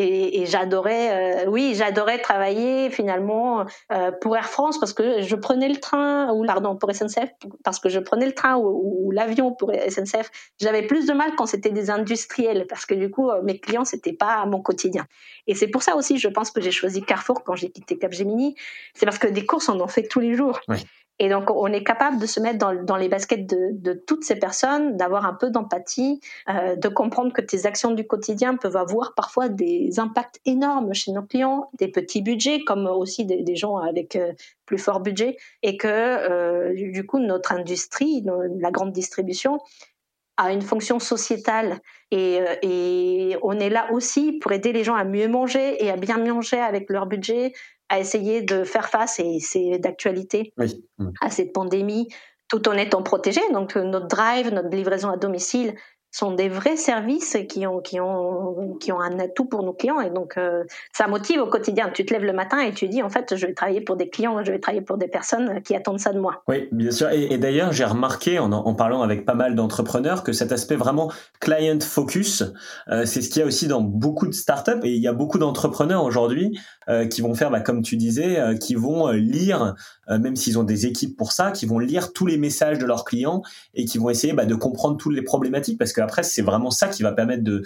et, 0.00 0.46
j'adorais, 0.46 1.44
euh, 1.44 1.50
oui, 1.50 1.74
j'adorais 1.74 2.18
travailler 2.18 2.88
finalement 2.88 3.64
euh, 3.90 4.12
pour 4.12 4.36
Air 4.36 4.48
France 4.48 4.78
parce 4.78 4.92
que 4.92 5.22
je 5.22 5.34
prenais 5.34 5.68
le 5.68 5.80
train 5.80 6.32
ou 6.32 6.46
pardon 6.46 6.76
pour 6.76 6.94
SNCF 6.94 7.30
parce 7.64 7.80
que 7.80 7.88
je 7.88 7.98
prenais 7.98 8.26
le 8.26 8.32
train 8.32 8.56
ou, 8.58 9.10
l'avion 9.10 9.52
pour 9.52 9.72
SNCF. 9.72 10.30
J'avais 10.60 10.82
plus 10.82 11.06
de 11.06 11.12
mal 11.12 11.32
quand 11.36 11.46
c'était 11.46 11.70
des 11.70 11.90
industriels 11.90 12.66
parce 12.68 12.86
que 12.86 12.94
du 12.94 13.10
coup 13.10 13.28
euh, 13.28 13.42
mes 13.42 13.58
clients 13.58 13.84
c'était 13.84 14.12
pas 14.12 14.46
mon 14.46 14.62
quotidien. 14.62 15.04
Et 15.48 15.56
c'est 15.56 15.66
pour 15.66 15.82
ça 15.82 15.96
aussi, 15.96 16.16
je 16.18 16.28
pense 16.28 16.52
que 16.52 16.60
j'ai 16.60 16.70
choisi 16.70 17.02
Carrefour 17.02 17.42
quand 17.42 17.56
j'ai 17.56 17.70
quitté 17.70 17.98
Capgemini. 17.98 18.54
C'est 18.94 19.04
parce 19.04 19.18
que 19.18 19.26
des 19.26 19.46
courses 19.46 19.68
on 19.68 19.80
en 19.80 19.88
fait 19.88 20.06
tous 20.06 20.20
les 20.20 20.34
jours. 20.34 20.60
Oui. 20.68 20.78
Et 21.20 21.28
donc, 21.28 21.50
on 21.50 21.66
est 21.72 21.82
capable 21.82 22.18
de 22.18 22.26
se 22.26 22.38
mettre 22.38 22.58
dans, 22.58 22.96
les 22.96 23.08
baskets 23.08 23.46
de, 23.46 23.92
toutes 24.06 24.24
ces 24.24 24.36
personnes, 24.36 24.96
d'avoir 24.96 25.26
un 25.26 25.34
peu 25.34 25.50
d'empathie, 25.50 26.20
euh, 26.48 26.76
de 26.76 26.88
comprendre 26.88 27.32
que 27.32 27.40
tes 27.40 27.66
actions 27.66 27.90
du 27.90 28.06
quotidien 28.06 28.56
peuvent 28.56 28.76
avoir 28.76 29.14
parfois 29.14 29.48
des 29.48 29.98
impacts 29.98 30.40
énormes 30.44 30.94
chez 30.94 31.10
nos 31.12 31.22
clients, 31.22 31.70
des 31.78 31.88
petits 31.88 32.22
budgets 32.22 32.62
comme 32.64 32.86
aussi 32.86 33.24
des, 33.24 33.56
gens 33.56 33.78
avec 33.78 34.14
euh, 34.14 34.32
plus 34.64 34.78
fort 34.78 35.00
budget, 35.00 35.36
et 35.62 35.76
que 35.76 35.88
euh, 35.88 36.72
du 36.92 37.04
coup, 37.04 37.18
notre 37.18 37.52
industrie, 37.52 38.24
la 38.60 38.70
grande 38.70 38.92
distribution, 38.92 39.58
a 40.38 40.52
une 40.52 40.62
fonction 40.62 41.00
sociétale. 41.00 41.80
Et, 42.10 43.36
on 43.42 43.58
est 43.58 43.68
là 43.68 43.88
aussi 43.92 44.32
pour 44.32 44.52
aider 44.52 44.72
les 44.72 44.84
gens 44.84 44.94
à 44.94 45.04
mieux 45.04 45.28
manger 45.28 45.84
et 45.84 45.90
à 45.90 45.96
bien 45.96 46.18
manger 46.18 46.58
avec 46.58 46.88
leur 46.90 47.06
budget, 47.06 47.52
à 47.88 47.98
essayer 47.98 48.42
de 48.42 48.64
faire 48.64 48.88
face, 48.88 49.18
et 49.18 49.38
c'est 49.40 49.78
d'actualité, 49.78 50.52
à 51.20 51.30
cette 51.30 51.52
pandémie, 51.52 52.08
tout 52.48 52.68
en 52.68 52.72
étant 52.72 53.02
protégé. 53.02 53.40
Donc 53.52 53.76
notre 53.76 54.06
drive, 54.06 54.52
notre 54.52 54.68
livraison 54.70 55.08
à 55.10 55.16
domicile, 55.16 55.74
sont 56.18 56.32
des 56.32 56.48
vrais 56.48 56.76
services 56.76 57.36
qui 57.48 57.64
ont, 57.64 57.78
qui 57.80 58.00
ont, 58.00 58.76
qui 58.80 58.90
ont 58.90 59.00
un 59.00 59.20
atout 59.20 59.44
pour 59.44 59.62
nos 59.62 59.72
clients. 59.72 60.00
Et 60.00 60.10
donc, 60.10 60.36
euh, 60.36 60.64
ça 60.92 61.06
motive 61.06 61.40
au 61.40 61.46
quotidien. 61.46 61.90
Tu 61.94 62.04
te 62.04 62.12
lèves 62.12 62.24
le 62.24 62.32
matin 62.32 62.58
et 62.58 62.72
tu 62.72 62.88
dis, 62.88 63.04
en 63.04 63.08
fait, 63.08 63.36
je 63.36 63.46
vais 63.46 63.54
travailler 63.54 63.80
pour 63.80 63.94
des 63.94 64.08
clients, 64.08 64.42
je 64.42 64.50
vais 64.50 64.58
travailler 64.58 64.84
pour 64.84 64.98
des 64.98 65.06
personnes 65.06 65.62
qui 65.62 65.76
attendent 65.76 66.00
ça 66.00 66.12
de 66.12 66.18
moi. 66.18 66.42
Oui, 66.48 66.68
bien 66.72 66.90
sûr. 66.90 67.08
Et, 67.10 67.38
d'ailleurs, 67.38 67.72
j'ai 67.72 67.84
remarqué, 67.84 68.40
en, 68.40 68.50
en 68.50 68.74
parlant 68.74 69.02
avec 69.02 69.24
pas 69.24 69.34
mal 69.34 69.54
d'entrepreneurs, 69.54 70.24
que 70.24 70.32
cet 70.32 70.50
aspect 70.50 70.74
vraiment 70.74 71.12
client 71.38 71.78
focus, 71.80 72.42
euh, 72.88 73.04
c'est 73.06 73.22
ce 73.22 73.28
qu'il 73.30 73.40
y 73.40 73.44
a 73.44 73.46
aussi 73.46 73.68
dans 73.68 73.80
beaucoup 73.80 74.26
de 74.26 74.34
startups. 74.34 74.80
Et 74.82 74.94
il 74.94 75.02
y 75.02 75.08
a 75.08 75.12
beaucoup 75.12 75.38
d'entrepreneurs 75.38 76.02
aujourd'hui 76.02 76.58
euh, 76.88 77.06
qui 77.06 77.20
vont 77.20 77.34
faire, 77.34 77.52
bah, 77.52 77.60
comme 77.60 77.82
tu 77.82 77.96
disais, 77.96 78.58
qui 78.60 78.74
vont 78.74 79.08
lire, 79.10 79.76
même 80.08 80.36
s'ils 80.36 80.58
ont 80.58 80.62
des 80.62 80.86
équipes 80.86 81.16
pour 81.16 81.32
ça, 81.32 81.50
qui 81.50 81.66
vont 81.66 81.78
lire 81.78 82.12
tous 82.12 82.26
les 82.26 82.38
messages 82.38 82.78
de 82.78 82.86
leurs 82.86 83.04
clients 83.04 83.42
et 83.74 83.84
qui 83.84 83.98
vont 83.98 84.08
essayer 84.08 84.32
bah, 84.32 84.46
de 84.46 84.54
comprendre 84.54 84.96
toutes 84.96 85.14
les 85.14 85.22
problématiques 85.22 85.78
parce 85.78 85.92
que 85.92 86.00
après 86.00 86.22
c'est 86.22 86.42
vraiment 86.42 86.70
ça 86.70 86.88
qui 86.88 87.02
va 87.02 87.12
permettre 87.12 87.42
de 87.42 87.62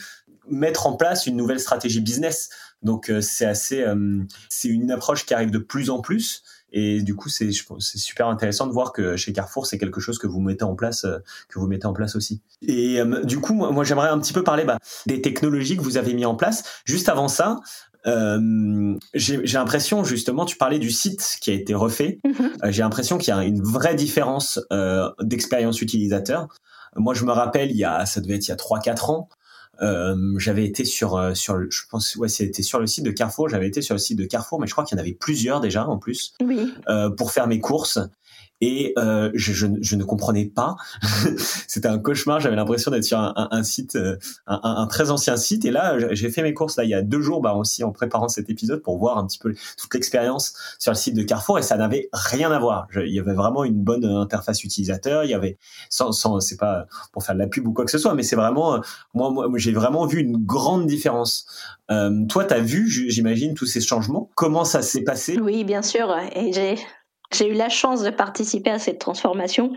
mettre 0.48 0.86
en 0.86 0.96
place 0.96 1.26
une 1.26 1.36
nouvelle 1.36 1.60
stratégie 1.60 2.00
business. 2.00 2.50
Donc 2.82 3.10
euh, 3.10 3.20
c'est 3.20 3.46
assez, 3.46 3.82
euh, 3.82 4.22
c'est 4.48 4.68
une 4.68 4.90
approche 4.90 5.24
qui 5.24 5.34
arrive 5.34 5.50
de 5.50 5.58
plus 5.58 5.90
en 5.90 6.00
plus. 6.00 6.42
Et 6.72 7.02
du 7.02 7.14
coup, 7.14 7.28
c'est 7.28 7.52
super 7.52 8.28
intéressant 8.28 8.66
de 8.66 8.72
voir 8.72 8.92
que 8.92 9.16
chez 9.16 9.32
Carrefour, 9.32 9.66
c'est 9.66 9.78
quelque 9.78 10.00
chose 10.00 10.18
que 10.18 10.26
vous 10.26 10.40
mettez 10.40 10.64
en 10.64 10.74
place, 10.74 11.04
euh, 11.04 11.18
que 11.48 11.58
vous 11.58 11.66
mettez 11.66 11.86
en 11.86 11.92
place 11.92 12.16
aussi. 12.16 12.40
Et 12.62 12.98
du 13.24 13.40
coup, 13.40 13.54
moi, 13.54 13.84
j'aimerais 13.84 14.08
un 14.08 14.18
petit 14.18 14.32
peu 14.32 14.42
parler 14.42 14.64
bah, 14.64 14.78
des 15.06 15.20
technologies 15.20 15.76
que 15.76 15.82
vous 15.82 15.96
avez 15.96 16.14
mis 16.14 16.24
en 16.24 16.34
place. 16.34 16.64
Juste 16.84 17.08
avant 17.08 17.28
ça, 17.28 17.60
euh, 18.06 18.98
j'ai 19.14 19.38
l'impression 19.44 20.02
justement, 20.02 20.44
tu 20.44 20.56
parlais 20.56 20.78
du 20.78 20.90
site 20.90 21.36
qui 21.40 21.50
a 21.50 21.54
été 21.54 21.74
refait. 21.74 22.18
Mm-hmm. 22.24 22.70
j'ai 22.70 22.82
l'impression 22.82 23.18
qu'il 23.18 23.32
y 23.34 23.36
a 23.36 23.44
une 23.44 23.62
vraie 23.62 23.94
différence 23.94 24.60
euh, 24.72 25.10
d'expérience 25.20 25.80
utilisateur. 25.80 26.48
Moi, 26.96 27.14
je 27.14 27.24
me 27.24 27.32
rappelle, 27.32 27.70
il 27.70 27.76
y 27.76 27.84
a, 27.84 28.04
ça 28.04 28.20
devait 28.20 28.34
être 28.34 28.46
il 28.46 28.50
y 28.50 28.52
a 28.52 28.56
3-4 28.56 29.10
ans, 29.10 29.28
euh, 29.80 30.34
j'avais 30.36 30.64
été 30.64 30.84
sur 30.84 31.16
euh, 31.16 31.34
sur 31.34 31.58
je 31.70 31.82
pense 31.90 32.14
ouais 32.16 32.28
c'était 32.28 32.62
sur 32.62 32.78
le 32.78 32.86
site 32.86 33.04
de 33.04 33.10
Carrefour. 33.10 33.48
J'avais 33.48 33.66
été 33.68 33.80
sur 33.80 33.94
le 33.94 33.98
site 33.98 34.18
de 34.18 34.24
Carrefour 34.26 34.60
mais 34.60 34.66
je 34.66 34.72
crois 34.72 34.84
qu'il 34.84 34.96
y 34.96 35.00
en 35.00 35.02
avait 35.02 35.14
plusieurs 35.14 35.60
déjà 35.60 35.86
en 35.88 35.98
plus. 35.98 36.34
Oui. 36.42 36.72
euh, 36.88 37.10
pour 37.10 37.32
faire 37.32 37.46
mes 37.46 37.58
courses 37.58 37.98
et 38.62 38.94
euh, 38.96 39.30
je, 39.34 39.52
je, 39.52 39.66
je, 39.80 39.96
ne 39.96 40.04
comprenais 40.04 40.46
pas. 40.46 40.76
C'était 41.66 41.88
un 41.88 41.98
cauchemar. 41.98 42.38
J'avais 42.38 42.54
l'impression 42.54 42.92
d'être 42.92 43.04
sur 43.04 43.18
un, 43.18 43.62
site, 43.64 43.96
euh, 43.96 44.16
un, 44.46 44.86
très 44.86 45.10
ancien 45.10 45.36
site. 45.36 45.64
Et 45.64 45.72
là, 45.72 45.96
j'ai 46.14 46.30
fait 46.30 46.42
mes 46.42 46.54
courses 46.54 46.76
là 46.76 46.84
il 46.84 46.90
y 46.90 46.94
a 46.94 47.02
deux 47.02 47.20
jours, 47.20 47.42
bah 47.42 47.54
aussi 47.54 47.82
en 47.82 47.90
préparant 47.90 48.28
cet 48.28 48.48
épisode 48.48 48.80
pour 48.80 48.98
voir 48.98 49.18
un 49.18 49.26
petit 49.26 49.40
peu 49.40 49.52
toute 49.76 49.92
l'expérience 49.92 50.54
sur 50.78 50.92
le 50.92 50.96
site 50.96 51.16
de 51.16 51.24
Carrefour 51.24 51.58
et 51.58 51.62
ça 51.62 51.76
n'avait 51.76 52.08
rien 52.12 52.52
à 52.52 52.60
voir. 52.60 52.86
il 52.94 53.12
y 53.12 53.18
avait 53.18 53.34
vraiment 53.34 53.64
une 53.64 53.82
bonne 53.82 54.04
interface 54.04 54.62
utilisateur. 54.62 55.24
Il 55.24 55.30
y 55.30 55.34
avait 55.34 55.58
sans, 55.90 56.12
sans 56.12 56.38
c'est 56.38 56.56
pas 56.56 56.86
pour 57.12 57.24
faire 57.24 57.34
de 57.34 57.40
la 57.40 57.48
pub 57.48 57.66
ou 57.66 57.72
quoi 57.72 57.84
que 57.84 57.90
ce 57.90 57.98
soit, 57.98 58.14
mais 58.14 58.22
c'est 58.22 58.36
vraiment 58.36 58.80
moi, 59.12 59.30
moi 59.32 59.48
j'ai 59.56 59.72
vraiment 59.72 60.06
vu 60.06 60.20
une 60.20 60.36
grande 60.36 60.86
différence. 60.86 61.46
Euh, 61.90 62.24
toi, 62.26 62.44
tu 62.44 62.54
as 62.54 62.60
vu, 62.60 62.88
j'imagine, 62.88 63.54
tous 63.54 63.66
ces 63.66 63.80
changements? 63.80 64.30
Comment 64.34 64.64
ça 64.64 64.82
s'est 64.82 65.02
passé? 65.02 65.38
Oui, 65.38 65.64
bien 65.64 65.82
sûr. 65.82 66.14
Et 66.34 66.52
j'ai 66.52 66.76
j'ai 67.34 67.48
eu 67.48 67.54
la 67.54 67.68
chance 67.68 68.02
de 68.02 68.10
participer 68.10 68.70
à 68.70 68.78
cette 68.78 68.98
transformation. 68.98 69.72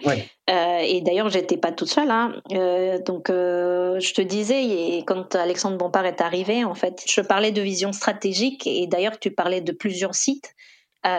Euh, 0.49 0.77
et 0.79 1.01
d'ailleurs, 1.01 1.29
j'étais 1.29 1.57
pas 1.57 1.71
toute 1.71 1.89
seule. 1.89 2.11
Hein. 2.11 2.35
Euh, 2.51 2.99
donc, 2.99 3.29
euh, 3.29 3.99
je 3.99 4.13
te 4.13 4.21
disais, 4.21 4.63
et 4.63 5.03
quand 5.05 5.35
Alexandre 5.35 5.77
Bompard 5.77 6.05
est 6.05 6.21
arrivé, 6.21 6.63
en 6.63 6.75
fait, 6.75 7.03
je 7.07 7.21
parlais 7.21 7.51
de 7.51 7.61
vision 7.61 7.93
stratégique. 7.93 8.67
Et 8.67 8.87
d'ailleurs, 8.87 9.19
tu 9.19 9.31
parlais 9.31 9.61
de 9.61 9.71
plusieurs 9.71 10.15
sites. 10.15 10.53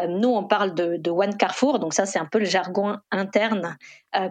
Nous, 0.09 0.31
on 0.31 0.43
parle 0.43 0.75
de, 0.75 0.97
de, 0.97 1.11
One 1.13 1.37
Carrefour, 1.37 1.79
donc 1.79 1.95
ça, 1.95 2.07
c'est 2.07 2.19
un 2.19 2.25
peu 2.25 2.41
le 2.41 2.45
jargon 2.45 2.97
interne 3.13 3.77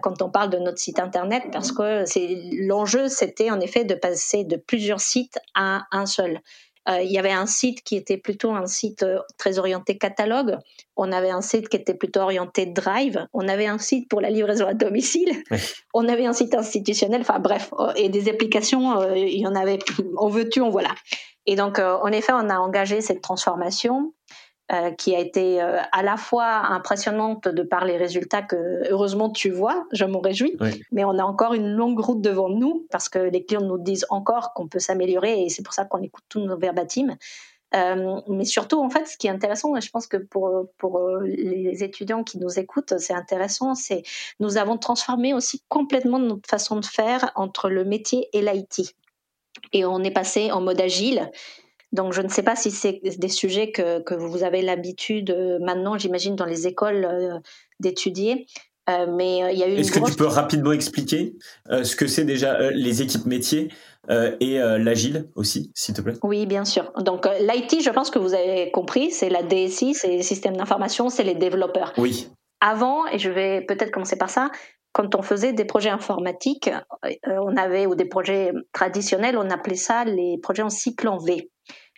quand 0.02 0.20
on 0.20 0.28
parle 0.28 0.50
de 0.50 0.58
notre 0.58 0.76
site 0.76 0.98
internet, 0.98 1.44
parce 1.50 1.72
que 1.72 2.04
c'est 2.04 2.28
l'enjeu, 2.60 3.08
c'était 3.08 3.50
en 3.50 3.58
effet 3.60 3.84
de 3.84 3.94
passer 3.94 4.44
de 4.44 4.56
plusieurs 4.56 5.00
sites 5.00 5.38
à 5.54 5.84
un 5.92 6.04
seul. 6.04 6.40
Euh, 6.88 7.02
il 7.02 7.10
y 7.10 7.18
avait 7.18 7.32
un 7.32 7.46
site 7.46 7.82
qui 7.82 7.96
était 7.96 8.16
plutôt 8.16 8.52
un 8.52 8.66
site 8.66 9.02
euh, 9.02 9.18
très 9.38 9.58
orienté 9.58 9.98
catalogue. 9.98 10.56
On 10.96 11.10
avait 11.10 11.30
un 11.30 11.40
site 11.40 11.68
qui 11.68 11.76
était 11.76 11.94
plutôt 11.94 12.20
orienté 12.20 12.66
drive. 12.66 13.26
On 13.32 13.48
avait 13.48 13.66
un 13.66 13.78
site 13.78 14.08
pour 14.08 14.20
la 14.20 14.30
livraison 14.30 14.66
à 14.66 14.74
domicile. 14.74 15.30
On 15.94 16.08
avait 16.08 16.26
un 16.26 16.32
site 16.32 16.54
institutionnel. 16.54 17.22
Enfin 17.22 17.40
bref, 17.40 17.70
euh, 17.78 17.92
et 17.96 18.08
des 18.08 18.28
applications, 18.28 19.14
il 19.14 19.40
y 19.40 19.46
en 19.46 19.54
avait. 19.54 19.78
On 20.16 20.28
veut 20.28 20.48
tu, 20.48 20.60
on 20.60 20.70
voilà. 20.70 20.94
Et 21.46 21.54
donc, 21.54 21.78
en 21.78 22.08
effet, 22.08 22.32
on 22.32 22.50
a 22.50 22.58
engagé 22.58 23.00
cette 23.00 23.22
transformation. 23.22 24.12
Euh, 24.72 24.90
qui 24.90 25.14
a 25.14 25.20
été 25.20 25.62
euh, 25.62 25.78
à 25.92 26.02
la 26.02 26.16
fois 26.16 26.44
impressionnante 26.44 27.46
de 27.46 27.62
par 27.62 27.84
les 27.84 27.96
résultats 27.96 28.42
que 28.42 28.90
heureusement 28.90 29.30
tu 29.30 29.48
vois, 29.48 29.86
je 29.92 30.04
m'en 30.04 30.18
réjouis, 30.18 30.56
mais 30.90 31.04
on 31.04 31.20
a 31.20 31.22
encore 31.22 31.54
une 31.54 31.68
longue 31.68 32.00
route 32.00 32.20
devant 32.20 32.48
nous 32.48 32.84
parce 32.90 33.08
que 33.08 33.20
les 33.20 33.44
clients 33.44 33.60
nous 33.60 33.78
disent 33.78 34.06
encore 34.10 34.54
qu'on 34.54 34.66
peut 34.66 34.80
s'améliorer 34.80 35.44
et 35.44 35.50
c'est 35.50 35.62
pour 35.62 35.72
ça 35.72 35.84
qu'on 35.84 36.02
écoute 36.02 36.24
tous 36.28 36.40
nos 36.40 36.58
verbatims. 36.58 37.16
Euh, 37.76 38.20
mais 38.26 38.44
surtout, 38.44 38.80
en 38.80 38.90
fait, 38.90 39.06
ce 39.06 39.16
qui 39.16 39.28
est 39.28 39.30
intéressant, 39.30 39.76
et 39.76 39.80
je 39.80 39.90
pense 39.90 40.08
que 40.08 40.16
pour, 40.16 40.66
pour 40.78 41.00
les 41.20 41.84
étudiants 41.84 42.24
qui 42.24 42.38
nous 42.38 42.58
écoutent, 42.58 42.98
c'est 42.98 43.14
intéressant, 43.14 43.76
c'est 43.76 44.02
nous 44.40 44.56
avons 44.56 44.78
transformé 44.78 45.32
aussi 45.32 45.62
complètement 45.68 46.18
notre 46.18 46.48
façon 46.48 46.80
de 46.80 46.84
faire 46.84 47.30
entre 47.36 47.68
le 47.68 47.84
métier 47.84 48.28
et 48.32 48.42
l'IT. 48.42 48.96
Et 49.72 49.84
on 49.84 50.02
est 50.02 50.10
passé 50.10 50.50
en 50.50 50.60
mode 50.60 50.80
agile 50.80 51.30
donc, 51.96 52.12
je 52.12 52.20
ne 52.20 52.28
sais 52.28 52.42
pas 52.42 52.54
si 52.54 52.70
c'est 52.70 53.00
des 53.02 53.28
sujets 53.28 53.72
que, 53.72 54.00
que 54.00 54.14
vous 54.14 54.44
avez 54.44 54.60
l'habitude 54.60 55.30
euh, 55.30 55.58
maintenant, 55.60 55.96
j'imagine, 55.96 56.36
dans 56.36 56.44
les 56.44 56.66
écoles 56.66 57.06
euh, 57.10 57.38
d'étudier. 57.80 58.46
Euh, 58.88 59.06
mais 59.08 59.38
il 59.52 59.58
y 59.58 59.64
a 59.64 59.68
eu. 59.68 59.78
Est-ce 59.78 59.90
que 59.90 60.06
tu 60.08 60.14
peux 60.14 60.26
rapidement 60.26 60.70
expliquer 60.70 61.34
ce 61.68 61.96
que 61.96 62.06
c'est 62.06 62.24
déjà 62.24 62.70
les 62.70 63.02
équipes 63.02 63.26
métiers 63.26 63.72
et 64.08 64.58
l'agile 64.58 65.28
aussi, 65.34 65.72
s'il 65.74 65.92
te 65.92 66.02
plaît? 66.02 66.14
Oui, 66.22 66.46
bien 66.46 66.64
sûr. 66.64 66.92
Donc 67.00 67.26
l'IT, 67.40 67.82
je 67.82 67.90
pense 67.90 68.10
que 68.10 68.20
vous 68.20 68.32
avez 68.32 68.70
compris, 68.70 69.10
c'est 69.10 69.28
la 69.28 69.42
DSI, 69.42 69.94
c'est 69.94 70.06
les 70.06 70.22
systèmes 70.22 70.56
d'information, 70.56 71.08
c'est 71.08 71.24
les 71.24 71.34
développeurs. 71.34 71.94
Oui. 71.98 72.28
Avant, 72.60 73.08
et 73.08 73.18
je 73.18 73.28
vais 73.28 73.62
peut-être 73.62 73.90
commencer 73.90 74.16
par 74.16 74.30
ça, 74.30 74.50
quand 74.92 75.16
on 75.16 75.22
faisait 75.22 75.52
des 75.52 75.64
projets 75.64 75.90
informatiques, 75.90 76.70
on 77.24 77.56
avait 77.56 77.86
ou 77.86 77.96
des 77.96 78.04
projets 78.04 78.52
traditionnels, 78.72 79.36
on 79.36 79.50
appelait 79.50 79.74
ça 79.74 80.04
les 80.04 80.38
projets 80.38 80.62
en 80.62 80.70
cycle 80.70 81.08
en 81.08 81.18
V. 81.18 81.50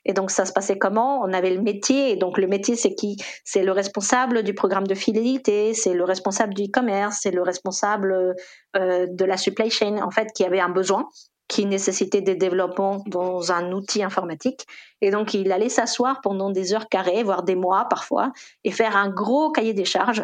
Et 0.04 0.12
donc 0.12 0.30
ça 0.30 0.44
se 0.44 0.52
passait 0.52 0.78
comment? 0.78 1.20
On 1.22 1.32
avait 1.32 1.54
le 1.54 1.60
métier, 1.60 2.12
et 2.12 2.16
donc 2.16 2.38
le 2.38 2.46
métier 2.46 2.76
c'est 2.76 2.94
qui? 2.94 3.16
C'est 3.44 3.62
le 3.62 3.72
responsable 3.72 4.42
du 4.42 4.54
programme 4.54 4.86
de 4.86 4.94
fidélité, 4.94 5.74
c'est 5.74 5.94
le 5.94 6.04
responsable 6.04 6.54
du 6.54 6.64
e-commerce, 6.64 7.18
c'est 7.22 7.30
le 7.30 7.42
responsable 7.42 8.34
euh, 8.76 9.06
de 9.08 9.24
la 9.24 9.36
supply 9.36 9.70
chain, 9.70 10.02
en 10.02 10.10
fait, 10.10 10.32
qui 10.34 10.44
avait 10.44 10.60
un 10.60 10.70
besoin 10.70 11.08
qui 11.48 11.64
nécessitait 11.64 12.20
des 12.20 12.34
développements 12.34 13.02
dans 13.06 13.52
un 13.52 13.72
outil 13.72 14.02
informatique. 14.02 14.66
Et 15.00 15.10
donc, 15.10 15.32
il 15.32 15.50
allait 15.50 15.70
s'asseoir 15.70 16.20
pendant 16.22 16.50
des 16.50 16.74
heures 16.74 16.88
carrées, 16.90 17.22
voire 17.22 17.42
des 17.42 17.54
mois 17.54 17.86
parfois, 17.88 18.32
et 18.64 18.70
faire 18.70 18.96
un 18.96 19.08
gros 19.08 19.50
cahier 19.50 19.72
des 19.72 19.86
charges. 19.86 20.22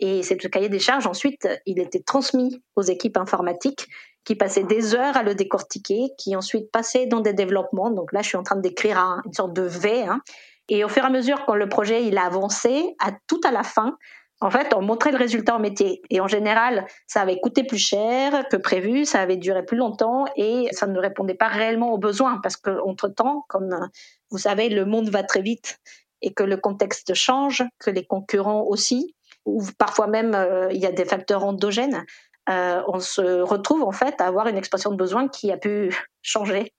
Et 0.00 0.22
ce 0.22 0.34
cahier 0.34 0.68
des 0.68 0.78
charges, 0.78 1.06
ensuite, 1.06 1.48
il 1.64 1.78
était 1.78 2.00
transmis 2.02 2.62
aux 2.76 2.82
équipes 2.82 3.16
informatiques 3.16 3.88
qui 4.26 4.34
passaient 4.34 4.64
des 4.64 4.94
heures 4.94 5.16
à 5.16 5.22
le 5.22 5.34
décortiquer, 5.34 6.10
qui 6.18 6.36
ensuite 6.36 6.70
passaient 6.70 7.06
dans 7.06 7.20
des 7.20 7.32
développements. 7.32 7.90
Donc 7.90 8.12
là, 8.12 8.20
je 8.20 8.28
suis 8.28 8.36
en 8.36 8.42
train 8.42 8.56
d'écrire 8.56 8.98
une 9.24 9.32
sorte 9.32 9.54
de 9.54 9.62
V. 9.62 10.02
Hein. 10.02 10.20
Et 10.68 10.84
au 10.84 10.88
fur 10.88 11.04
et 11.04 11.06
à 11.06 11.10
mesure, 11.10 11.44
quand 11.46 11.54
le 11.54 11.68
projet 11.68 12.04
il 12.04 12.18
a 12.18 12.26
à 12.26 13.12
tout 13.28 13.40
à 13.44 13.52
la 13.52 13.62
fin, 13.62 13.96
en 14.40 14.50
fait, 14.50 14.74
on 14.74 14.82
montrait 14.82 15.12
le 15.12 15.16
résultat 15.16 15.56
au 15.56 15.60
métier. 15.60 16.02
Et 16.10 16.20
en 16.20 16.26
général, 16.26 16.86
ça 17.06 17.22
avait 17.22 17.40
coûté 17.40 17.62
plus 17.62 17.78
cher 17.78 18.46
que 18.50 18.56
prévu, 18.56 19.04
ça 19.04 19.20
avait 19.20 19.36
duré 19.36 19.64
plus 19.64 19.78
longtemps 19.78 20.26
et 20.36 20.68
ça 20.72 20.86
ne 20.86 20.98
répondait 20.98 21.34
pas 21.34 21.48
réellement 21.48 21.92
aux 21.92 21.98
besoins 21.98 22.40
parce 22.42 22.56
qu'entre-temps, 22.56 23.44
comme 23.48 23.88
vous 24.30 24.38
savez, 24.38 24.68
le 24.68 24.84
monde 24.84 25.08
va 25.08 25.22
très 25.22 25.40
vite 25.40 25.78
et 26.20 26.34
que 26.34 26.42
le 26.42 26.56
contexte 26.56 27.14
change, 27.14 27.64
que 27.78 27.90
les 27.90 28.04
concurrents 28.04 28.64
aussi, 28.64 29.14
ou 29.46 29.62
parfois 29.78 30.08
même 30.08 30.34
euh, 30.34 30.70
il 30.72 30.80
y 30.80 30.86
a 30.86 30.92
des 30.92 31.04
facteurs 31.04 31.44
endogènes. 31.44 32.04
Euh, 32.48 32.82
on 32.88 33.00
se 33.00 33.40
retrouve 33.40 33.82
en 33.82 33.92
fait 33.92 34.20
à 34.20 34.26
avoir 34.26 34.46
une 34.46 34.56
expression 34.56 34.90
de 34.90 34.96
besoin 34.96 35.28
qui 35.28 35.50
a 35.50 35.56
pu 35.56 35.94
changer. 36.22 36.72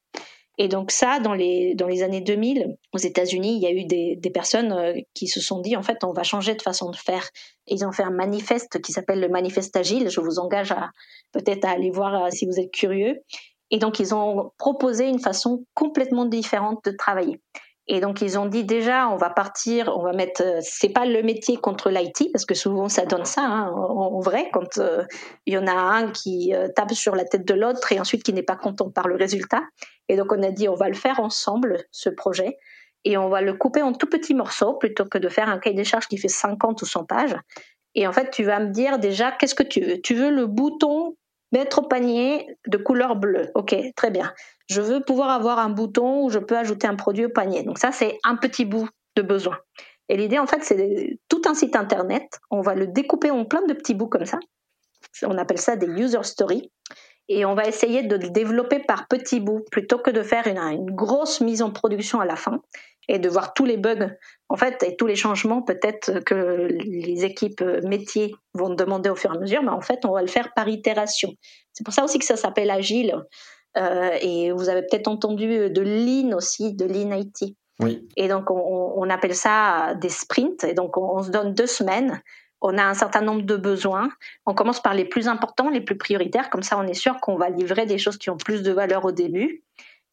Et 0.60 0.68
donc 0.68 0.92
ça, 0.92 1.20
dans 1.20 1.34
les, 1.34 1.76
dans 1.76 1.88
les 1.88 2.02
années 2.02 2.22
2000, 2.22 2.78
aux 2.94 2.98
États-Unis, 2.98 3.58
il 3.58 3.62
y 3.62 3.68
a 3.68 3.72
eu 3.72 3.86
des, 3.86 4.16
des 4.16 4.30
personnes 4.32 4.72
euh, 4.72 4.94
qui 5.14 5.28
se 5.28 5.40
sont 5.40 5.62
dit, 5.62 5.76
en 5.76 5.84
fait, 5.84 6.04
on 6.04 6.14
va 6.14 6.24
changer 6.24 6.56
de 6.56 6.62
façon 6.62 6.90
de 6.90 6.96
faire. 6.96 7.30
ils 7.68 7.86
ont 7.86 7.92
fait 7.92 8.04
un 8.04 8.12
manifeste 8.12 8.82
qui 8.82 8.92
s'appelle 8.92 9.20
le 9.20 9.30
manifeste 9.30 9.76
agile. 9.76 10.10
Je 10.10 10.20
vous 10.20 10.40
engage 10.40 10.72
à 10.72 10.90
peut-être 11.32 11.66
à 11.66 11.72
aller 11.72 11.92
voir 11.92 12.26
euh, 12.26 12.30
si 12.32 12.48
vous 12.48 12.60
êtes 12.60 12.72
curieux. 12.72 13.22
Et 13.70 13.78
donc, 13.78 14.00
ils 14.00 14.16
ont 14.16 14.52
proposé 14.58 15.08
une 15.08 15.20
façon 15.20 15.66
complètement 15.76 16.26
différente 16.26 16.84
de 16.86 16.92
travailler. 16.92 17.40
Et 17.90 18.02
donc 18.02 18.22
ils 18.22 18.38
ont 18.38 18.46
dit 18.46 18.66
déjà, 18.66 19.08
on 19.10 19.16
va 19.16 19.30
partir, 19.30 19.94
on 19.96 20.04
va 20.04 20.12
mettre, 20.12 20.44
euh, 20.44 20.60
c'est 20.62 20.90
pas 20.90 21.06
le 21.06 21.24
métier 21.24 21.56
contre 21.58 21.90
l'IT 21.90 22.32
parce 22.34 22.46
que 22.46 22.54
souvent 22.54 22.90
ça 22.90 23.06
donne 23.06 23.24
ça, 23.24 23.44
hein, 23.44 23.72
en, 23.72 24.20
vrai, 24.20 24.50
quand 24.52 24.78
euh, 24.78 25.06
il 25.46 25.54
y 25.54 25.58
en 25.58 25.68
a 25.68 25.72
un 25.72 26.12
qui 26.12 26.54
euh, 26.54 26.68
tape 26.68 26.92
sur 26.92 27.16
la 27.16 27.24
tête 27.24 27.48
de 27.48 27.54
l'autre 27.54 27.92
et 27.94 28.00
ensuite 28.00 28.24
qui 28.24 28.34
n'est 28.34 28.44
pas 28.44 28.58
content 28.58 28.90
par 28.90 29.08
le 29.08 29.16
résultat. 29.16 29.62
Et 30.10 30.18
donc 30.18 30.34
on 30.34 30.44
a 30.44 30.52
dit, 30.52 30.68
on 30.68 30.76
va 30.76 30.90
le 30.90 30.96
faire 30.96 31.22
ensemble 31.22 31.86
ce 31.92 32.10
projet 32.10 32.58
et 33.06 33.18
on 33.18 33.30
va 33.30 33.42
le 33.42 33.54
couper 33.54 33.82
en 33.82 33.94
tout 33.94 34.08
petits 34.08 34.34
morceaux 34.34 34.74
plutôt 34.74 35.06
que 35.06 35.18
de 35.18 35.30
faire 35.30 35.48
un 35.48 35.60
cahier 35.60 35.76
des 35.76 35.86
charges 35.86 36.08
qui 36.08 36.18
fait 36.18 36.28
50 36.28 36.82
ou 36.82 36.86
100 36.86 37.06
pages. 37.06 37.36
Et 37.96 38.06
en 38.06 38.12
fait, 38.12 38.32
tu 38.32 38.44
vas 38.44 38.60
me 38.60 38.70
dire 38.72 39.00
déjà, 39.00 39.32
qu'est-ce 39.32 39.56
que 39.56 39.64
tu 39.64 39.80
veux? 39.80 40.02
Tu 40.02 40.14
veux 40.14 40.30
le 40.30 40.46
bouton 40.46 41.16
mettre 41.52 41.80
au 41.80 41.84
panier 41.84 42.48
de 42.68 42.78
couleur 42.78 43.16
bleue. 43.16 43.52
Ok, 43.56 43.76
très 43.96 44.12
bien 44.12 44.34
je 44.70 44.82
veux 44.82 45.02
pouvoir 45.02 45.30
avoir 45.30 45.60
un 45.60 45.70
bouton 45.70 46.26
où 46.26 46.30
je 46.30 46.40
peux 46.40 46.58
ajouter 46.58 46.88
un 46.88 46.96
produit 46.96 47.26
au 47.26 47.30
panier. 47.30 47.64
Donc 47.64 47.78
ça, 47.78 47.92
c'est 47.92 48.20
un 48.24 48.36
petit 48.36 48.66
bout 48.66 48.88
de 49.16 49.22
besoin. 49.22 49.58
Et 50.10 50.18
l'idée, 50.18 50.40
en 50.40 50.48
fait, 50.48 50.64
c'est 50.64 51.20
tout 51.30 51.42
un 51.46 51.54
site 51.54 51.76
internet. 51.76 52.40
On 52.52 52.62
va 52.62 52.76
le 52.76 52.88
découper 52.88 53.32
en 53.32 53.46
plein 53.46 53.66
de 53.66 53.74
petits 53.74 53.94
bouts 53.94 54.08
comme 54.08 54.26
ça. 54.26 54.40
On 55.24 55.38
appelle 55.38 55.58
ça 55.58 55.76
des 55.76 55.88
user 55.88 56.24
stories. 56.24 56.72
Et 57.30 57.46
on 57.46 57.56
va 57.56 57.66
essayer 57.66 58.04
de 58.04 58.16
le 58.16 58.30
développer 58.30 58.80
par 58.80 59.08
petits 59.08 59.40
bouts 59.40 59.66
plutôt 59.72 59.98
que 59.98 60.12
de 60.12 60.24
faire 60.24 60.48
une, 60.48 60.58
une 60.58 60.92
grosse 60.92 61.42
mise 61.42 61.62
en 61.62 61.72
production 61.72 62.20
à 62.20 62.26
la 62.26 62.36
fin 62.36 62.62
et 63.10 63.20
de 63.20 63.30
voir 63.30 63.54
tous 63.54 63.66
les 63.66 63.78
bugs, 63.78 64.12
en 64.50 64.58
fait, 64.58 64.84
et 64.84 64.96
tous 64.96 65.08
les 65.08 65.16
changements 65.16 65.62
peut-être 65.62 66.20
que 66.26 66.68
les 66.70 67.24
équipes 67.24 67.64
métiers 67.84 68.36
vont 68.54 68.70
demander 68.70 69.10
au 69.10 69.16
fur 69.16 69.34
et 69.34 69.38
à 69.38 69.40
mesure, 69.40 69.64
mais 69.64 69.70
en 69.70 69.82
fait, 69.82 70.06
on 70.06 70.12
va 70.12 70.22
le 70.22 70.28
faire 70.28 70.54
par 70.54 70.68
itération. 70.68 71.34
C'est 71.74 71.84
pour 71.84 71.94
ça 71.94 72.04
aussi 72.04 72.20
que 72.20 72.26
ça 72.26 72.36
s'appelle 72.36 72.70
agile. 72.70 73.16
Euh, 73.78 74.18
et 74.22 74.52
vous 74.52 74.70
avez 74.70 74.82
peut-être 74.82 75.08
entendu 75.08 75.70
de 75.70 75.82
Lean 75.82 76.36
aussi, 76.36 76.74
de 76.74 76.86
Lean 76.86 77.16
IT. 77.16 77.56
Oui. 77.80 78.08
Et 78.16 78.28
donc, 78.28 78.50
on, 78.50 79.10
appelle 79.10 79.36
ça 79.36 79.94
des 80.02 80.10
sprints. 80.10 80.64
Et 80.64 80.74
donc, 80.74 80.98
on, 80.98 81.22
se 81.22 81.30
donne 81.30 81.54
deux 81.54 81.68
semaines. 81.68 82.22
On 82.62 82.78
a 82.78 82.84
un 82.84 82.94
certain 82.94 83.22
nombre 83.22 83.44
de 83.44 83.56
besoins. 83.56 84.10
On 84.46 84.54
commence 84.54 84.82
par 84.82 84.94
les 84.94 85.06
plus 85.06 85.28
importants, 85.28 85.70
les 85.70 85.82
plus 85.82 85.98
prioritaires. 85.98 86.50
Comme 86.50 86.64
ça, 86.64 86.78
on 86.78 86.88
est 86.88 86.94
sûr 86.94 87.20
qu'on 87.20 87.36
va 87.36 87.50
livrer 87.50 87.86
des 87.86 87.98
choses 87.98 88.18
qui 88.18 88.30
ont 88.30 88.38
plus 88.38 88.64
de 88.64 88.72
valeur 88.72 89.06
au 89.06 89.12
début. 89.12 89.64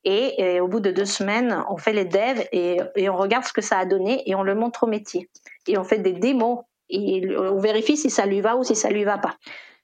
Et, 0.04 0.60
au 0.60 0.68
bout 0.68 0.80
de 0.80 0.90
deux 0.90 1.06
semaines, 1.06 1.64
on 1.70 1.78
fait 1.78 1.94
les 1.94 2.04
devs 2.04 2.44
et, 2.52 2.78
on 3.08 3.16
regarde 3.16 3.44
ce 3.44 3.54
que 3.54 3.62
ça 3.62 3.78
a 3.78 3.86
donné 3.86 4.22
et 4.26 4.34
on 4.34 4.42
le 4.42 4.54
montre 4.54 4.84
au 4.84 4.86
métier. 4.86 5.30
Et 5.66 5.78
on 5.78 5.84
fait 5.84 5.98
des 5.98 6.12
démos 6.12 6.58
et 6.90 7.34
on 7.38 7.58
vérifie 7.58 7.96
si 7.96 8.10
ça 8.10 8.26
lui 8.26 8.42
va 8.42 8.56
ou 8.56 8.64
si 8.64 8.76
ça 8.76 8.90
lui 8.90 9.04
va 9.04 9.16
pas. 9.16 9.36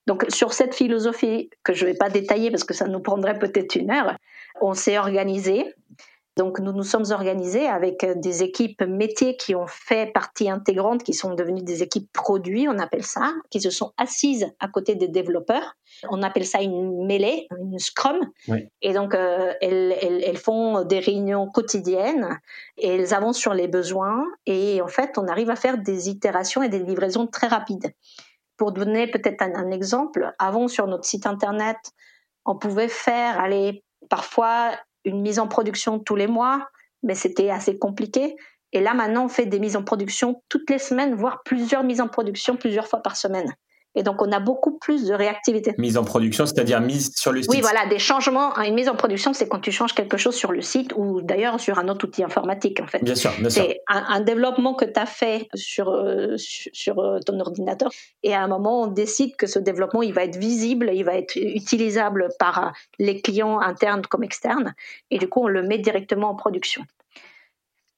Donc 0.07 0.27
sur 0.29 0.53
cette 0.53 0.75
philosophie 0.75 1.51
que 1.63 1.73
je 1.73 1.87
ne 1.87 1.93
vais 1.93 1.97
pas 1.97 2.11
détailler 2.11 2.51
parce 2.51 2.65
que 2.65 2.75
ça 2.75 2.87
nous 2.87 3.01
prendrait 3.01 3.39
peut-être 3.39 3.77
une 3.77 3.91
heure, 3.91 4.17
on 4.61 4.75
s'est 4.75 4.99
organisé. 4.99 5.65
Donc 6.37 6.61
nous 6.61 6.73
nous 6.73 6.85
sommes 6.85 7.11
organisés 7.11 7.67
avec 7.67 8.07
des 8.21 8.43
équipes 8.43 8.83
métiers 8.83 9.37
qui 9.37 9.55
ont 9.55 9.67
fait 9.67 10.13
partie 10.13 10.49
intégrante, 10.49 11.03
qui 11.03 11.13
sont 11.13 11.35
devenues 11.35 11.63
des 11.63 11.83
équipes 11.83 12.11
produits, 12.13 12.69
on 12.69 12.79
appelle 12.79 13.05
ça, 13.05 13.33
qui 13.51 13.61
se 13.61 13.71
sont 13.71 13.93
assises 13.97 14.47
à 14.61 14.69
côté 14.69 14.95
des 14.95 15.09
développeurs. 15.09 15.77
On 16.09 16.23
appelle 16.23 16.47
ça 16.47 16.63
une 16.63 17.05
mêlée, 17.05 17.47
une 17.59 17.79
scrum. 17.79 18.19
Et 18.81 18.93
donc 18.93 19.15
euh, 19.15 19.53
elles, 19.61 19.95
elles, 20.01 20.39
font 20.39 20.85
des 20.85 21.01
réunions 21.01 21.49
quotidiennes 21.49 22.39
et 22.79 22.89
elles 22.89 23.13
avancent 23.13 23.39
sur 23.39 23.53
les 23.53 23.69
besoins. 23.69 24.25
Et 24.47 24.81
en 24.81 24.89
fait, 24.89 25.19
on 25.19 25.27
arrive 25.27 25.51
à 25.51 25.57
faire 25.57 25.79
des 25.79 26.09
itérations 26.09 26.63
et 26.63 26.69
des 26.69 26.79
livraisons 26.79 27.27
très 27.27 27.49
rapides. 27.49 27.93
Pour 28.57 28.73
donner 28.73 29.07
peut-être 29.07 29.43
un, 29.43 29.71
exemple, 29.71 30.35
avant 30.39 30.69
sur 30.69 30.87
notre 30.87 31.07
site 31.07 31.27
internet, 31.27 31.79
on 32.45 32.57
pouvait 32.57 32.89
faire, 32.89 33.41
aller 33.41 33.85
parfois 34.11 34.73
une 35.05 35.21
mise 35.21 35.39
en 35.39 35.49
production 35.49 35.99
tous 35.99 36.17
les 36.17 36.27
mois, 36.27 36.69
mais 37.03 37.15
c'était 37.15 37.51
assez 37.51 37.79
compliqué. 37.79 38.37
Et 38.73 38.81
là, 38.81 38.95
maintenant, 38.95 39.25
on 39.25 39.29
fait 39.29 39.47
des 39.47 39.59
mises 39.59 39.77
en 39.77 39.83
production 39.83 40.43
toutes 40.49 40.71
les 40.71 40.79
semaines, 40.79 41.15
voire 41.15 41.43
plusieurs 41.45 41.83
mises 41.83 42.01
en 42.01 42.09
production 42.09 42.57
plusieurs 42.57 42.87
fois 42.87 43.01
par 43.01 43.17
semaine. 43.17 43.53
Et 43.97 44.05
donc, 44.05 44.23
on 44.23 44.31
a 44.31 44.39
beaucoup 44.39 44.79
plus 44.79 45.07
de 45.07 45.15
réactivité. 45.15 45.75
Mise 45.77 45.97
en 45.97 46.05
production, 46.05 46.47
c'est-à-dire 46.47 46.81
mise 46.81 47.13
sur 47.17 47.33
le 47.33 47.43
site. 47.43 47.51
Oui, 47.51 47.61
voilà, 47.61 47.87
des 47.87 47.99
changements. 47.99 48.57
Une 48.61 48.75
mise 48.75 48.89
en 48.89 48.95
production, 48.95 49.33
c'est 49.33 49.49
quand 49.49 49.59
tu 49.59 49.73
changes 49.73 49.95
quelque 49.95 50.17
chose 50.17 50.37
sur 50.37 50.53
le 50.53 50.63
site 50.63 50.93
ou 50.95 51.23
d'ailleurs 51.23 51.59
sur 51.59 51.79
un 51.79 51.89
autre 51.89 52.07
outil 52.07 52.23
informatique, 52.23 52.81
en 52.81 52.87
fait. 52.87 53.03
Bien 53.03 53.17
sûr, 53.17 53.33
bien 53.41 53.51
sûr. 53.51 53.65
C'est 53.65 53.81
un, 53.89 54.21
développement 54.21 54.75
que 54.75 54.85
tu 54.85 54.99
as 54.99 55.07
fait 55.07 55.49
sur, 55.55 55.91
euh, 55.91 56.37
sur 56.37 57.01
euh, 57.01 57.19
ton 57.27 57.41
ordinateur. 57.41 57.91
Et 58.23 58.33
à 58.33 58.43
un 58.43 58.49
moment, 58.49 58.83
on 58.83 58.87
décide 58.87 59.35
que 59.35 59.49
ce 59.49 59.59
développement, 59.59 60.03
il 60.03 60.13
va 60.13 60.23
être 60.23 60.37
visible, 60.37 60.91
il 60.95 61.03
va 61.03 61.15
être 61.15 61.35
utilisable 61.37 62.29
par 62.39 62.73
les 63.01 63.21
clients 63.21 63.59
internes 63.59 64.03
comme 64.09 64.23
externes. 64.23 64.75
Et 65.11 65.19
du 65.19 65.29
coup, 65.29 65.41
on 65.43 65.49
le 65.49 65.63
met 65.63 65.79
directement 65.79 66.31
en 66.31 66.37
production. 66.37 66.85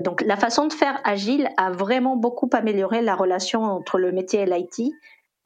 Donc, 0.01 0.22
la 0.22 0.36
façon 0.36 0.66
de 0.66 0.72
faire 0.72 0.99
agile 1.05 1.49
a 1.59 1.70
vraiment 1.70 2.16
beaucoup 2.16 2.49
amélioré 2.53 3.03
la 3.03 3.14
relation 3.14 3.62
entre 3.62 3.99
le 3.99 4.11
métier 4.11 4.40
et 4.40 4.47
l'IT 4.47 4.93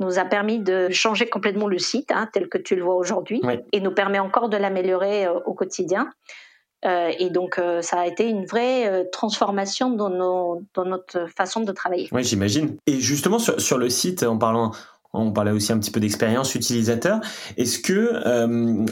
nous 0.00 0.18
a 0.18 0.24
permis 0.24 0.58
de 0.58 0.88
changer 0.90 1.26
complètement 1.26 1.68
le 1.68 1.78
site 1.78 2.10
hein, 2.12 2.28
tel 2.32 2.48
que 2.48 2.58
tu 2.58 2.76
le 2.76 2.82
vois 2.82 2.96
aujourd'hui 2.96 3.40
et 3.72 3.80
nous 3.80 3.92
permet 3.92 4.18
encore 4.18 4.48
de 4.48 4.56
l'améliorer 4.56 5.26
euh, 5.26 5.38
au 5.46 5.54
quotidien. 5.54 6.10
Euh, 6.84 7.10
et 7.18 7.30
donc, 7.30 7.58
euh, 7.58 7.80
ça 7.80 8.00
a 8.00 8.06
été 8.06 8.28
une 8.28 8.44
vraie 8.44 9.08
transformation 9.10 9.90
dans, 9.90 10.10
nos, 10.10 10.62
dans, 10.74 10.84
notre 10.84 11.26
façon 11.34 11.60
de 11.60 11.72
travailler. 11.72 12.08
Oui, 12.12 12.22
j'imagine. 12.22 12.76
Et 12.86 13.00
justement, 13.00 13.38
sur, 13.38 13.60
sur, 13.60 13.78
le 13.78 13.88
site, 13.88 14.22
en 14.22 14.36
parlant, 14.36 14.72
on 15.14 15.32
parlait 15.32 15.50
aussi 15.50 15.72
un 15.72 15.78
petit 15.78 15.90
peu 15.90 15.98
d'expérience 15.98 16.54
utilisateur. 16.54 17.20
Est-ce 17.56 17.78
que 17.78 18.20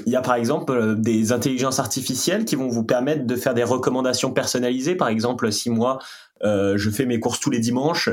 il 0.07 0.13
y 0.13 0.17
a 0.17 0.23
par 0.23 0.37
exemple 0.37 0.95
des 0.97 1.33
intelligences 1.33 1.79
artificielles 1.79 2.47
qui 2.47 2.57
vont 2.57 2.69
vous 2.69 2.85
permettre 2.85 3.27
de 3.27 3.37
faire 3.37 3.53
des 3.53 3.65
recommandations 3.65 4.33
personnalisées? 4.33 4.95
Par 4.95 5.09
exemple, 5.09 5.53
si 5.53 5.69
moi 5.69 5.99
je 6.43 6.91
fais 6.91 7.05
mes 7.05 7.21
courses 7.21 7.41
tous 7.41 7.51
les 7.51 7.59
dimanches, 7.61 8.09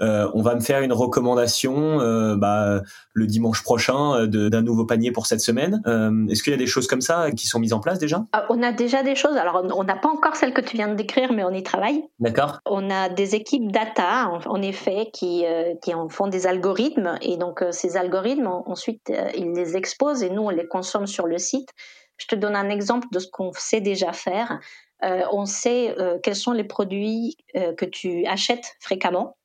euh, 0.00 0.30
on 0.34 0.42
va 0.42 0.54
me 0.54 0.60
faire 0.60 0.82
une 0.82 0.92
recommandation 0.92 2.00
euh, 2.00 2.36
bah, 2.36 2.82
le 3.12 3.26
dimanche 3.26 3.62
prochain 3.62 4.14
euh, 4.14 4.26
d'un 4.26 4.62
nouveau 4.62 4.84
panier 4.84 5.12
pour 5.12 5.26
cette 5.26 5.40
semaine. 5.40 5.82
Est-ce 6.30 6.42
qu'il 6.42 6.52
y 6.52 6.54
a 6.54 6.58
des 6.58 6.66
choses 6.66 6.86
comme 6.86 7.00
ça 7.00 7.30
qui 7.30 7.46
sont 7.46 7.58
mises 7.58 7.72
en 7.72 7.80
place 7.80 7.98
déjà? 7.98 8.24
On 8.48 8.62
a 8.62 8.72
déjà 8.72 9.02
des 9.02 9.14
choses. 9.14 9.36
Alors, 9.36 9.64
on 9.74 9.84
n'a 9.84 9.96
pas 9.96 10.08
encore 10.08 10.36
celle 10.36 10.52
que 10.52 10.60
tu 10.60 10.76
viens 10.76 10.88
de 10.88 10.94
décrire, 10.94 11.32
mais 11.32 11.44
on 11.44 11.50
y 11.50 11.62
travaille. 11.62 12.04
D'accord. 12.18 12.58
On 12.66 12.90
a 12.90 13.08
des 13.08 13.34
équipes 13.34 13.70
data, 13.70 14.30
en, 14.46 14.62
effet, 14.62 15.10
qui, 15.12 15.44
qui 15.82 15.94
en 15.94 16.08
font 16.08 16.26
des 16.26 16.46
algorithmes. 16.46 17.18
Et 17.22 17.36
donc, 17.36 17.64
ces 17.70 17.96
algorithmes, 17.96 18.48
ensuite, 18.66 19.12
ils 19.36 19.52
les 19.52 19.76
exposent 19.76 20.22
et 20.22 20.30
nous, 20.30 20.42
on 20.42 20.50
les 20.50 20.66
consomme 20.66 21.06
sur 21.06 21.26
le 21.26 21.38
site. 21.38 21.70
Je 22.18 22.26
te 22.26 22.34
donne 22.34 22.56
un 22.56 22.70
exemple 22.70 23.08
de 23.12 23.18
ce 23.18 23.28
qu'on 23.28 23.52
sait 23.52 23.80
déjà 23.80 24.12
faire. 24.12 24.58
on 25.02 25.46
sait 25.46 25.94
quels 26.22 26.36
sont 26.36 26.52
les 26.52 26.64
produits 26.64 27.36
que 27.54 27.84
tu 27.84 28.26
achètes 28.26 28.76
fréquemment 28.80 29.36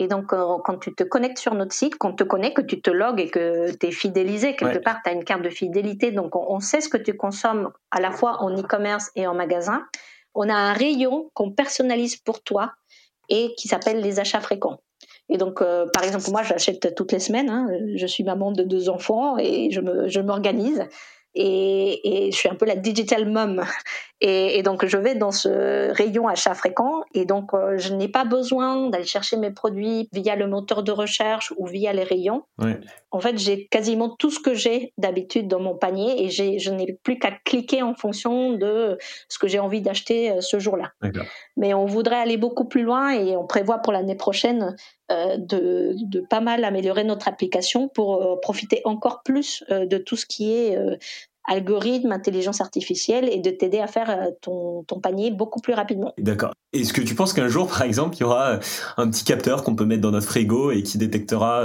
Et 0.00 0.08
donc, 0.08 0.28
quand 0.28 0.78
tu 0.78 0.94
te 0.94 1.02
connectes 1.02 1.36
sur 1.36 1.54
notre 1.54 1.74
site, 1.74 1.96
qu'on 1.96 2.14
te 2.14 2.24
connaît, 2.24 2.54
que 2.54 2.62
tu 2.62 2.80
te 2.80 2.90
logs 2.90 3.20
et 3.20 3.28
que 3.28 3.70
tu 3.76 3.86
es 3.86 3.90
fidélisé, 3.90 4.56
quelque 4.56 4.78
part, 4.78 4.96
tu 5.04 5.10
as 5.10 5.12
une 5.12 5.24
carte 5.24 5.42
de 5.42 5.50
fidélité. 5.50 6.10
Donc, 6.10 6.34
on, 6.36 6.58
sait 6.58 6.80
ce 6.80 6.88
que 6.88 6.96
tu 6.96 7.14
consommes 7.18 7.70
à 7.90 8.00
la 8.00 8.10
fois 8.10 8.42
en 8.42 8.50
e-commerce 8.56 9.10
et 9.14 9.26
en 9.26 9.34
magasin. 9.34 9.84
On 10.34 10.48
a 10.48 10.54
un 10.54 10.72
rayon 10.72 11.30
qu'on 11.34 11.50
personnalise 11.50 12.16
pour 12.16 12.42
toi 12.42 12.72
et 13.28 13.52
qui 13.58 13.68
s'appelle 13.68 14.00
les 14.00 14.20
achats 14.20 14.40
fréquents. 14.40 14.80
Et 15.28 15.36
donc, 15.36 15.60
euh, 15.60 15.84
par 15.92 16.02
exemple, 16.02 16.30
moi, 16.30 16.44
j'achète 16.44 16.94
toutes 16.94 17.12
les 17.12 17.20
semaines. 17.20 17.50
Hein. 17.50 17.68
Je 17.94 18.06
suis 18.06 18.24
maman 18.24 18.52
de 18.52 18.62
deux 18.62 18.88
enfants 18.88 19.36
et 19.36 19.70
je 19.70 20.20
m'organise 20.20 20.82
et, 21.34 22.26
et, 22.26 22.32
je 22.32 22.36
suis 22.36 22.48
un 22.48 22.54
peu 22.54 22.66
la 22.66 22.76
digital 22.76 23.30
mom. 23.30 23.62
Et, 24.20 24.58
et, 24.58 24.62
donc 24.62 24.84
je 24.84 24.96
vais 24.96 25.14
dans 25.14 25.30
ce 25.30 25.92
rayon 25.92 26.28
achat 26.28 26.54
fréquent 26.54 27.02
et 27.14 27.24
donc 27.24 27.54
euh, 27.54 27.78
je 27.78 27.94
n'ai 27.94 28.08
pas 28.08 28.24
besoin 28.24 28.90
d'aller 28.90 29.04
chercher 29.04 29.36
mes 29.36 29.50
produits 29.50 30.08
via 30.12 30.36
le 30.36 30.46
moteur 30.46 30.82
de 30.82 30.92
recherche 30.92 31.52
ou 31.56 31.66
via 31.66 31.92
les 31.92 32.04
rayons. 32.04 32.44
En 33.12 33.20
fait, 33.20 33.38
j'ai 33.38 33.66
quasiment 33.66 34.08
tout 34.08 34.30
ce 34.30 34.38
que 34.38 34.54
j'ai 34.54 34.92
d'habitude 34.96 35.48
dans 35.48 35.58
mon 35.58 35.74
panier 35.74 36.24
et 36.24 36.28
je 36.30 36.70
n'ai 36.70 36.98
plus 37.02 37.18
qu'à 37.18 37.32
cliquer 37.44 37.82
en 37.82 37.94
fonction 37.94 38.52
de 38.52 38.98
ce 39.28 39.38
que 39.38 39.48
j'ai 39.48 39.58
envie 39.58 39.80
d'acheter 39.80 40.30
euh, 40.30 40.40
ce 40.40 40.58
jour-là. 40.58 40.92
Mais 41.56 41.74
on 41.74 41.86
voudrait 41.86 42.20
aller 42.20 42.36
beaucoup 42.36 42.66
plus 42.66 42.82
loin 42.82 43.10
et 43.10 43.36
on 43.36 43.46
prévoit 43.46 43.78
pour 43.78 43.92
l'année 43.92 44.14
prochaine 44.14 44.76
euh, 45.10 45.36
de, 45.38 45.94
de, 45.96 46.20
pas 46.20 46.40
mal 46.40 46.62
améliorer 46.64 47.02
notre 47.02 47.26
application 47.26 47.88
pour 47.88 48.22
euh, 48.22 48.36
profiter 48.40 48.80
encore 48.84 49.22
plus 49.24 49.64
de 49.68 49.98
tout 49.98 50.16
ce 50.16 50.26
qui 50.26 50.52
est 50.52 50.78
algorithme, 51.46 52.12
intelligence 52.12 52.60
artificielle 52.60 53.28
et 53.30 53.38
de 53.38 53.50
t'aider 53.50 53.80
à 53.80 53.86
faire 53.86 54.28
ton, 54.40 54.84
ton, 54.84 55.00
panier 55.00 55.30
beaucoup 55.30 55.60
plus 55.60 55.74
rapidement. 55.74 56.12
D'accord. 56.18 56.52
Est-ce 56.72 56.92
que 56.92 57.00
tu 57.00 57.14
penses 57.14 57.32
qu'un 57.32 57.48
jour, 57.48 57.66
par 57.66 57.82
exemple, 57.82 58.16
il 58.16 58.20
y 58.20 58.24
aura 58.24 58.60
un 58.96 59.10
petit 59.10 59.24
capteur 59.24 59.64
qu'on 59.64 59.74
peut 59.74 59.86
mettre 59.86 60.02
dans 60.02 60.12
notre 60.12 60.26
frigo 60.26 60.70
et 60.70 60.82
qui 60.82 60.98
détectera 60.98 61.64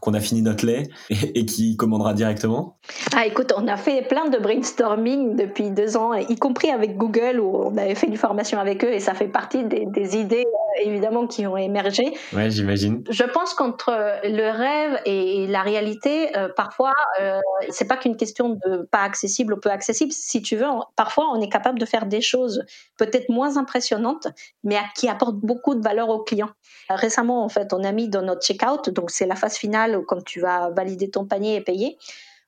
qu'on 0.00 0.12
a 0.12 0.20
fini 0.20 0.42
notre 0.42 0.66
lait 0.66 0.88
et, 1.10 1.46
qui 1.46 1.76
commandera 1.76 2.12
directement? 2.12 2.76
Ah, 3.14 3.26
écoute, 3.26 3.52
on 3.56 3.66
a 3.68 3.76
fait 3.76 4.02
plein 4.02 4.28
de 4.28 4.38
brainstorming 4.38 5.36
depuis 5.36 5.70
deux 5.70 5.96
ans, 5.96 6.12
y 6.12 6.36
compris 6.36 6.70
avec 6.70 6.96
Google 6.96 7.40
où 7.40 7.56
on 7.56 7.76
avait 7.78 7.94
fait 7.94 8.08
une 8.08 8.16
formation 8.16 8.58
avec 8.58 8.84
eux 8.84 8.92
et 8.92 9.00
ça 9.00 9.14
fait 9.14 9.28
partie 9.28 9.64
des, 9.64 9.86
des 9.86 10.16
idées 10.16 10.44
évidemment 10.82 11.26
qui 11.26 11.46
ont 11.46 11.56
émergé. 11.56 12.14
Ouais, 12.32 12.50
j'imagine. 12.50 13.04
Je 13.10 13.24
pense 13.24 13.54
qu'entre 13.54 13.90
le 14.24 14.50
rêve 14.50 15.00
et 15.04 15.46
la 15.46 15.62
réalité, 15.62 16.36
euh, 16.36 16.48
parfois, 16.54 16.92
euh, 17.20 17.38
c'est 17.70 17.86
pas 17.86 17.96
qu'une 17.96 18.16
question 18.16 18.58
de 18.66 18.88
pas 18.90 19.02
accessible 19.14 19.54
ou 19.54 19.56
peu 19.56 19.70
accessible. 19.70 20.12
Si 20.12 20.42
tu 20.42 20.56
veux, 20.56 20.66
parfois, 20.96 21.30
on 21.32 21.40
est 21.40 21.48
capable 21.48 21.78
de 21.78 21.86
faire 21.86 22.06
des 22.06 22.20
choses 22.20 22.64
peut-être 22.96 23.28
moins 23.28 23.56
impressionnantes, 23.56 24.26
mais 24.64 24.76
qui 24.96 25.08
apportent 25.08 25.40
beaucoup 25.40 25.74
de 25.74 25.82
valeur 25.82 26.08
aux 26.08 26.22
clients. 26.22 26.50
Récemment, 26.88 27.44
en 27.44 27.48
fait, 27.48 27.72
on 27.72 27.84
a 27.84 27.92
mis 27.92 28.08
dans 28.08 28.22
notre 28.22 28.42
checkout, 28.42 28.90
donc 28.90 29.10
c'est 29.10 29.26
la 29.26 29.36
phase 29.36 29.56
finale 29.56 30.02
quand 30.08 30.22
tu 30.24 30.40
vas 30.40 30.70
valider 30.70 31.10
ton 31.10 31.24
panier 31.24 31.56
et 31.56 31.60
payer 31.60 31.96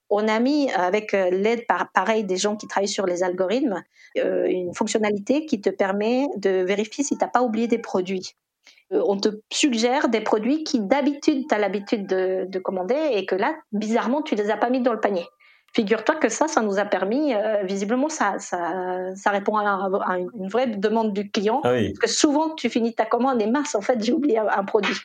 on 0.09 0.29
a 0.29 0.39
mis 0.39 0.71
avec 0.71 1.15
euh, 1.15 1.31
l'aide 1.31 1.67
par, 1.67 1.91
pareil 1.93 2.23
des 2.23 2.37
gens 2.37 2.55
qui 2.55 2.69
travaillent 2.69 2.87
sur 2.89 3.07
les 3.07 3.25
algorithmes 3.25 3.83
euh, 4.19 4.47
une 4.47 4.75
fonctionnalité 4.75 5.47
qui 5.47 5.61
te 5.61 5.71
permet 5.71 6.27
de 6.37 6.65
vérifier 6.65 7.03
si 7.03 7.19
tu 7.19 7.25
n'as 7.25 7.31
pas 7.31 7.43
oublié 7.43 7.67
des 7.67 7.79
produits. 7.79 8.35
Euh, 8.93 9.03
on 9.07 9.19
te 9.19 9.29
suggère 9.53 10.09
des 10.09 10.21
produits 10.21 10.65
qui 10.65 10.81
d'habitude 10.81 11.47
tu 11.49 11.55
as 11.55 11.59
l'habitude 11.59 12.07
de, 12.07 12.59
commander 12.59 13.11
et 13.13 13.27
que 13.27 13.35
là, 13.35 13.55
bizarrement, 13.73 14.23
tu 14.23 14.35
les 14.35 14.51
as 14.51 14.57
pas 14.57 14.71
mis 14.71 14.81
dans 14.81 14.93
le 14.93 15.01
panier. 15.01 15.27
Figure-toi 15.77 16.15
que 16.15 16.31
ça, 16.31 16.49
ça 16.49 16.63
nous 16.63 16.79
a 16.79 16.87
permis, 16.87 17.35
visiblement, 17.65 18.09
ça, 18.09 18.39
ça, 18.39 19.31
répond 19.31 19.59
à, 19.59 20.19
une 20.35 20.49
vraie 20.49 20.69
demande 20.69 21.13
du 21.13 21.31
client. 21.31 21.61
Ah 21.65 21.73
parce 21.73 21.99
que 21.99 22.09
souvent, 22.09 22.55
tu 22.55 22.71
finis 22.71 22.95
ta 22.95 23.05
commande 23.05 23.43
et 23.43 23.47
mince, 23.47 23.75
en 23.75 23.83
fait, 23.83 24.03
j'ai 24.03 24.15
oublié 24.15 24.39
un 24.39 24.65
produit. 24.65 24.97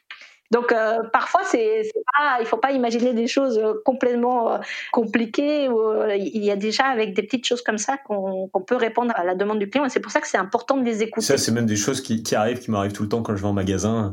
Donc 0.52 0.74
euh, 0.74 1.02
parfois, 1.12 1.42
c'est, 1.46 1.90
pas, 2.18 2.38
il 2.42 2.46
faut 2.46 2.58
pas 2.58 2.74
imaginer 2.74 3.14
des 3.14 3.28
choses 3.28 3.58
euh, 3.58 3.74
complètement 3.86 4.52
euh, 4.52 4.58
compliquées. 4.92 5.70
il 6.18 6.44
y 6.44 6.52
a 6.52 6.58
déjà 6.58 6.84
avec 6.84 7.14
des 7.14 7.24
petites 7.24 7.48
choses 7.48 7.62
comme 7.62 7.78
ça 7.78 7.98
qu'on, 7.98 8.50
peut 8.68 8.76
répondre 8.76 9.14
à 9.16 9.24
la 9.24 9.34
demande 9.34 9.60
du 9.60 9.70
client. 9.70 9.86
Et 9.86 9.90
c'est 9.90 10.02
pour 10.02 10.12
ça 10.12 10.20
que 10.20 10.28
c'est 10.28 10.38
important 10.38 10.76
de 10.76 10.84
les 10.84 11.02
écouter. 11.04 11.26
Ça, 11.26 11.38
c'est 11.38 11.54
même 11.54 11.66
des 11.66 11.78
choses 11.78 12.02
qui, 12.02 12.22
qui 12.22 12.36
arrivent, 12.36 12.60
qui 12.60 12.70
m'arrivent 12.70 12.92
tout 12.92 13.04
le 13.04 13.10
temps 13.10 13.24
quand 13.24 13.36
je 13.36 13.42
vais 13.42 13.48
en 13.48 13.54
magasin 13.54 14.12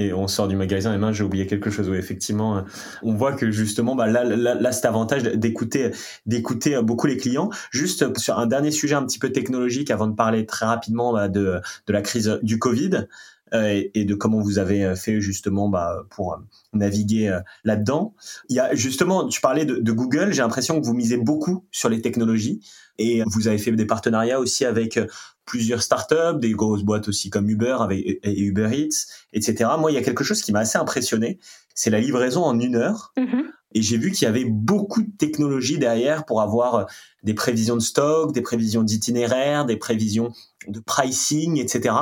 et 0.00 0.12
on 0.12 0.28
sort 0.28 0.48
du 0.48 0.56
magasin 0.56 0.94
et 0.94 0.98
main 0.98 1.12
j'ai 1.12 1.24
oublié 1.24 1.46
quelque 1.46 1.70
chose. 1.70 1.88
Oui 1.88 1.96
effectivement 1.96 2.64
on 3.02 3.14
voit 3.14 3.32
que 3.32 3.50
justement 3.50 3.94
bah 3.94 4.06
là 4.06 4.24
là, 4.24 4.54
là 4.54 4.72
cet 4.72 4.84
avantage 4.84 5.22
d'écouter 5.22 5.90
d'écouter 6.26 6.80
beaucoup 6.82 7.06
les 7.06 7.16
clients. 7.16 7.50
Juste 7.70 8.18
sur 8.18 8.38
un 8.38 8.46
dernier 8.46 8.70
sujet 8.70 8.94
un 8.94 9.04
petit 9.04 9.18
peu 9.18 9.30
technologique 9.30 9.90
avant 9.90 10.06
de 10.06 10.14
parler 10.14 10.46
très 10.46 10.66
rapidement 10.66 11.12
bah, 11.12 11.28
de 11.28 11.60
la 11.88 12.02
crise 12.02 12.38
du 12.42 12.58
Covid 12.58 13.06
euh, 13.54 13.82
et 13.94 14.04
de 14.04 14.14
comment 14.14 14.40
vous 14.40 14.58
avez 14.58 14.84
euh, 14.84 14.94
fait 14.94 15.20
justement 15.20 15.68
bah, 15.68 16.04
pour 16.10 16.34
euh, 16.34 16.36
naviguer 16.72 17.38
là-dedans. 17.64 18.14
Il 18.48 18.56
y 18.56 18.60
a 18.60 18.74
justement, 18.74 19.26
tu 19.26 19.40
parlais 19.40 19.64
de 19.64 19.92
Google, 19.92 20.32
j'ai 20.32 20.42
l'impression 20.42 20.80
que 20.80 20.86
vous 20.86 20.94
misez 20.94 21.16
beaucoup 21.16 21.64
sur 21.70 21.88
les 21.88 22.00
technologies. 22.00 22.60
Et 22.98 23.22
vous 23.26 23.48
avez 23.48 23.58
fait 23.58 23.72
des 23.72 23.86
partenariats 23.86 24.38
aussi 24.38 24.64
avec 24.64 25.00
plusieurs 25.50 25.82
startups, 25.82 26.38
des 26.38 26.52
grosses 26.52 26.84
boîtes 26.84 27.08
aussi 27.08 27.28
comme 27.28 27.50
Uber 27.50 27.76
avec, 27.80 28.20
et 28.22 28.40
Uber 28.40 28.68
Eats, 28.72 29.08
etc. 29.32 29.68
Moi, 29.80 29.90
il 29.90 29.94
y 29.94 29.98
a 29.98 30.02
quelque 30.02 30.22
chose 30.22 30.42
qui 30.42 30.52
m'a 30.52 30.60
assez 30.60 30.78
impressionné, 30.78 31.40
c'est 31.74 31.90
la 31.90 31.98
livraison 31.98 32.44
en 32.44 32.60
une 32.60 32.76
heure. 32.76 33.12
Mm-hmm. 33.16 33.42
Et 33.72 33.82
j'ai 33.82 33.96
vu 33.96 34.12
qu'il 34.12 34.26
y 34.26 34.28
avait 34.28 34.44
beaucoup 34.44 35.02
de 35.02 35.10
technologies 35.18 35.78
derrière 35.78 36.24
pour 36.24 36.40
avoir 36.40 36.86
des 37.24 37.34
prévisions 37.34 37.74
de 37.74 37.82
stock, 37.82 38.32
des 38.32 38.42
prévisions 38.42 38.84
d'itinéraire, 38.84 39.64
des 39.64 39.76
prévisions 39.76 40.32
de 40.68 40.78
pricing, 40.78 41.58
etc. 41.58 41.96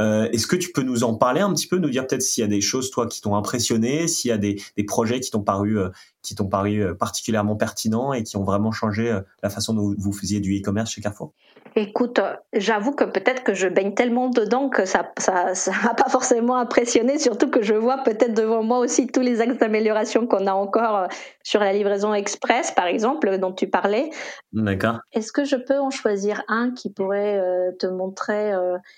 Euh, 0.00 0.28
est-ce 0.32 0.48
que 0.48 0.56
tu 0.56 0.72
peux 0.72 0.82
nous 0.82 1.04
en 1.04 1.14
parler 1.14 1.42
un 1.42 1.52
petit 1.52 1.68
peu, 1.68 1.78
nous 1.78 1.90
dire 1.90 2.06
peut-être 2.08 2.22
s'il 2.22 2.42
y 2.42 2.44
a 2.44 2.48
des 2.48 2.60
choses 2.60 2.90
toi 2.90 3.06
qui 3.06 3.20
t'ont 3.20 3.36
impressionné, 3.36 4.08
s'il 4.08 4.30
y 4.30 4.32
a 4.32 4.38
des, 4.38 4.56
projets 4.88 5.20
qui 5.20 5.30
t'ont 5.30 5.42
paru 5.42 5.78
euh, 5.78 5.90
qui 6.22 6.34
t'ont 6.34 6.48
paru 6.48 6.82
euh, 6.82 6.94
particulièrement 6.94 7.56
pertinents 7.56 8.12
et 8.12 8.22
qui 8.22 8.36
ont 8.36 8.44
vraiment 8.44 8.72
changé 8.72 9.18
la 9.42 9.50
façon 9.50 9.74
dont 9.74 9.94
vous 9.96 10.12
faisiez 10.12 10.40
du 10.40 10.58
e-commerce 10.58 10.90
chez 10.90 11.00
Carrefour 11.00 11.32
Écoute, 11.76 12.20
j'avoue 12.52 12.92
que 12.92 13.04
peut-être 13.04 13.44
que 13.44 13.54
je 13.54 13.68
baigne 13.68 13.94
tellement 13.94 14.28
dedans 14.28 14.68
que 14.68 14.84
ça 14.84 15.12
ça 15.18 15.54
ça 15.54 15.72
m'a 15.84 15.94
pas 15.94 16.08
forcément 16.08 16.56
impressionné, 16.56 17.18
surtout 17.18 17.48
que 17.48 17.62
je 17.62 17.74
vois 17.74 17.98
peut-être 17.98 18.34
devant 18.34 18.62
moi 18.62 18.78
aussi 18.78 19.06
tous 19.06 19.20
les 19.20 19.40
axes 19.40 19.58
d'amélioration 19.58 20.26
qu'on 20.26 20.46
a 20.46 20.52
encore 20.52 21.06
sur 21.44 21.60
la 21.60 21.72
livraison 21.72 22.12
express, 22.12 22.72
par 22.72 22.86
exemple, 22.86 23.38
dont 23.38 23.52
tu 23.52 23.68
parlais. 23.68 24.10
D'accord. 24.52 24.98
Est-ce 25.12 25.32
que 25.32 25.44
je 25.44 25.56
peux 25.56 25.78
en 25.78 25.90
choisir 25.90 26.42
un 26.48 26.72
qui 26.72 26.90
pourrait 26.90 27.40
te 27.78 27.86
montrer 27.86 28.52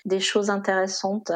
des 0.05 0.19
choses 0.19 0.49
intéressantes? 0.49 1.31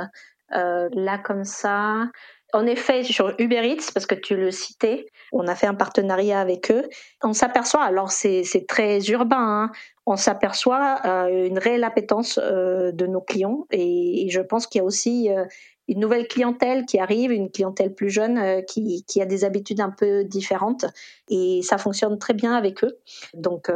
Euh, 0.56 0.88
là 0.94 1.18
comme 1.18 1.44
ça 1.44 2.10
en 2.54 2.66
effet, 2.66 3.04
sur 3.04 3.36
Uber 3.40 3.68
Eats, 3.68 3.92
parce 3.94 4.06
que 4.06 4.16
tu 4.16 4.36
le 4.38 4.52
citais, 4.52 5.08
on 5.32 5.48
a 5.48 5.56
fait 5.56 5.68
un 5.68 5.76
partenariat 5.76 6.40
avec 6.40 6.72
eux. 6.72 6.88
On 7.24 7.34
s'aperçoit, 7.34 7.84
alors 7.84 8.12
c'est 8.12 8.44
très 8.68 9.00
urbain, 9.10 9.38
hein, 9.40 9.72
on 10.10 10.16
s'aperçoit 10.16 11.02
euh, 11.06 11.48
une 11.48 11.60
réelle 11.60 11.84
appétence 11.84 12.40
euh, 12.42 12.94
de 12.94 13.06
nos 13.06 13.20
clients 13.20 13.68
et, 13.72 14.28
je 14.30 14.40
pense 14.40 14.66
qu'il 14.66 14.80
y 14.80 14.82
a 14.82 14.86
aussi 14.86 15.30
euh, 15.30 15.44
une 15.90 16.00
nouvelle 16.00 16.30
clientèle 16.30 16.86
qui 16.86 16.98
arrive, 16.98 17.32
une 17.32 17.52
clientèle 17.52 17.94
plus 17.94 18.10
jeune 18.10 18.64
qui, 18.66 19.04
a 19.22 19.26
des 19.26 19.44
habitudes 19.44 19.82
un 19.82 19.90
peu 19.90 20.24
différentes 20.24 20.86
et 21.30 21.62
ça 21.62 21.78
fonctionne 21.78 22.18
très 22.20 22.34
bien 22.34 22.54
avec 22.54 22.84
eux. 22.84 23.00
Donc 23.34 23.72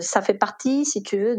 ça 0.00 0.20
fait 0.20 0.34
partie, 0.34 0.84
si 0.84 1.02
tu 1.02 1.16
veux, 1.16 1.38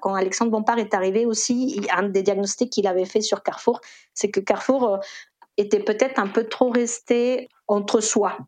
quand 0.00 0.14
Alexandre 0.14 0.50
Bompard 0.50 0.78
est 0.78 0.94
arrivé 0.94 1.26
aussi, 1.26 1.78
un 1.94 2.04
des 2.04 2.22
diagnostics 2.22 2.72
qu'il 2.72 2.86
avait 2.86 3.04
fait 3.04 3.20
sur 3.20 3.42
Carrefour, 3.42 3.82
c'est 4.14 4.30
que 4.30 4.40
Carrefour 4.40 4.98
était 5.58 5.80
peut-être 5.80 6.18
un 6.18 6.28
peu 6.28 6.44
trop 6.44 6.70
resté 6.70 7.50
entre 7.68 8.00
soi 8.00 8.38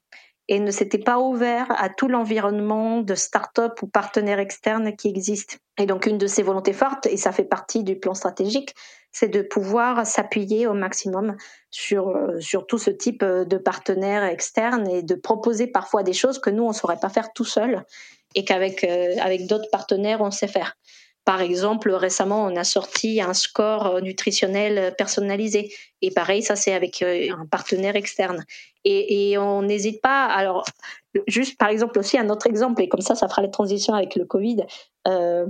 et 0.49 0.61
ne 0.61 0.71
s'était 0.71 0.99
pas 0.99 1.19
ouvert 1.19 1.67
à 1.77 1.89
tout 1.89 2.09
l'environnement 2.09 3.01
de 3.01 3.15
start-up 3.15 3.83
ou 3.83 3.89
partenaires 3.89 4.39
externes 4.39 4.95
qui 4.95 5.09
existent. 5.09 5.57
Et 5.79 5.87
donc 5.87 6.07
une 6.07 6.19
de 6.19 6.27
ses 6.27 6.43
volontés 6.43 6.73
fortes, 6.73 7.07
et 7.07 7.17
ça 7.17 7.33
fait 7.33 7.45
partie 7.45 7.83
du 7.83 7.99
plan 7.99 8.15
stratégique, 8.15 8.75
c'est 9.13 9.29
de 9.29 9.43
pouvoir 9.43 10.07
s'appuyer 10.07 10.67
au 10.67 10.75
maximum 10.75 11.37
sur, 11.71 12.09
euh, 12.09 12.39
sur 12.39 12.67
tout 12.67 12.79
ce 12.79 12.91
type 12.91 13.23
euh, 13.23 13.45
de 13.45 13.57
partenaires 13.57 14.25
externes 14.25 14.89
et 14.89 15.03
de 15.03 15.15
proposer 15.15 15.67
parfois 15.67 16.03
des 16.03 16.13
choses 16.13 16.39
que 16.39 16.51
nous, 16.51 16.65
on 16.65 16.69
ne 16.69 16.75
saurait 16.75 17.01
pas 17.01 17.09
faire 17.09 17.33
tout 17.33 17.45
seul 17.45 17.85
et 18.35 18.45
qu'avec 18.45 18.85
euh, 18.85 19.17
avec 19.21 19.47
d'autres 19.47 19.71
partenaires, 19.71 20.21
on 20.21 20.31
sait 20.31 20.49
faire. 20.49 20.77
Par 21.25 21.41
exemple, 21.41 21.91
récemment, 21.91 22.45
on 22.45 22.55
a 22.57 22.63
sorti 22.63 23.21
un 23.21 23.35
score 23.35 24.01
nutritionnel 24.01 24.95
personnalisé. 24.97 25.73
Et 26.03 26.11
pareil, 26.11 26.43
ça, 26.43 26.57
c'est 26.57 26.75
avec 26.75 27.03
un 27.03 27.47
partenaire 27.51 27.97
externe. 27.97 28.45
Et, 28.85 29.31
et 29.31 29.39
on 29.39 29.63
n'hésite 29.63 30.01
pas. 30.01 30.27
Alors, 30.27 30.65
juste 31.27 31.59
par 31.59 31.69
exemple 31.69 31.99
aussi 31.99 32.19
un 32.19 32.29
autre 32.29 32.47
exemple, 32.47 32.83
et 32.83 32.89
comme 32.89 33.01
ça, 33.01 33.15
ça 33.15 33.29
fera 33.29 33.43
la 33.43 33.49
transition 33.49 33.95
avec 33.95 34.17
le 34.17 34.25
Covid. 34.25 34.65
Euh, 35.07 35.47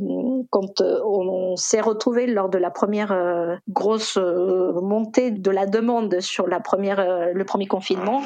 quand 0.50 0.82
euh, 0.82 1.00
on, 1.04 1.56
s'est 1.56 1.80
retrouvé 1.80 2.26
lors 2.26 2.50
de 2.50 2.58
la 2.58 2.70
première 2.70 3.12
euh, 3.12 3.56
grosse 3.68 4.18
montée 4.18 5.30
de 5.30 5.50
la 5.50 5.66
demande 5.66 6.20
sur 6.20 6.46
la 6.46 6.60
première, 6.60 7.32
le 7.32 7.44
premier 7.44 7.66
confinement, 7.66 8.22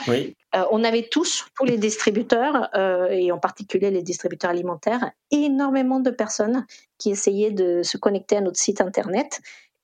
on 0.73 0.83
avait 0.83 1.09
tous, 1.11 1.47
tous 1.57 1.65
les 1.65 1.77
distributeurs, 1.77 2.69
et 3.11 3.31
en 3.31 3.39
particulier 3.39 3.91
les 3.91 4.03
distributeurs 4.03 4.51
alimentaires, 4.51 5.11
énormément 5.31 6.01
de 6.01 6.11
personnes 6.11 6.67
qui 6.99 7.11
essayaient 7.11 7.53
de 7.53 7.83
se 7.83 7.97
connecter 7.97 8.37
à 8.37 8.41
notre 8.41 8.59
site 8.59 8.81
internet 8.81 9.41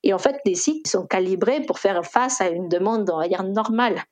Et 0.06 0.14
en 0.14 0.18
fait, 0.18 0.36
les 0.44 0.54
sites 0.54 0.86
sont 0.86 1.04
calibrés 1.04 1.62
pour 1.62 1.80
faire 1.80 2.06
face 2.06 2.40
à 2.40 2.48
une 2.48 2.68
demande, 2.68 3.10
on 3.10 3.18
va 3.18 3.26
dire, 3.26 3.42
normale 3.42 4.04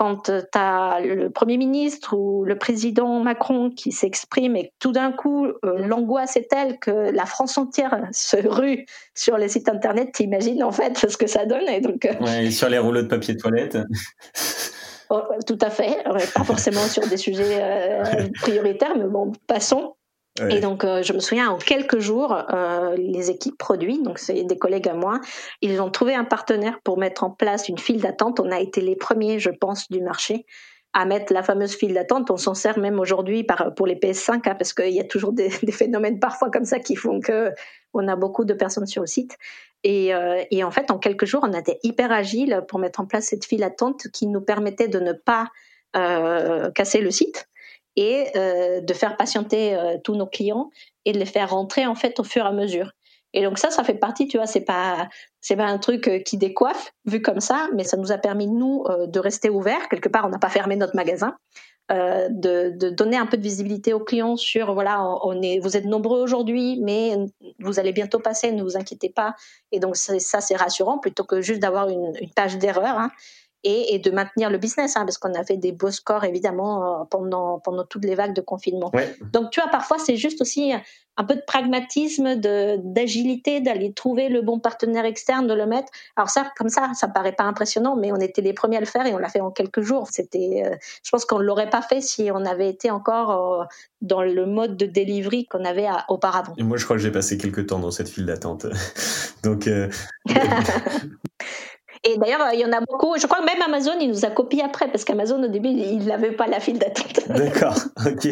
quand 0.00 0.30
tu 0.30 0.58
as 0.58 1.00
le 1.00 1.28
Premier 1.28 1.58
ministre 1.58 2.16
ou 2.16 2.46
le 2.46 2.56
président 2.56 3.20
Macron 3.20 3.68
qui 3.68 3.92
s'exprime 3.92 4.56
et 4.56 4.72
tout 4.78 4.92
d'un 4.92 5.12
coup, 5.12 5.46
euh, 5.46 5.76
l'angoisse 5.76 6.38
est 6.38 6.48
telle 6.48 6.78
que 6.78 6.90
la 6.90 7.26
France 7.26 7.58
entière 7.58 8.08
se 8.12 8.38
rue 8.38 8.86
sur 9.14 9.36
les 9.36 9.48
sites 9.48 9.68
internet, 9.68 10.12
t'imagines 10.14 10.64
en 10.64 10.72
fait 10.72 10.96
ce 10.96 11.18
que 11.18 11.26
ça 11.26 11.44
donne. 11.44 11.68
Et 11.68 11.82
donc, 11.82 12.06
euh, 12.06 12.14
ouais, 12.24 12.50
sur 12.50 12.70
les 12.70 12.78
rouleaux 12.78 13.02
de 13.02 13.08
papier 13.08 13.36
toilette. 13.36 13.76
Oh, 15.10 15.22
tout 15.46 15.58
à 15.60 15.70
fait, 15.70 16.04
pas 16.34 16.44
forcément 16.44 16.86
sur 16.86 17.06
des 17.06 17.16
sujets 17.16 17.58
euh, 17.60 18.28
prioritaires, 18.40 18.96
mais 18.96 19.08
bon, 19.08 19.32
passons. 19.48 19.96
Et 20.48 20.60
donc, 20.60 20.84
euh, 20.84 21.02
je 21.02 21.12
me 21.12 21.18
souviens, 21.18 21.50
en 21.50 21.58
quelques 21.58 21.98
jours, 21.98 22.36
euh, 22.52 22.96
les 22.96 23.30
équipes 23.30 23.58
produits, 23.58 24.02
donc 24.02 24.18
c'est 24.18 24.44
des 24.44 24.58
collègues 24.58 24.88
à 24.88 24.94
moi, 24.94 25.20
ils 25.60 25.80
ont 25.80 25.90
trouvé 25.90 26.14
un 26.14 26.24
partenaire 26.24 26.80
pour 26.82 26.98
mettre 26.98 27.24
en 27.24 27.30
place 27.30 27.68
une 27.68 27.78
file 27.78 28.00
d'attente. 28.00 28.40
On 28.40 28.50
a 28.50 28.60
été 28.60 28.80
les 28.80 28.96
premiers, 28.96 29.38
je 29.38 29.50
pense, 29.50 29.90
du 29.90 30.00
marché 30.00 30.46
à 30.92 31.04
mettre 31.04 31.32
la 31.32 31.42
fameuse 31.42 31.74
file 31.74 31.94
d'attente. 31.94 32.30
On 32.30 32.36
s'en 32.36 32.54
sert 32.54 32.78
même 32.78 32.98
aujourd'hui 32.98 33.46
pour 33.76 33.86
les 33.86 33.94
PS5, 33.94 34.48
hein, 34.48 34.54
parce 34.54 34.72
qu'il 34.72 34.90
y 34.90 35.00
a 35.00 35.04
toujours 35.04 35.32
des, 35.32 35.50
phénomènes 35.50 36.18
parfois 36.18 36.50
comme 36.50 36.64
ça 36.64 36.78
qui 36.78 36.96
font 36.96 37.20
que 37.20 37.52
on 37.92 38.06
a 38.08 38.16
beaucoup 38.16 38.44
de 38.44 38.54
personnes 38.54 38.86
sur 38.86 39.02
le 39.02 39.08
site. 39.08 39.36
Et, 39.82 40.14
euh, 40.14 40.42
et, 40.50 40.62
en 40.62 40.70
fait, 40.70 40.90
en 40.90 40.98
quelques 40.98 41.24
jours, 41.24 41.40
on 41.42 41.52
été 41.52 41.78
hyper 41.82 42.12
agile 42.12 42.62
pour 42.68 42.78
mettre 42.78 43.00
en 43.00 43.06
place 43.06 43.24
cette 43.26 43.44
file 43.44 43.60
d'attente 43.60 44.08
qui 44.12 44.26
nous 44.26 44.42
permettait 44.42 44.88
de 44.88 45.00
ne 45.00 45.12
pas 45.12 45.48
euh, 45.96 46.70
casser 46.70 47.00
le 47.00 47.10
site 47.10 47.48
et 47.96 48.28
euh, 48.36 48.80
de 48.80 48.94
faire 48.94 49.16
patienter 49.16 49.74
euh, 49.74 49.96
tous 50.02 50.14
nos 50.14 50.26
clients 50.26 50.70
et 51.04 51.12
de 51.12 51.18
les 51.18 51.26
faire 51.26 51.50
rentrer 51.50 51.86
en 51.86 51.94
fait 51.94 52.20
au 52.20 52.24
fur 52.24 52.44
et 52.44 52.48
à 52.48 52.52
mesure. 52.52 52.92
Et 53.32 53.44
donc 53.44 53.58
ça, 53.58 53.70
ça 53.70 53.84
fait 53.84 53.94
partie, 53.94 54.26
tu 54.26 54.38
vois, 54.38 54.46
c'est 54.46 54.64
pas 54.64 55.08
c'est 55.40 55.56
pas 55.56 55.66
un 55.66 55.78
truc 55.78 56.08
euh, 56.08 56.18
qui 56.18 56.36
décoiffe 56.36 56.92
vu 57.04 57.22
comme 57.22 57.40
ça, 57.40 57.68
mais 57.74 57.84
ça 57.84 57.96
nous 57.96 58.12
a 58.12 58.18
permis 58.18 58.48
nous 58.48 58.84
de 59.06 59.20
rester 59.20 59.50
ouverts. 59.50 59.88
Quelque 59.88 60.08
part, 60.08 60.26
on 60.26 60.30
n'a 60.30 60.38
pas 60.38 60.48
fermé 60.48 60.76
notre 60.76 60.96
magasin, 60.96 61.36
de, 61.90 62.70
de, 62.70 62.90
donner 62.90 63.16
un 63.16 63.26
peu 63.26 63.36
de 63.36 63.42
visibilité 63.42 63.92
aux 63.92 64.00
clients 64.00 64.36
sur 64.36 64.74
voilà, 64.74 65.04
on 65.24 65.42
est, 65.42 65.58
vous 65.58 65.76
êtes 65.76 65.86
nombreux 65.86 66.20
aujourd'hui, 66.20 66.78
mais 66.80 67.16
vous 67.58 67.80
allez 67.80 67.92
bientôt 67.92 68.20
passer, 68.20 68.52
ne 68.52 68.62
vous 68.62 68.76
inquiétez 68.76 69.08
pas. 69.08 69.34
Et 69.72 69.80
donc 69.80 69.96
ça, 69.96 70.40
c'est 70.40 70.56
rassurant 70.56 70.98
plutôt 70.98 71.24
que 71.24 71.40
juste 71.40 71.60
d'avoir 71.60 71.88
une, 71.88 72.12
une 72.20 72.30
page 72.30 72.58
d'erreur. 72.58 72.96
Hein 72.96 73.10
et, 73.64 73.94
et, 73.94 73.98
de 73.98 74.10
maintenir 74.10 74.50
le 74.50 74.58
business, 74.58 74.96
hein, 74.96 75.04
parce 75.04 75.18
qu'on 75.18 75.34
a 75.34 75.44
fait 75.44 75.56
des 75.56 75.72
beaux 75.72 75.90
scores 75.90 76.24
évidemment 76.24 77.00
euh, 77.00 77.04
pendant 77.10 77.58
pendant 77.58 77.84
toutes 77.84 78.04
les 78.04 78.14
vagues 78.14 78.34
de 78.34 78.40
confinement. 78.40 78.90
Donc 79.32 79.50
tu 79.50 79.60
vois, 79.60 79.70
parfois 79.70 79.98
c'est 79.98 80.16
juste 80.16 80.40
aussi 80.40 80.72
un 81.16 81.24
peu 81.24 81.34
de 81.34 81.42
pragmatisme, 81.46 82.36
de 82.36 82.78
d'agilité, 82.82 83.60
d'aller 83.60 83.92
trouver 83.92 84.28
le 84.28 84.40
bon 84.40 84.58
partenaire 84.58 85.04
externe, 85.04 85.46
de 85.46 85.54
le 85.54 85.66
mettre. 85.66 85.92
Alors 86.16 86.30
ça, 86.30 86.50
comme 86.56 86.70
ça, 86.70 86.90
ça 86.94 87.08
paraît 87.08 87.32
pas 87.32 87.44
impressionnant, 87.44 87.96
mais 87.96 88.10
on 88.12 88.16
était 88.16 88.40
les 88.40 88.54
premiers 88.54 88.78
à 88.78 88.80
le 88.80 88.86
faire 88.86 89.04
et 89.06 89.12
on 89.12 89.18
l'a 89.18 89.28
fait 89.28 89.40
en 89.40 89.50
quelques 89.50 89.82
jours. 89.82 90.08
C'était, 90.10 90.62
euh, 90.64 90.76
je 91.02 91.10
pense 91.10 91.26
qu'on 91.26 91.38
l'aurait 91.38 91.68
pas 91.68 91.82
fait 91.82 92.00
si 92.00 92.30
on 92.32 92.44
avait 92.46 92.70
été 92.70 92.90
encore 92.90 93.60
euh, 93.60 93.64
dans 94.00 94.22
le 94.22 94.46
mode 94.46 94.78
de 94.78 94.86
delivery 94.86 95.46
qu'on 95.46 95.64
avait 95.64 95.88
auparavant. 96.08 96.54
Et 96.56 96.62
moi, 96.62 96.78
je 96.78 96.84
crois 96.84 96.96
que 96.96 97.02
j'ai 97.02 97.12
passé 97.12 97.36
quelques 97.36 97.66
temps 97.66 97.78
dans 97.78 97.90
cette 97.90 98.08
file 98.08 98.26
d'attente. 98.26 98.66
Donc. 99.44 99.68
Et 102.02 102.16
d'ailleurs, 102.16 102.40
il 102.54 102.60
y 102.60 102.64
en 102.64 102.72
a 102.72 102.80
beaucoup. 102.80 103.16
Je 103.18 103.26
crois 103.26 103.40
que 103.40 103.44
même 103.44 103.60
Amazon, 103.62 103.92
il 104.00 104.08
nous 104.08 104.24
a 104.24 104.30
copié 104.30 104.62
après, 104.62 104.88
parce 104.88 105.04
qu'Amazon, 105.04 105.42
au 105.42 105.48
début, 105.48 105.68
il 105.68 106.06
n'avait 106.06 106.32
pas 106.32 106.46
la 106.46 106.60
file 106.60 106.78
d'attente. 106.78 107.28
D'accord, 107.28 107.76
ok. 108.06 108.28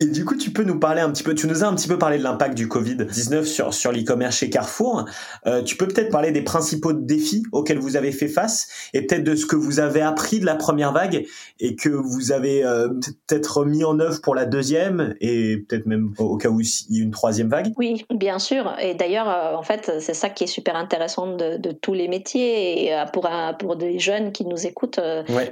Et 0.00 0.06
du 0.06 0.24
coup, 0.24 0.36
tu 0.36 0.50
peux 0.50 0.64
nous 0.64 0.80
parler 0.80 1.00
un 1.00 1.10
petit 1.12 1.22
peu, 1.22 1.36
tu 1.36 1.46
nous 1.46 1.62
as 1.62 1.68
un 1.68 1.74
petit 1.76 1.86
peu 1.86 1.96
parlé 1.98 2.18
de 2.18 2.24
l'impact 2.24 2.56
du 2.56 2.66
Covid-19 2.66 3.44
sur, 3.44 3.72
sur 3.72 3.92
l'e-commerce 3.92 4.36
chez 4.38 4.50
Carrefour. 4.50 5.04
Euh, 5.46 5.62
tu 5.62 5.76
peux 5.76 5.86
peut-être 5.86 6.10
parler 6.10 6.32
des 6.32 6.42
principaux 6.42 6.92
défis 6.92 7.44
auxquels 7.52 7.78
vous 7.78 7.94
avez 7.94 8.10
fait 8.10 8.26
face 8.26 8.66
et 8.92 9.06
peut-être 9.06 9.22
de 9.22 9.36
ce 9.36 9.46
que 9.46 9.54
vous 9.54 9.78
avez 9.78 10.00
appris 10.00 10.40
de 10.40 10.46
la 10.46 10.56
première 10.56 10.92
vague 10.92 11.24
et 11.60 11.76
que 11.76 11.88
vous 11.90 12.32
avez 12.32 12.64
euh, 12.64 12.88
peut-être 12.88 13.64
mis 13.64 13.84
en 13.84 14.00
œuvre 14.00 14.20
pour 14.20 14.34
la 14.34 14.46
deuxième 14.46 15.14
et 15.20 15.58
peut-être 15.58 15.86
même 15.86 16.12
au, 16.18 16.38
cas 16.38 16.48
où 16.48 16.60
il 16.60 16.66
y 16.90 17.00
a 17.00 17.04
une 17.04 17.12
troisième 17.12 17.48
vague. 17.48 17.72
Oui, 17.76 18.04
bien 18.12 18.40
sûr. 18.40 18.74
Et 18.80 18.94
d'ailleurs, 18.94 19.28
euh, 19.28 19.54
en 19.54 19.62
fait, 19.62 19.92
c'est 20.00 20.14
ça 20.14 20.28
qui 20.28 20.42
est 20.42 20.48
super 20.48 20.74
intéressant 20.74 21.36
de, 21.36 21.56
de 21.56 21.70
tous 21.70 21.94
les 21.94 22.08
métiers 22.08 22.86
et 22.86 23.04
pour, 23.12 23.26
un, 23.26 23.54
pour 23.54 23.76
des 23.76 24.00
jeunes 24.00 24.32
qui 24.32 24.44
nous 24.44 24.66
écoutent, 24.66 24.98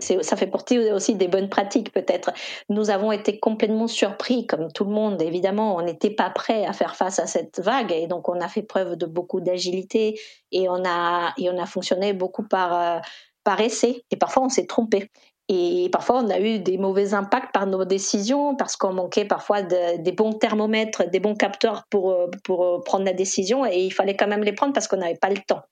ça 0.01 0.37
fait 0.37 0.49
partie 0.49 0.81
aussi 0.91 1.15
des 1.15 1.29
bonnes 1.29 1.49
pratiques 1.49 1.93
peut-être. 1.93 2.33
Nous 2.69 2.91
avons 2.91 3.13
été 3.13 3.39
complètement 3.39 3.87
surpris 3.87 4.32
comme 4.47 4.73
tout 4.73 4.85
le 4.85 4.91
monde, 4.91 5.21
évidemment, 5.23 5.77
on 5.77 5.83
n'était 5.83 6.11
pas 6.11 6.31
prêt 6.31 6.65
à 6.67 6.73
faire 6.73 6.97
face 6.97 7.19
à 7.19 7.27
cette 7.27 7.61
vague 7.61 7.93
et 7.93 8.07
donc 8.07 8.29
on 8.29 8.41
a 8.41 8.49
fait 8.49 8.63
preuve 8.63 8.97
de 8.97 9.07
beaucoup 9.07 9.41
d'agilité 9.41 10.19
et 10.51 10.69
on 10.69 10.85
a 10.85 11.33
et 11.39 11.51
on 11.51 11.59
a 11.59 11.67
fonctionné 11.67 12.13
beaucoup 12.13 12.47
par 12.47 12.73
euh, 12.75 13.01
par 13.45 13.61
essai 13.61 14.05
et 14.11 14.17
parfois 14.17 14.45
on 14.45 14.49
s'est 14.49 14.67
trompé. 14.67 15.11
Et 15.49 15.89
parfois, 15.93 16.23
on 16.23 16.31
a 16.31 16.39
eu 16.39 16.61
des 16.61 16.79
mauvais 16.79 17.15
impacts 17.15 17.53
par 17.53 17.67
nos 17.67 17.85
décisions 17.85 18.55
parce 18.57 18.77
qu'on 18.77 18.93
manquait 18.93 19.25
parfois 19.25 19.61
des 19.63 20.13
bons 20.13 20.33
thermomètres, 20.33 21.11
des 21.11 21.21
bons 21.21 21.35
capteurs 21.35 21.85
pour, 21.91 22.13
euh, 22.13 22.31
pour 22.45 22.65
euh, 22.65 22.81
prendre 22.85 23.05
la 23.05 23.13
décision 23.13 23.67
et 23.67 23.81
il 23.81 23.91
fallait 23.91 24.17
quand 24.17 24.29
même 24.29 24.45
les 24.45 24.53
prendre 24.53 24.73
parce 24.73 24.89
qu'on 24.89 24.99
n'avait 24.99 25.19
pas 25.19 25.31
le 25.31 25.39
temps. 25.47 25.63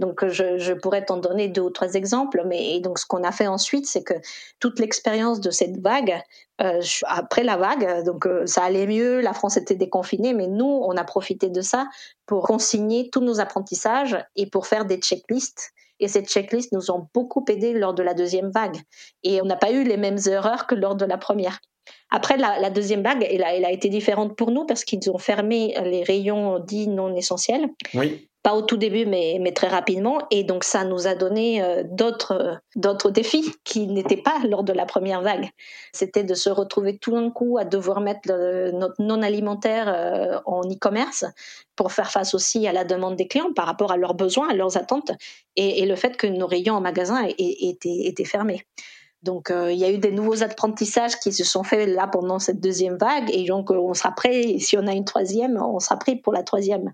Donc, 0.00 0.26
je, 0.26 0.58
je 0.58 0.72
pourrais 0.72 1.04
t'en 1.04 1.18
donner 1.18 1.48
deux 1.48 1.62
ou 1.62 1.70
trois 1.70 1.94
exemples, 1.94 2.42
mais 2.46 2.80
donc 2.80 2.98
ce 2.98 3.06
qu'on 3.06 3.22
a 3.22 3.30
fait 3.30 3.46
ensuite, 3.46 3.86
c'est 3.86 4.02
que 4.02 4.14
toute 4.58 4.80
l'expérience 4.80 5.40
de 5.40 5.50
cette 5.50 5.80
vague, 5.80 6.20
euh, 6.60 6.80
après 7.06 7.44
la 7.44 7.56
vague, 7.56 8.04
donc 8.04 8.26
euh, 8.26 8.44
ça 8.46 8.64
allait 8.64 8.88
mieux, 8.88 9.20
la 9.20 9.32
France 9.32 9.56
était 9.56 9.76
déconfinée, 9.76 10.34
mais 10.34 10.48
nous, 10.48 10.82
on 10.82 10.96
a 10.96 11.04
profité 11.04 11.48
de 11.48 11.60
ça 11.60 11.86
pour 12.26 12.44
consigner 12.44 13.08
tous 13.10 13.20
nos 13.20 13.38
apprentissages 13.38 14.18
et 14.34 14.46
pour 14.46 14.66
faire 14.66 14.84
des 14.84 14.96
checklists. 14.96 15.72
Et 16.00 16.08
ces 16.08 16.24
checklists 16.24 16.72
nous 16.72 16.90
ont 16.90 17.06
beaucoup 17.14 17.44
aidé 17.48 17.72
lors 17.72 17.94
de 17.94 18.02
la 18.02 18.14
deuxième 18.14 18.50
vague. 18.50 18.78
Et 19.22 19.40
on 19.42 19.44
n'a 19.44 19.56
pas 19.56 19.70
eu 19.70 19.84
les 19.84 19.96
mêmes 19.96 20.18
erreurs 20.26 20.66
que 20.66 20.74
lors 20.74 20.96
de 20.96 21.04
la 21.04 21.18
première. 21.18 21.60
Après, 22.10 22.36
la, 22.36 22.58
la 22.58 22.70
deuxième 22.70 23.02
vague, 23.02 23.24
elle 23.30 23.44
a, 23.44 23.54
elle 23.54 23.64
a, 23.64 23.70
été 23.70 23.88
différente 23.88 24.36
pour 24.36 24.50
nous 24.50 24.66
parce 24.66 24.84
qu'ils 24.84 25.08
ont 25.10 25.18
fermé 25.18 25.76
les 25.84 26.02
rayons 26.02 26.58
dits 26.58 26.88
non 26.88 27.14
essentiels. 27.14 27.68
Oui 27.94 28.28
pas 28.44 28.54
au 28.54 28.60
tout 28.60 28.76
début, 28.76 29.06
mais, 29.06 29.38
mais 29.40 29.52
très 29.52 29.68
rapidement. 29.68 30.18
Et 30.30 30.44
donc, 30.44 30.64
ça 30.64 30.84
nous 30.84 31.06
a 31.06 31.14
donné 31.14 31.62
euh, 31.62 31.82
d'autres, 31.82 32.32
euh, 32.32 32.54
d'autres 32.76 33.10
défis 33.10 33.54
qui 33.64 33.86
n'étaient 33.86 34.18
pas 34.18 34.38
lors 34.46 34.64
de 34.64 34.74
la 34.74 34.84
première 34.84 35.22
vague. 35.22 35.48
C'était 35.92 36.24
de 36.24 36.34
se 36.34 36.50
retrouver 36.50 36.98
tout 36.98 37.12
d'un 37.12 37.30
coup 37.30 37.56
à 37.56 37.64
devoir 37.64 38.02
mettre 38.02 38.28
notre 38.72 39.00
non 39.02 39.22
alimentaire 39.22 39.88
euh, 39.88 40.38
en 40.44 40.60
e-commerce 40.70 41.24
pour 41.74 41.90
faire 41.90 42.10
face 42.10 42.34
aussi 42.34 42.68
à 42.68 42.74
la 42.74 42.84
demande 42.84 43.16
des 43.16 43.26
clients 43.26 43.54
par 43.54 43.64
rapport 43.64 43.90
à 43.90 43.96
leurs 43.96 44.14
besoins, 44.14 44.50
à 44.50 44.54
leurs 44.54 44.76
attentes 44.76 45.12
et, 45.56 45.82
et 45.82 45.86
le 45.86 45.96
fait 45.96 46.18
que 46.18 46.26
nos 46.26 46.46
rayons 46.46 46.74
en 46.74 46.82
magasin 46.82 47.26
étaient, 47.38 48.04
étaient 48.04 48.24
fermés. 48.26 48.66
Donc, 49.22 49.50
il 49.50 49.76
y 49.76 49.84
a 49.84 49.90
eu 49.90 49.96
des 49.96 50.10
nouveaux 50.10 50.42
apprentissages 50.42 51.18
qui 51.18 51.32
se 51.32 51.44
sont 51.44 51.64
faits 51.64 51.88
là 51.88 52.06
pendant 52.06 52.38
cette 52.38 52.60
deuxième 52.60 52.98
vague, 52.98 53.30
et 53.32 53.46
donc 53.46 53.70
on 53.70 53.94
sera 53.94 54.12
prêt. 54.12 54.58
Si 54.58 54.76
on 54.76 54.86
a 54.86 54.92
une 54.92 55.06
troisième, 55.06 55.56
on 55.56 55.78
sera 55.78 55.96
prêt 55.96 56.16
pour 56.16 56.34
la 56.34 56.42
troisième. 56.42 56.92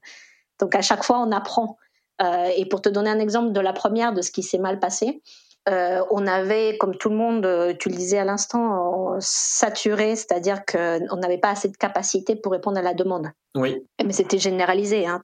Donc 0.61 0.75
à 0.75 0.83
chaque 0.83 1.05
fois, 1.05 1.19
on 1.19 1.33
apprend. 1.33 1.77
Euh, 2.23 2.51
et 2.57 2.67
pour 2.67 2.83
te 2.83 2.89
donner 2.89 3.11
un 3.11 3.19
exemple 3.19 3.53
de 3.53 3.61
la 3.61 3.73
première, 3.73 4.13
de 4.13 4.23
ce 4.23 4.31
qui 4.31 4.43
s'est 4.43 4.59
mal 4.59 4.79
passé, 4.79 5.23
euh, 5.69 6.01
on 6.11 6.27
avait, 6.27 6.77
comme 6.79 6.97
tout 6.97 7.11
le 7.11 7.17
monde, 7.17 7.47
euh, 7.47 7.75
tu 7.79 7.89
le 7.89 7.97
disais 7.97 8.19
à 8.19 8.25
l'instant, 8.25 9.17
saturé, 9.21 10.17
c'est-à-dire 10.17 10.65
qu'on 10.65 11.17
n'avait 11.17 11.39
pas 11.39 11.51
assez 11.51 11.69
de 11.69 11.77
capacité 11.77 12.37
pour 12.37 12.53
répondre 12.53 12.79
à 12.79 12.83
la 12.83 12.95
demande. 12.95 13.29
Oui. 13.57 13.77
Mais 14.05 14.13
c'était 14.13 14.39
généralisé. 14.39 15.07
Hein. 15.07 15.23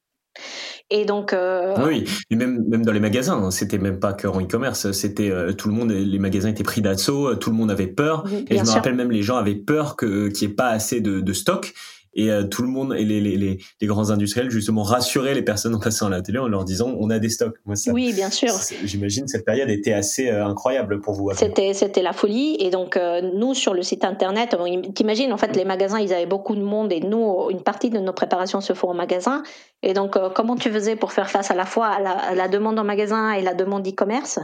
Et 0.90 1.04
donc. 1.04 1.34
Oui, 1.78 2.04
et 2.30 2.36
même, 2.36 2.64
même 2.68 2.84
dans 2.84 2.92
les 2.92 3.00
magasins, 3.00 3.44
hein, 3.44 3.50
c'était 3.50 3.78
même 3.78 3.98
pas 3.98 4.12
que 4.12 4.28
en 4.28 4.40
e-commerce, 4.40 4.92
c'était 4.92 5.32
tout 5.56 5.68
le 5.68 5.74
monde, 5.74 5.90
les 5.90 6.18
magasins 6.18 6.50
étaient 6.50 6.62
pris 6.62 6.82
d'assaut, 6.82 7.34
tout 7.36 7.50
le 7.50 7.56
monde 7.56 7.70
avait 7.70 7.86
peur. 7.86 8.24
et 8.48 8.56
je 8.56 8.62
me 8.62 8.70
rappelle 8.70 8.94
même 8.94 9.10
les 9.10 9.22
gens 9.22 9.36
avaient 9.36 9.54
peur 9.54 9.96
qu'il 9.96 10.32
n'y 10.32 10.44
ait 10.44 10.48
pas 10.48 10.68
assez 10.68 11.00
de, 11.00 11.20
de 11.20 11.32
stock 11.32 11.74
et 12.16 12.30
euh, 12.30 12.44
tout 12.44 12.62
le 12.62 12.68
monde 12.68 12.94
et 12.96 13.04
les, 13.04 13.20
les, 13.20 13.36
les, 13.36 13.58
les, 13.80 13.86
grands 13.86 14.10
industriels 14.10 14.50
justement 14.50 14.82
rassuraient 14.82 15.34
les 15.34 15.42
personnes 15.42 15.74
en 15.74 15.78
passant 15.78 16.06
à 16.06 16.10
la 16.10 16.22
télé 16.22 16.38
en 16.38 16.48
leur 16.48 16.64
disant 16.64 16.92
on 16.98 17.10
a 17.10 17.18
des 17.18 17.28
stocks. 17.28 17.56
Moi, 17.66 17.76
ça, 17.76 17.92
oui, 17.92 18.12
bien 18.12 18.30
sûr. 18.30 18.50
J'imagine 18.84 19.28
cette 19.28 19.44
période 19.44 19.68
était 19.70 19.92
assez 19.92 20.28
euh, 20.28 20.46
incroyable 20.46 21.00
pour 21.00 21.14
vous. 21.14 21.30
C'était 21.34 21.74
c'était 21.74 22.02
la 22.02 22.12
folie 22.12 22.56
et 22.58 22.70
donc 22.70 22.96
euh, 22.96 23.20
nous 23.34 23.54
sur 23.54 23.74
le 23.74 23.82
site 23.82 24.04
internet, 24.04 24.56
t'imagines 24.94 25.32
en 25.32 25.36
fait 25.36 25.54
les 25.54 25.64
magasins 25.64 26.00
ils 26.00 26.12
avaient 26.12 26.26
beaucoup 26.26 26.56
de 26.56 26.62
monde 26.62 26.92
et 26.92 27.00
nous 27.00 27.48
une 27.50 27.62
partie 27.62 27.90
de 27.90 27.98
nos 27.98 28.12
préparations 28.12 28.60
se 28.60 28.72
font 28.72 28.88
en 28.88 28.94
magasin 28.94 29.42
et 29.82 29.92
donc 29.92 30.16
comment 30.34 30.56
tu 30.56 30.70
faisais 30.70 30.96
pour 30.96 31.12
faire 31.12 31.30
face 31.30 31.50
à 31.50 31.54
la 31.54 31.66
fois 31.66 31.88
à 31.88 32.00
la, 32.00 32.10
à 32.12 32.34
la 32.34 32.48
demande 32.48 32.78
en 32.78 32.84
magasin 32.84 33.32
et 33.32 33.42
la 33.42 33.54
demande 33.54 33.86
e-commerce? 33.86 34.38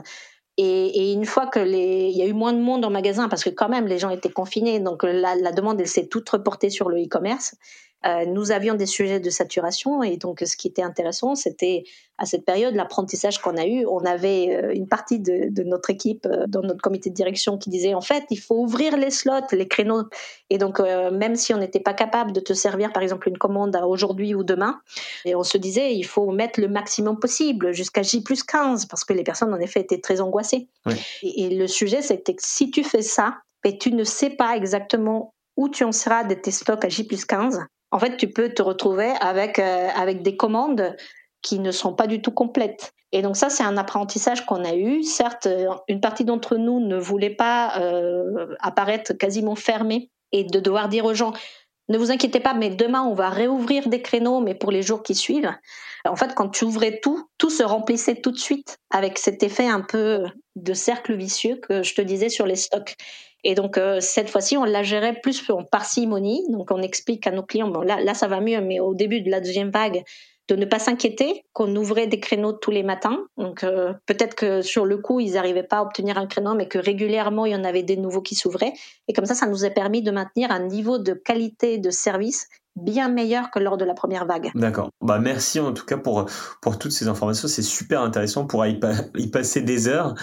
Et, 0.59 1.09
et, 1.09 1.13
une 1.13 1.25
fois 1.25 1.47
que 1.47 1.59
les, 1.59 2.09
il 2.11 2.17
y 2.17 2.23
a 2.23 2.27
eu 2.27 2.35
moins 2.35 2.53
de 2.53 2.61
monde 2.61 2.85
en 2.85 2.91
magasin 2.91 3.29
parce 3.29 3.43
que 3.43 3.51
quand 3.51 3.69
même 3.69 3.87
les 3.87 3.99
gens 3.99 4.11
étaient 4.11 4.31
confinés, 4.31 4.81
donc 4.81 5.03
la, 5.03 5.35
la 5.35 5.53
demande 5.53 5.81
elle 5.81 5.89
s'est 5.89 6.09
toute 6.09 6.29
reportée 6.29 6.71
sur 6.71 6.89
le 6.89 7.03
e-commerce. 7.03 7.55
Euh, 8.05 8.25
nous 8.27 8.51
avions 8.51 8.75
des 8.75 8.87
sujets 8.87 9.21
de 9.21 9.31
saturation 9.31 10.03
et 10.03 10.17
donc 10.17 10.43
ce 10.45 10.57
qui 10.57 10.69
était 10.69 10.83
intéressant, 10.83 11.35
c'était 11.35 11.85
à 12.19 12.27
cette 12.27 12.45
période 12.45 12.75
l'apprentissage 12.75 13.39
qu'on 13.39 13.57
a 13.57 13.67
eu. 13.67 13.87
On 13.87 14.05
avait 14.05 14.51
euh, 14.51 14.73
une 14.75 14.89
partie 14.89 15.21
de, 15.21 15.49
de, 15.51 15.63
notre 15.63 15.91
équipe 15.91 16.27
euh, 16.27 16.47
dans 16.49 16.63
notre 16.63 16.81
comité 16.81 17.11
de 17.11 17.15
direction 17.15 17.59
qui 17.59 17.71
disait 17.71 17.95
en 17.95 18.01
fait 18.01 18.25
il 18.31 18.41
faut 18.41 18.57
ouvrir 18.57 18.97
les 18.97 19.11
slots, 19.11 19.47
les 19.53 19.69
créneaux. 19.69 20.05
Et 20.51 20.59
donc 20.59 20.81
même 20.81 21.37
si 21.37 21.55
on 21.55 21.59
n'était 21.59 21.81
pas 21.81 21.95
capable 21.95 22.33
de 22.33 22.41
te 22.41 22.53
servir 22.53 22.93
par 22.93 23.03
exemple 23.03 23.29
une 23.29 23.39
commande 23.39 23.79
aujourd'hui 23.87 24.35
ou 24.35 24.45
demain, 24.45 24.81
et 25.25 25.35
on 25.35 25.43
se 25.43 25.57
disait 25.57 25.95
il 25.95 26.05
faut 26.05 26.31
mettre 26.31 26.61
le 26.61 26.69
maximum 26.69 27.19
possible 27.19 27.73
jusqu'à 27.73 28.03
J 28.03 28.23
plus 28.23 28.43
15 28.43 28.87
parce 28.87 29.05
que 29.05 29.15
les 29.15 29.23
personnes 29.23 29.55
en 29.55 29.61
effet 29.61 29.81
étaient 29.81 30.01
très 30.01 30.21
angoissées. 30.21 30.69
Et, 31.23 31.45
et 31.45 31.51
le 31.51 31.67
sujet 31.67 32.03
c'était 32.03 32.35
que 32.35 32.43
si 32.45 32.71
tu 32.71 32.85
fais 32.85 33.03
ça, 33.03 33.39
et 33.65 33.79
tu 33.79 33.93
ne 33.93 34.05
sais 34.05 34.31
pas 34.31 34.57
exactement 34.57 35.35
où 35.57 35.69
tu 35.69 35.85
en 35.85 35.93
seras 35.93 36.25
de 36.25 36.35
tes 36.35 36.51
stocks 36.51 36.85
à 36.85 36.89
J 36.89 37.05
plus 37.05 37.25
15, 37.25 37.65
en 37.93 37.99
fait, 37.99 38.17
tu 38.17 38.29
peux 38.29 38.49
te 38.49 38.63
retrouver 38.63 39.13
avec, 39.21 39.59
euh, 39.59 39.89
avec 39.95 40.23
des 40.23 40.37
commandes 40.37 40.97
qui 41.43 41.59
ne 41.59 41.71
sont 41.71 41.95
pas 41.95 42.07
du 42.07 42.23
tout 42.23 42.31
complètes. 42.31 42.93
Et 43.13 43.21
donc 43.21 43.37
ça, 43.37 43.51
c'est 43.51 43.63
un 43.63 43.77
apprentissage 43.77 44.47
qu'on 44.47 44.65
a 44.65 44.75
eu. 44.75 45.03
Certes, 45.03 45.47
une 45.89 46.01
partie 46.01 46.25
d'entre 46.25 46.57
nous 46.57 46.81
ne 46.81 46.97
voulait 46.97 47.35
pas 47.35 47.79
euh, 47.79 48.55
apparaître 48.61 49.13
quasiment 49.13 49.55
fermé 49.55 50.11
et 50.33 50.45
de 50.45 50.61
devoir 50.61 50.89
dire 50.89 51.05
aux 51.05 51.13
gens, 51.13 51.35
ne 51.89 51.99
vous 51.99 52.11
inquiétez 52.11 52.41
pas, 52.41 52.55
mais 52.55 52.71
demain, 52.71 53.03
on 53.03 53.13
va 53.13 53.29
réouvrir 53.29 53.89
des 53.89 54.01
créneaux, 54.01 54.41
mais 54.41 54.55
pour 54.55 54.71
les 54.71 54.83
jours 54.83 55.03
qui 55.03 55.15
suivent. 55.15 55.53
En 56.07 56.17
fait, 56.17 56.35
quand 56.35 56.49
tu 56.49 56.65
ouvrais 56.65 57.01
tout, 57.03 57.29
tout 57.37 57.51
se 57.51 57.63
remplissait 57.63 58.17
tout 58.17 58.31
de 58.31 58.39
suite 58.39 58.79
avec 58.91 59.19
cet 59.19 59.43
effet 59.43 59.69
un 59.69 59.83
peu 59.83 60.25
de 60.57 60.73
cercle 60.73 61.15
vicieux 61.15 61.57
que 61.57 61.83
je 61.83 61.95
te 61.95 62.01
disais 62.01 62.31
sur 62.31 62.47
les 62.47 62.57
stocks. 62.57 62.97
Et 63.45 63.55
donc 63.55 63.79
euh, 63.79 64.01
cette 64.01 64.31
fois-ci, 64.31 64.57
on 64.57 64.65
la 64.65 64.83
gérait 64.83 65.21
plus 65.21 65.49
en 65.51 65.65
parcimonie. 65.65 66.45
Donc 66.51 66.71
on 66.71 66.83
explique 66.83 67.27
à 67.27 67.31
nos 67.31 67.43
clients, 67.43 67.69
bon 67.69 67.81
là, 67.81 68.01
là 68.01 68.15
ça 68.15 68.29
va 68.29 68.41
mieux, 68.41 68.61
mais 68.61 68.81
au 68.81 68.95
début 68.95 69.21
de 69.21 69.31
la 69.31 69.41
deuxième 69.41 69.71
vague, 69.71 70.05
de 70.49 70.57
ne 70.57 70.65
pas 70.65 70.79
s'inquiéter 70.79 71.45
qu'on 71.53 71.75
ouvrait 71.77 72.07
des 72.07 72.21
créneaux 72.21 72.53
tous 72.53 72.71
les 72.71 72.83
matins. 72.83 73.19
Donc 73.37 73.65
euh, 73.65 73.93
peut-être 74.07 74.35
que 74.35 74.61
sur 74.63 74.85
le 74.85 74.99
coup, 74.99 75.21
ils 75.21 75.35
n'arrivaient 75.35 75.63
pas 75.63 75.79
à 75.79 75.83
obtenir 75.83 76.19
un 76.19 76.27
créneau, 76.27 76.55
mais 76.55 76.69
que 76.69 76.79
régulièrement, 76.79 77.47
il 77.47 77.53
y 77.53 77.57
en 77.57 77.65
avait 77.65 77.83
des 77.83 77.97
nouveaux 77.97 78.23
qui 78.23 78.35
s'ouvraient. 78.35 78.73
Et 79.09 79.13
comme 79.13 79.25
ça, 79.25 79.35
ça 79.35 79.47
nous 79.47 79.65
a 79.65 79.71
permis 79.71 80.03
de 80.03 80.11
maintenir 80.11 80.51
un 80.51 80.67
niveau 80.67 80.99
de 80.99 81.15
qualité 81.15 81.79
de 81.79 81.91
service 81.91 82.49
bien 82.77 83.09
meilleur 83.09 83.51
que 83.51 83.59
lors 83.59 83.77
de 83.77 83.85
la 83.85 83.95
première 83.95 84.27
vague. 84.27 84.51
D'accord. 84.55 84.91
Bah 85.01 85.19
merci 85.19 85.61
en 85.61 85.73
tout 85.73 85.85
cas 85.85 85.97
pour 85.97 86.27
pour 86.61 86.79
toutes 86.79 86.93
ces 86.93 87.09
informations, 87.09 87.49
c'est 87.49 87.63
super 87.63 88.03
intéressant. 88.03 88.47
pour 88.47 88.65
y, 88.67 88.81
y 89.17 89.27
passer 89.29 89.61
des 89.61 89.89
heures, 89.89 90.15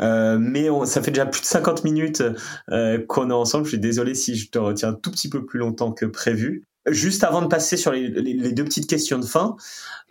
euh, 0.00 0.38
mais 0.40 0.68
ça 0.86 1.02
fait 1.02 1.10
déjà 1.10 1.26
plus 1.26 1.40
de 1.40 1.46
50 1.46 1.84
minutes 1.84 2.22
euh, 2.70 2.98
qu'on 3.06 3.30
est 3.30 3.34
ensemble. 3.34 3.64
Je 3.64 3.70
suis 3.70 3.78
désolé 3.78 4.14
si 4.14 4.36
je 4.36 4.50
te 4.50 4.58
retiens 4.58 4.92
tout 4.92 5.10
petit 5.10 5.28
peu 5.28 5.44
plus 5.44 5.58
longtemps 5.58 5.92
que 5.92 6.06
prévu. 6.06 6.64
Juste 6.86 7.24
avant 7.24 7.42
de 7.42 7.48
passer 7.48 7.76
sur 7.76 7.92
les, 7.92 8.08
les, 8.08 8.52
deux 8.52 8.64
petites 8.64 8.88
questions 8.88 9.18
de 9.18 9.24
fin, 9.24 9.56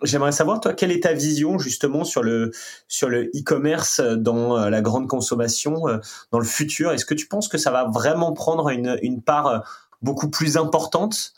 j'aimerais 0.03 0.31
savoir 0.31 0.59
toi 0.59 0.73
quelle 0.73 0.91
est 0.91 1.03
ta 1.03 1.13
vision 1.13 1.57
justement 1.57 2.03
sur 2.03 2.21
le 2.21 2.51
sur 2.87 3.09
le 3.09 3.25
e-commerce 3.35 3.99
dans 3.99 4.57
euh, 4.57 4.69
la 4.69 4.81
grande 4.81 5.07
consommation 5.07 5.87
euh, 5.87 5.97
dans 6.31 6.39
le 6.39 6.45
futur? 6.45 6.91
Est-ce 6.91 7.05
que 7.05 7.15
tu 7.15 7.27
penses 7.27 7.47
que 7.47 7.57
ça 7.57 7.71
va 7.71 7.85
vraiment 7.85 8.33
prendre 8.33 8.69
une 8.69 8.99
une 9.01 9.23
part 9.23 9.63
beaucoup 10.01 10.29
plus 10.29 10.57
importante 10.57 11.33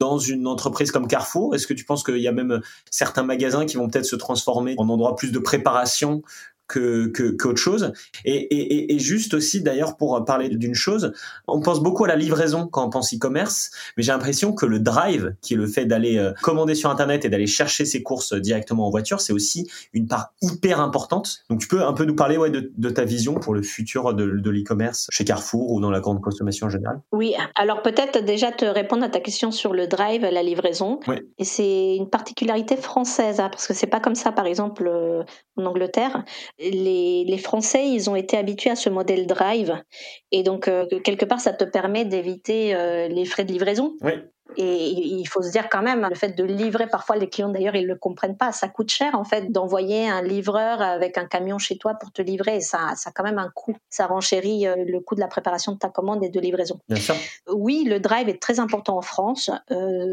dans 0.00 0.18
une 0.18 0.46
entreprise 0.46 0.90
comme 0.90 1.06
Carrefour? 1.06 1.54
Est-ce 1.54 1.66
que 1.66 1.74
tu 1.74 1.84
penses 1.84 2.02
qu'il 2.02 2.18
y 2.18 2.28
a 2.28 2.32
même 2.32 2.60
certains 2.90 3.22
magasins 3.22 3.66
qui 3.66 3.76
vont 3.76 3.88
peut-être 3.88 4.06
se 4.06 4.16
transformer 4.16 4.74
en 4.78 4.88
endroit 4.88 5.16
plus 5.16 5.32
de 5.32 5.38
préparation 5.38 6.22
que 6.68 7.06
qu'autre 7.36 7.58
chose. 7.58 7.92
Et, 8.24 8.34
et, 8.34 8.94
et, 8.94 8.98
juste 8.98 9.34
aussi 9.34 9.62
d'ailleurs 9.62 9.96
pour 9.96 10.24
parler 10.24 10.48
d'une 10.48 10.74
chose, 10.74 11.12
on 11.46 11.60
pense 11.60 11.82
beaucoup 11.82 12.04
à 12.04 12.08
la 12.08 12.16
livraison 12.16 12.66
quand 12.66 12.86
on 12.86 12.90
pense 12.90 13.14
e-commerce, 13.14 13.70
mais 13.96 14.02
j'ai 14.02 14.12
l'impression 14.12 14.52
que 14.52 14.66
le 14.66 14.80
drive, 14.80 15.34
qui 15.42 15.54
est 15.54 15.56
le 15.56 15.66
fait 15.66 15.84
d'aller 15.84 16.18
euh, 16.18 16.32
commander 16.42 16.74
sur 16.74 16.90
internet 16.90 17.24
et 17.24 17.28
d'aller 17.28 17.46
chercher 17.46 17.84
ses 17.84 18.02
courses 18.02 18.32
directement 18.34 18.86
en 18.86 18.90
voiture, 18.90 19.20
c'est 19.20 19.32
aussi 19.32 19.70
une 19.92 20.06
part 20.06 20.32
hyper 20.40 20.80
importante. 20.80 21.44
Donc 21.50 21.60
tu 21.60 21.68
peux 21.68 21.82
un 21.82 21.92
peu 21.92 22.04
nous 22.04 22.16
parler 22.16 22.36
ouais, 22.36 22.50
de, 22.50 22.72
de 22.76 22.90
ta 22.90 23.04
vision 23.04 23.34
pour 23.34 23.54
le 23.54 23.62
futur 23.62 24.14
de, 24.14 24.24
de 24.24 24.50
l'e-commerce 24.50 25.06
chez 25.10 25.24
Carrefour 25.24 25.70
ou 25.70 25.80
dans 25.80 25.90
la 25.90 26.00
grande 26.00 26.20
consommation 26.20 26.66
en 26.66 26.70
général? 26.70 27.00
Oui, 27.12 27.34
alors 27.56 27.82
peut-être 27.82 28.24
déjà 28.24 28.52
te 28.52 28.64
répondre 28.64 29.04
à 29.04 29.08
ta 29.08 29.20
question 29.20 29.50
sur 29.50 29.72
le 29.72 29.86
drive, 29.86 30.22
la 30.22 30.42
livraison. 30.42 31.00
Et 31.38 31.44
c'est 31.44 31.96
une 31.96 32.08
particularité 32.08 32.76
française, 32.76 33.40
hein, 33.40 33.48
parce 33.50 33.66
que 33.66 33.74
c'est 33.74 33.86
pas 33.86 34.00
comme 34.00 34.14
ça 34.14 34.32
par 34.32 34.46
exemple 34.46 34.86
euh, 34.86 35.22
en 35.56 35.66
Angleterre 35.66 36.24
les, 36.58 37.38
Français, 37.38 37.88
ils 37.88 38.08
ont 38.08 38.16
été 38.16 38.36
habitués 38.36 38.70
à 38.70 38.76
ce 38.76 38.88
modèle 38.88 39.26
drive. 39.26 39.82
Et 40.30 40.42
donc, 40.42 40.68
euh, 40.68 40.86
quelque 41.02 41.24
part, 41.24 41.40
ça 41.40 41.52
te 41.52 41.64
permet 41.64 42.04
d'éviter 42.04 42.74
euh, 42.74 43.08
les 43.08 43.24
frais 43.24 43.44
de 43.44 43.52
livraison. 43.52 43.94
Oui. 44.02 44.12
Et 44.56 44.90
il 44.90 45.26
faut 45.26 45.42
se 45.42 45.50
dire 45.50 45.68
quand 45.68 45.82
même, 45.82 46.06
le 46.08 46.14
fait 46.14 46.36
de 46.36 46.44
livrer, 46.44 46.86
parfois 46.86 47.16
les 47.16 47.28
clients 47.28 47.48
d'ailleurs, 47.48 47.74
ils 47.74 47.86
le 47.86 47.96
comprennent 47.96 48.36
pas. 48.36 48.52
Ça 48.52 48.68
coûte 48.68 48.90
cher 48.90 49.14
en 49.14 49.24
fait 49.24 49.50
d'envoyer 49.50 50.08
un 50.08 50.22
livreur 50.22 50.80
avec 50.80 51.18
un 51.18 51.24
camion 51.24 51.58
chez 51.58 51.76
toi 51.76 51.94
pour 51.94 52.12
te 52.12 52.22
livrer. 52.22 52.60
Ça, 52.60 52.92
ça 52.94 53.10
a 53.10 53.12
quand 53.12 53.24
même 53.24 53.38
un 53.38 53.50
coût. 53.52 53.74
Ça 53.88 54.06
renchérit 54.06 54.68
euh, 54.68 54.76
le 54.86 55.00
coût 55.00 55.16
de 55.16 55.20
la 55.20 55.28
préparation 55.28 55.72
de 55.72 55.78
ta 55.78 55.88
commande 55.88 56.22
et 56.22 56.28
de 56.28 56.38
livraison. 56.38 56.78
Bien 56.88 57.00
sûr. 57.00 57.16
Oui, 57.48 57.84
le 57.88 57.98
drive 57.98 58.28
est 58.28 58.40
très 58.40 58.60
important 58.60 58.96
en 58.98 59.02
France. 59.02 59.50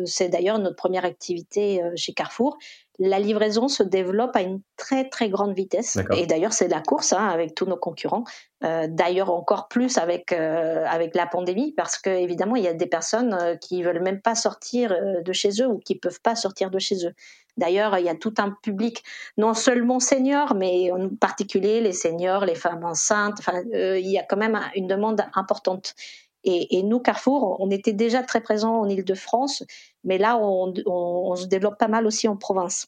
c'est 0.06 0.30
d'ailleurs 0.30 0.58
notre 0.58 0.78
première 0.78 1.06
activité 1.06 1.82
chez 1.96 2.14
Carrefour 2.14 2.58
la 3.00 3.20
livraison 3.20 3.68
se 3.68 3.84
développe 3.84 4.36
à 4.36 4.42
une 4.42 4.62
très 4.78 5.10
très 5.10 5.30
grande 5.30 5.56
vitesse. 5.56 5.98
Et 6.16 6.26
d'ailleurs, 6.26 6.54
c'est 6.54 6.68
la 6.68 6.82
course 6.82 7.14
hein, 7.14 7.28
avec 7.28 7.56
tous 7.56 7.66
nos 7.66 7.78
concurrents. 7.78 8.24
Euh, 8.64 8.88
d'ailleurs, 8.88 9.32
encore 9.32 9.68
plus 9.68 9.98
avec 9.98 10.32
euh, 10.32 10.86
avec 10.88 11.16
la 11.16 11.26
pandémie, 11.26 11.74
parce 11.74 11.98
que 11.98 12.10
évidemment, 12.10 12.56
il 12.56 12.64
y 12.64 12.68
a 12.68 12.74
des 12.74 12.86
personnes 12.86 13.34
euh, 13.34 13.56
qui 13.56 13.82
veulent 13.82 14.02
même 14.02 14.22
pas 14.22 14.36
sortir 14.36 14.96
de 15.24 15.34
chez 15.34 15.50
eux 15.62 15.68
ou 15.68 15.80
qui 15.80 15.96
peuvent 15.96 16.22
pas 16.22 16.36
sortir 16.36 16.70
de 16.70 16.80
chez 16.80 17.06
eux. 17.06 17.14
D'ailleurs, 17.58 17.98
il 17.98 18.06
y 18.06 18.10
a 18.10 18.16
tout 18.16 18.34
un 18.38 18.56
public, 18.62 19.04
non 19.38 19.54
seulement 19.54 20.00
seniors, 20.00 20.56
mais 20.56 20.92
en 20.92 21.10
particulier 21.10 21.82
les 21.82 21.92
seniors, 21.94 22.46
les 22.46 22.56
femmes 22.56 22.86
enceintes. 22.86 23.40
Enfin, 23.40 23.62
il 23.74 24.10
y 24.10 24.18
a 24.18 24.24
quand 24.24 24.38
même 24.38 24.60
une 24.76 24.88
demande 24.88 25.22
importante. 25.34 25.96
Et, 26.44 26.82
nous, 26.84 27.00
Carrefour, 27.00 27.58
on 27.60 27.70
était 27.70 27.94
déjà 27.94 28.24
très 28.24 28.42
présents 28.42 28.80
en 28.80 28.90
Ile-de-France, 28.90 29.64
mais 30.04 30.18
là, 30.18 30.38
on, 30.38 31.36
se 31.36 31.46
développe 31.46 31.78
pas 31.78 31.88
mal 31.88 32.08
aussi 32.08 32.28
en 32.28 32.36
province. 32.36 32.88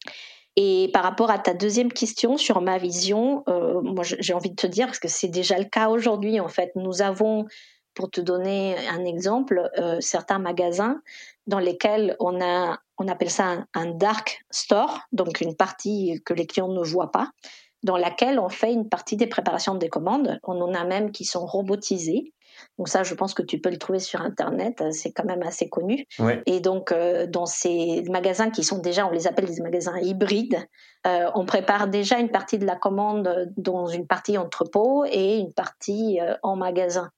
Et 0.56 0.90
par 0.94 1.04
rapport 1.04 1.32
à 1.32 1.40
ta 1.40 1.54
deuxième 1.54 1.92
question 1.92 2.38
sur 2.38 2.62
ma 2.62 2.78
vision, 2.78 3.44
euh, 3.48 3.82
moi, 3.82 4.04
j'ai 4.04 4.34
envie 4.34 4.52
de 4.52 4.56
te 4.56 4.68
dire, 4.68 4.88
parce 4.88 5.00
que 5.00 5.08
c'est 5.08 5.28
déjà 5.28 5.58
le 5.58 5.66
cas 5.66 5.90
aujourd'hui, 5.90 6.40
en 6.40 6.48
fait, 6.48 6.72
nous 6.76 7.02
avons, 7.02 7.46
pour 7.94 8.10
te 8.10 8.22
donner 8.22 8.76
un 8.90 9.06
exemple, 9.06 9.70
euh, 9.78 9.98
certains 10.00 10.40
magasins 10.40 11.02
dans 11.48 11.60
lesquels 11.60 12.16
on 12.20 12.42
a, 12.42 12.80
on 12.98 13.08
appelle 13.08 13.32
ça 13.32 13.46
un, 13.46 13.68
un 13.74 13.92
dark 13.92 14.46
store, 14.52 15.02
donc 15.12 15.42
une 15.42 15.56
partie 15.56 16.22
que 16.26 16.34
les 16.34 16.46
clients 16.46 16.70
ne 16.70 16.84
voient 16.84 17.12
pas 17.12 17.32
dans 17.84 17.98
laquelle 17.98 18.40
on 18.40 18.50
fait 18.50 18.74
une 18.74 18.90
partie 18.90 19.18
des 19.18 19.28
préparations 19.28 19.76
des 19.76 19.90
commandes. 19.90 20.40
On 20.44 20.60
en 20.62 20.74
a 20.74 20.86
même 20.86 21.12
qui 21.12 21.26
sont 21.26 21.46
robotisées. 21.46 22.34
Donc 22.80 22.90
ça, 22.90 23.04
je 23.04 23.14
pense 23.14 23.34
que 23.34 23.44
tu 23.44 23.60
peux 23.60 23.70
le 23.70 23.78
trouver 23.78 24.00
sur 24.00 24.22
Internet, 24.22 24.82
euh, 24.82 24.90
c'est 24.92 25.12
quand 25.12 25.26
même 25.26 25.44
assez 25.44 25.70
connu. 25.70 26.06
Et 26.46 26.60
donc, 26.60 26.92
euh, 26.92 27.28
dans 27.28 27.46
ces 27.46 28.02
magasins 28.10 28.50
qui 28.50 28.64
sont 28.64 28.80
déjà, 28.80 29.06
on 29.06 29.12
les 29.12 29.28
appelle 29.28 29.46
des 29.46 29.62
magasins 29.62 29.98
hybrides, 30.00 30.58
euh, 31.06 31.30
on 31.36 31.46
prépare 31.46 31.88
déjà 31.88 32.20
une 32.20 32.30
partie 32.30 32.58
de 32.58 32.66
la 32.66 32.76
commande 32.76 33.52
dans 33.58 33.88
une 33.88 34.08
partie 34.08 34.38
entrepôt 34.38 35.06
et 35.06 35.38
une 35.38 35.54
partie 35.54 36.20
en 36.42 36.56
magasin. 36.56 37.12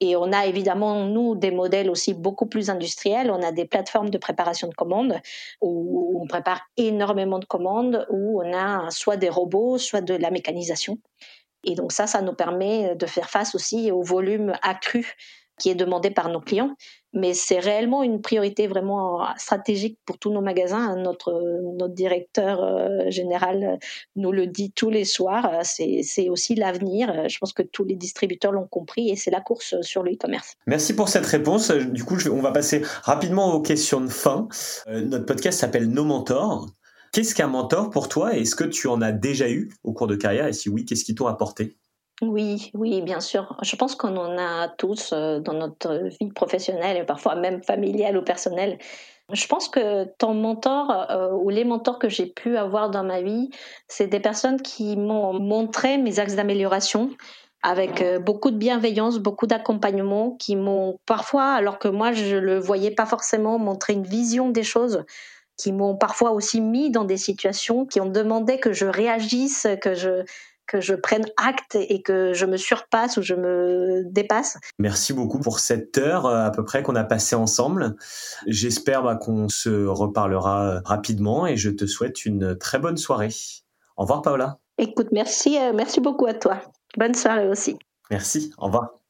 Et 0.00 0.14
on 0.16 0.32
a 0.32 0.46
évidemment, 0.46 1.04
nous, 1.04 1.36
des 1.36 1.50
modèles 1.50 1.88
aussi 1.88 2.12
beaucoup 2.12 2.46
plus 2.46 2.68
industriels. 2.68 3.30
On 3.30 3.42
a 3.42 3.52
des 3.52 3.64
plateformes 3.64 4.10
de 4.10 4.18
préparation 4.18 4.68
de 4.68 4.74
commandes 4.74 5.18
où 5.62 6.20
on 6.22 6.26
prépare 6.26 6.60
énormément 6.76 7.38
de 7.38 7.46
commandes, 7.46 8.06
où 8.10 8.42
on 8.42 8.52
a 8.52 8.90
soit 8.90 9.16
des 9.16 9.30
robots, 9.30 9.78
soit 9.78 10.02
de 10.02 10.14
la 10.14 10.30
mécanisation. 10.30 10.98
Et 11.66 11.74
donc 11.74 11.92
ça, 11.92 12.06
ça 12.06 12.22
nous 12.22 12.32
permet 12.32 12.94
de 12.94 13.06
faire 13.06 13.28
face 13.28 13.54
aussi 13.54 13.90
au 13.90 14.02
volume 14.02 14.54
accru 14.62 15.16
qui 15.58 15.70
est 15.70 15.74
demandé 15.74 16.10
par 16.10 16.28
nos 16.28 16.40
clients. 16.40 16.74
Mais 17.12 17.32
c'est 17.32 17.60
réellement 17.60 18.02
une 18.02 18.20
priorité 18.20 18.66
vraiment 18.66 19.26
stratégique 19.38 19.98
pour 20.04 20.18
tous 20.18 20.30
nos 20.30 20.42
magasins. 20.42 20.96
Notre, 20.96 21.88
directeur 21.88 22.62
euh, 22.62 23.08
général 23.10 23.78
nous 24.16 24.32
le 24.32 24.46
dit 24.46 24.70
tous 24.72 24.90
les 24.90 25.04
soirs. 25.04 25.60
C'est 25.62 26.28
aussi 26.28 26.54
l'avenir. 26.54 27.28
Je 27.28 27.38
pense 27.38 27.54
que 27.54 27.62
tous 27.62 27.84
les 27.84 27.94
distributeurs 27.94 28.52
l'ont 28.52 28.66
compris 28.66 29.08
et 29.08 29.16
c'est 29.16 29.30
la 29.30 29.40
course 29.40 29.80
sur 29.80 30.02
le 30.02 30.12
e-commerce. 30.12 30.54
Merci 30.66 30.94
pour 30.94 31.08
cette 31.08 31.26
réponse. 31.26 31.70
Du 31.70 32.04
coup, 32.04 32.18
on 32.30 32.42
va 32.42 32.52
passer 32.52 32.82
rapidement 33.02 33.54
aux 33.54 33.62
questions 33.62 34.02
de 34.02 34.08
fin. 34.08 34.48
Euh, 34.88 35.00
notre 35.00 35.24
podcast 35.24 35.60
s'appelle 35.60 35.88
Nos 35.88 36.04
Mentors. 36.04 36.66
Qu'est-ce 37.16 37.34
qu'un 37.34 37.46
mentor 37.46 37.88
pour 37.88 38.10
toi 38.10 38.34
Est-ce 38.34 38.54
que 38.54 38.64
tu 38.64 38.88
en 38.88 39.00
as 39.00 39.10
déjà 39.10 39.48
eu 39.48 39.70
au 39.84 39.94
cours 39.94 40.06
de 40.06 40.16
carrière? 40.16 40.48
Et 40.48 40.52
si 40.52 40.68
oui, 40.68 40.84
qu'est-ce 40.84 41.02
qui 41.02 41.14
t'ont 41.14 41.28
apporté? 41.28 41.78
Oui, 42.20 42.70
oui, 42.74 43.00
bien 43.00 43.20
sûr. 43.20 43.56
Je 43.62 43.74
pense 43.74 43.94
qu'on 43.94 44.18
en 44.18 44.36
a 44.36 44.68
tous 44.68 45.14
euh, 45.14 45.40
dans 45.40 45.54
notre 45.54 46.10
vie 46.20 46.30
professionnelle 46.30 46.98
et 46.98 47.04
parfois 47.04 47.34
même 47.34 47.62
familiale 47.62 48.18
ou 48.18 48.22
personnelle. 48.22 48.76
Je 49.32 49.46
pense 49.46 49.70
que 49.70 50.04
ton 50.18 50.34
mentor 50.34 51.06
euh, 51.10 51.30
ou 51.32 51.48
les 51.48 51.64
mentors 51.64 51.98
que 51.98 52.10
j'ai 52.10 52.26
pu 52.26 52.58
avoir 52.58 52.90
dans 52.90 53.02
ma 53.02 53.22
vie, 53.22 53.48
c'est 53.88 54.08
des 54.08 54.20
personnes 54.20 54.60
qui 54.60 54.94
m'ont 54.98 55.40
montré 55.40 55.96
mes 55.96 56.18
axes 56.18 56.36
d'amélioration 56.36 57.08
avec 57.62 58.02
euh, 58.02 58.18
beaucoup 58.18 58.50
de 58.50 58.58
bienveillance, 58.58 59.18
beaucoup 59.18 59.46
d'accompagnement, 59.46 60.32
qui 60.32 60.54
m'ont 60.54 61.00
parfois, 61.06 61.52
alors 61.52 61.78
que 61.78 61.88
moi 61.88 62.12
je 62.12 62.36
le 62.36 62.58
voyais 62.58 62.90
pas 62.90 63.06
forcément, 63.06 63.58
montré 63.58 63.94
une 63.94 64.04
vision 64.04 64.50
des 64.50 64.62
choses, 64.62 65.04
qui 65.56 65.72
m'ont 65.72 65.96
parfois 65.96 66.32
aussi 66.32 66.60
mis 66.60 66.90
dans 66.90 67.04
des 67.04 67.16
situations 67.16 67.86
qui 67.86 68.00
ont 68.00 68.10
demandé 68.10 68.58
que 68.58 68.72
je 68.72 68.86
réagisse, 68.86 69.66
que 69.80 69.94
je 69.94 70.24
que 70.66 70.80
je 70.80 70.94
prenne 70.94 71.24
acte 71.36 71.76
et 71.76 72.02
que 72.02 72.32
je 72.32 72.44
me 72.44 72.56
surpasse 72.56 73.16
ou 73.16 73.22
je 73.22 73.34
me 73.34 74.02
dépasse. 74.06 74.58
Merci 74.78 75.12
beaucoup 75.12 75.38
pour 75.38 75.60
cette 75.60 75.96
heure 75.98 76.26
euh, 76.26 76.44
à 76.44 76.50
peu 76.50 76.64
près 76.64 76.82
qu'on 76.82 76.96
a 76.96 77.04
passé 77.04 77.36
ensemble. 77.36 77.96
J'espère 78.46 79.02
bah, 79.02 79.16
qu'on 79.16 79.48
se 79.48 79.86
reparlera 79.86 80.68
euh, 80.68 80.80
rapidement 80.84 81.46
et 81.46 81.56
je 81.56 81.70
te 81.70 81.86
souhaite 81.86 82.26
une 82.26 82.56
très 82.58 82.78
bonne 82.78 82.96
soirée. 82.96 83.34
Au 83.96 84.02
revoir 84.02 84.22
Paola. 84.22 84.58
Écoute, 84.78 85.08
merci, 85.12 85.56
euh, 85.58 85.72
merci 85.74 86.00
beaucoup 86.00 86.26
à 86.26 86.34
toi. 86.34 86.60
Bonne 86.96 87.14
soirée 87.14 87.48
aussi. 87.48 87.78
Merci, 88.10 88.52
au 88.58 88.66
revoir. 88.66 89.05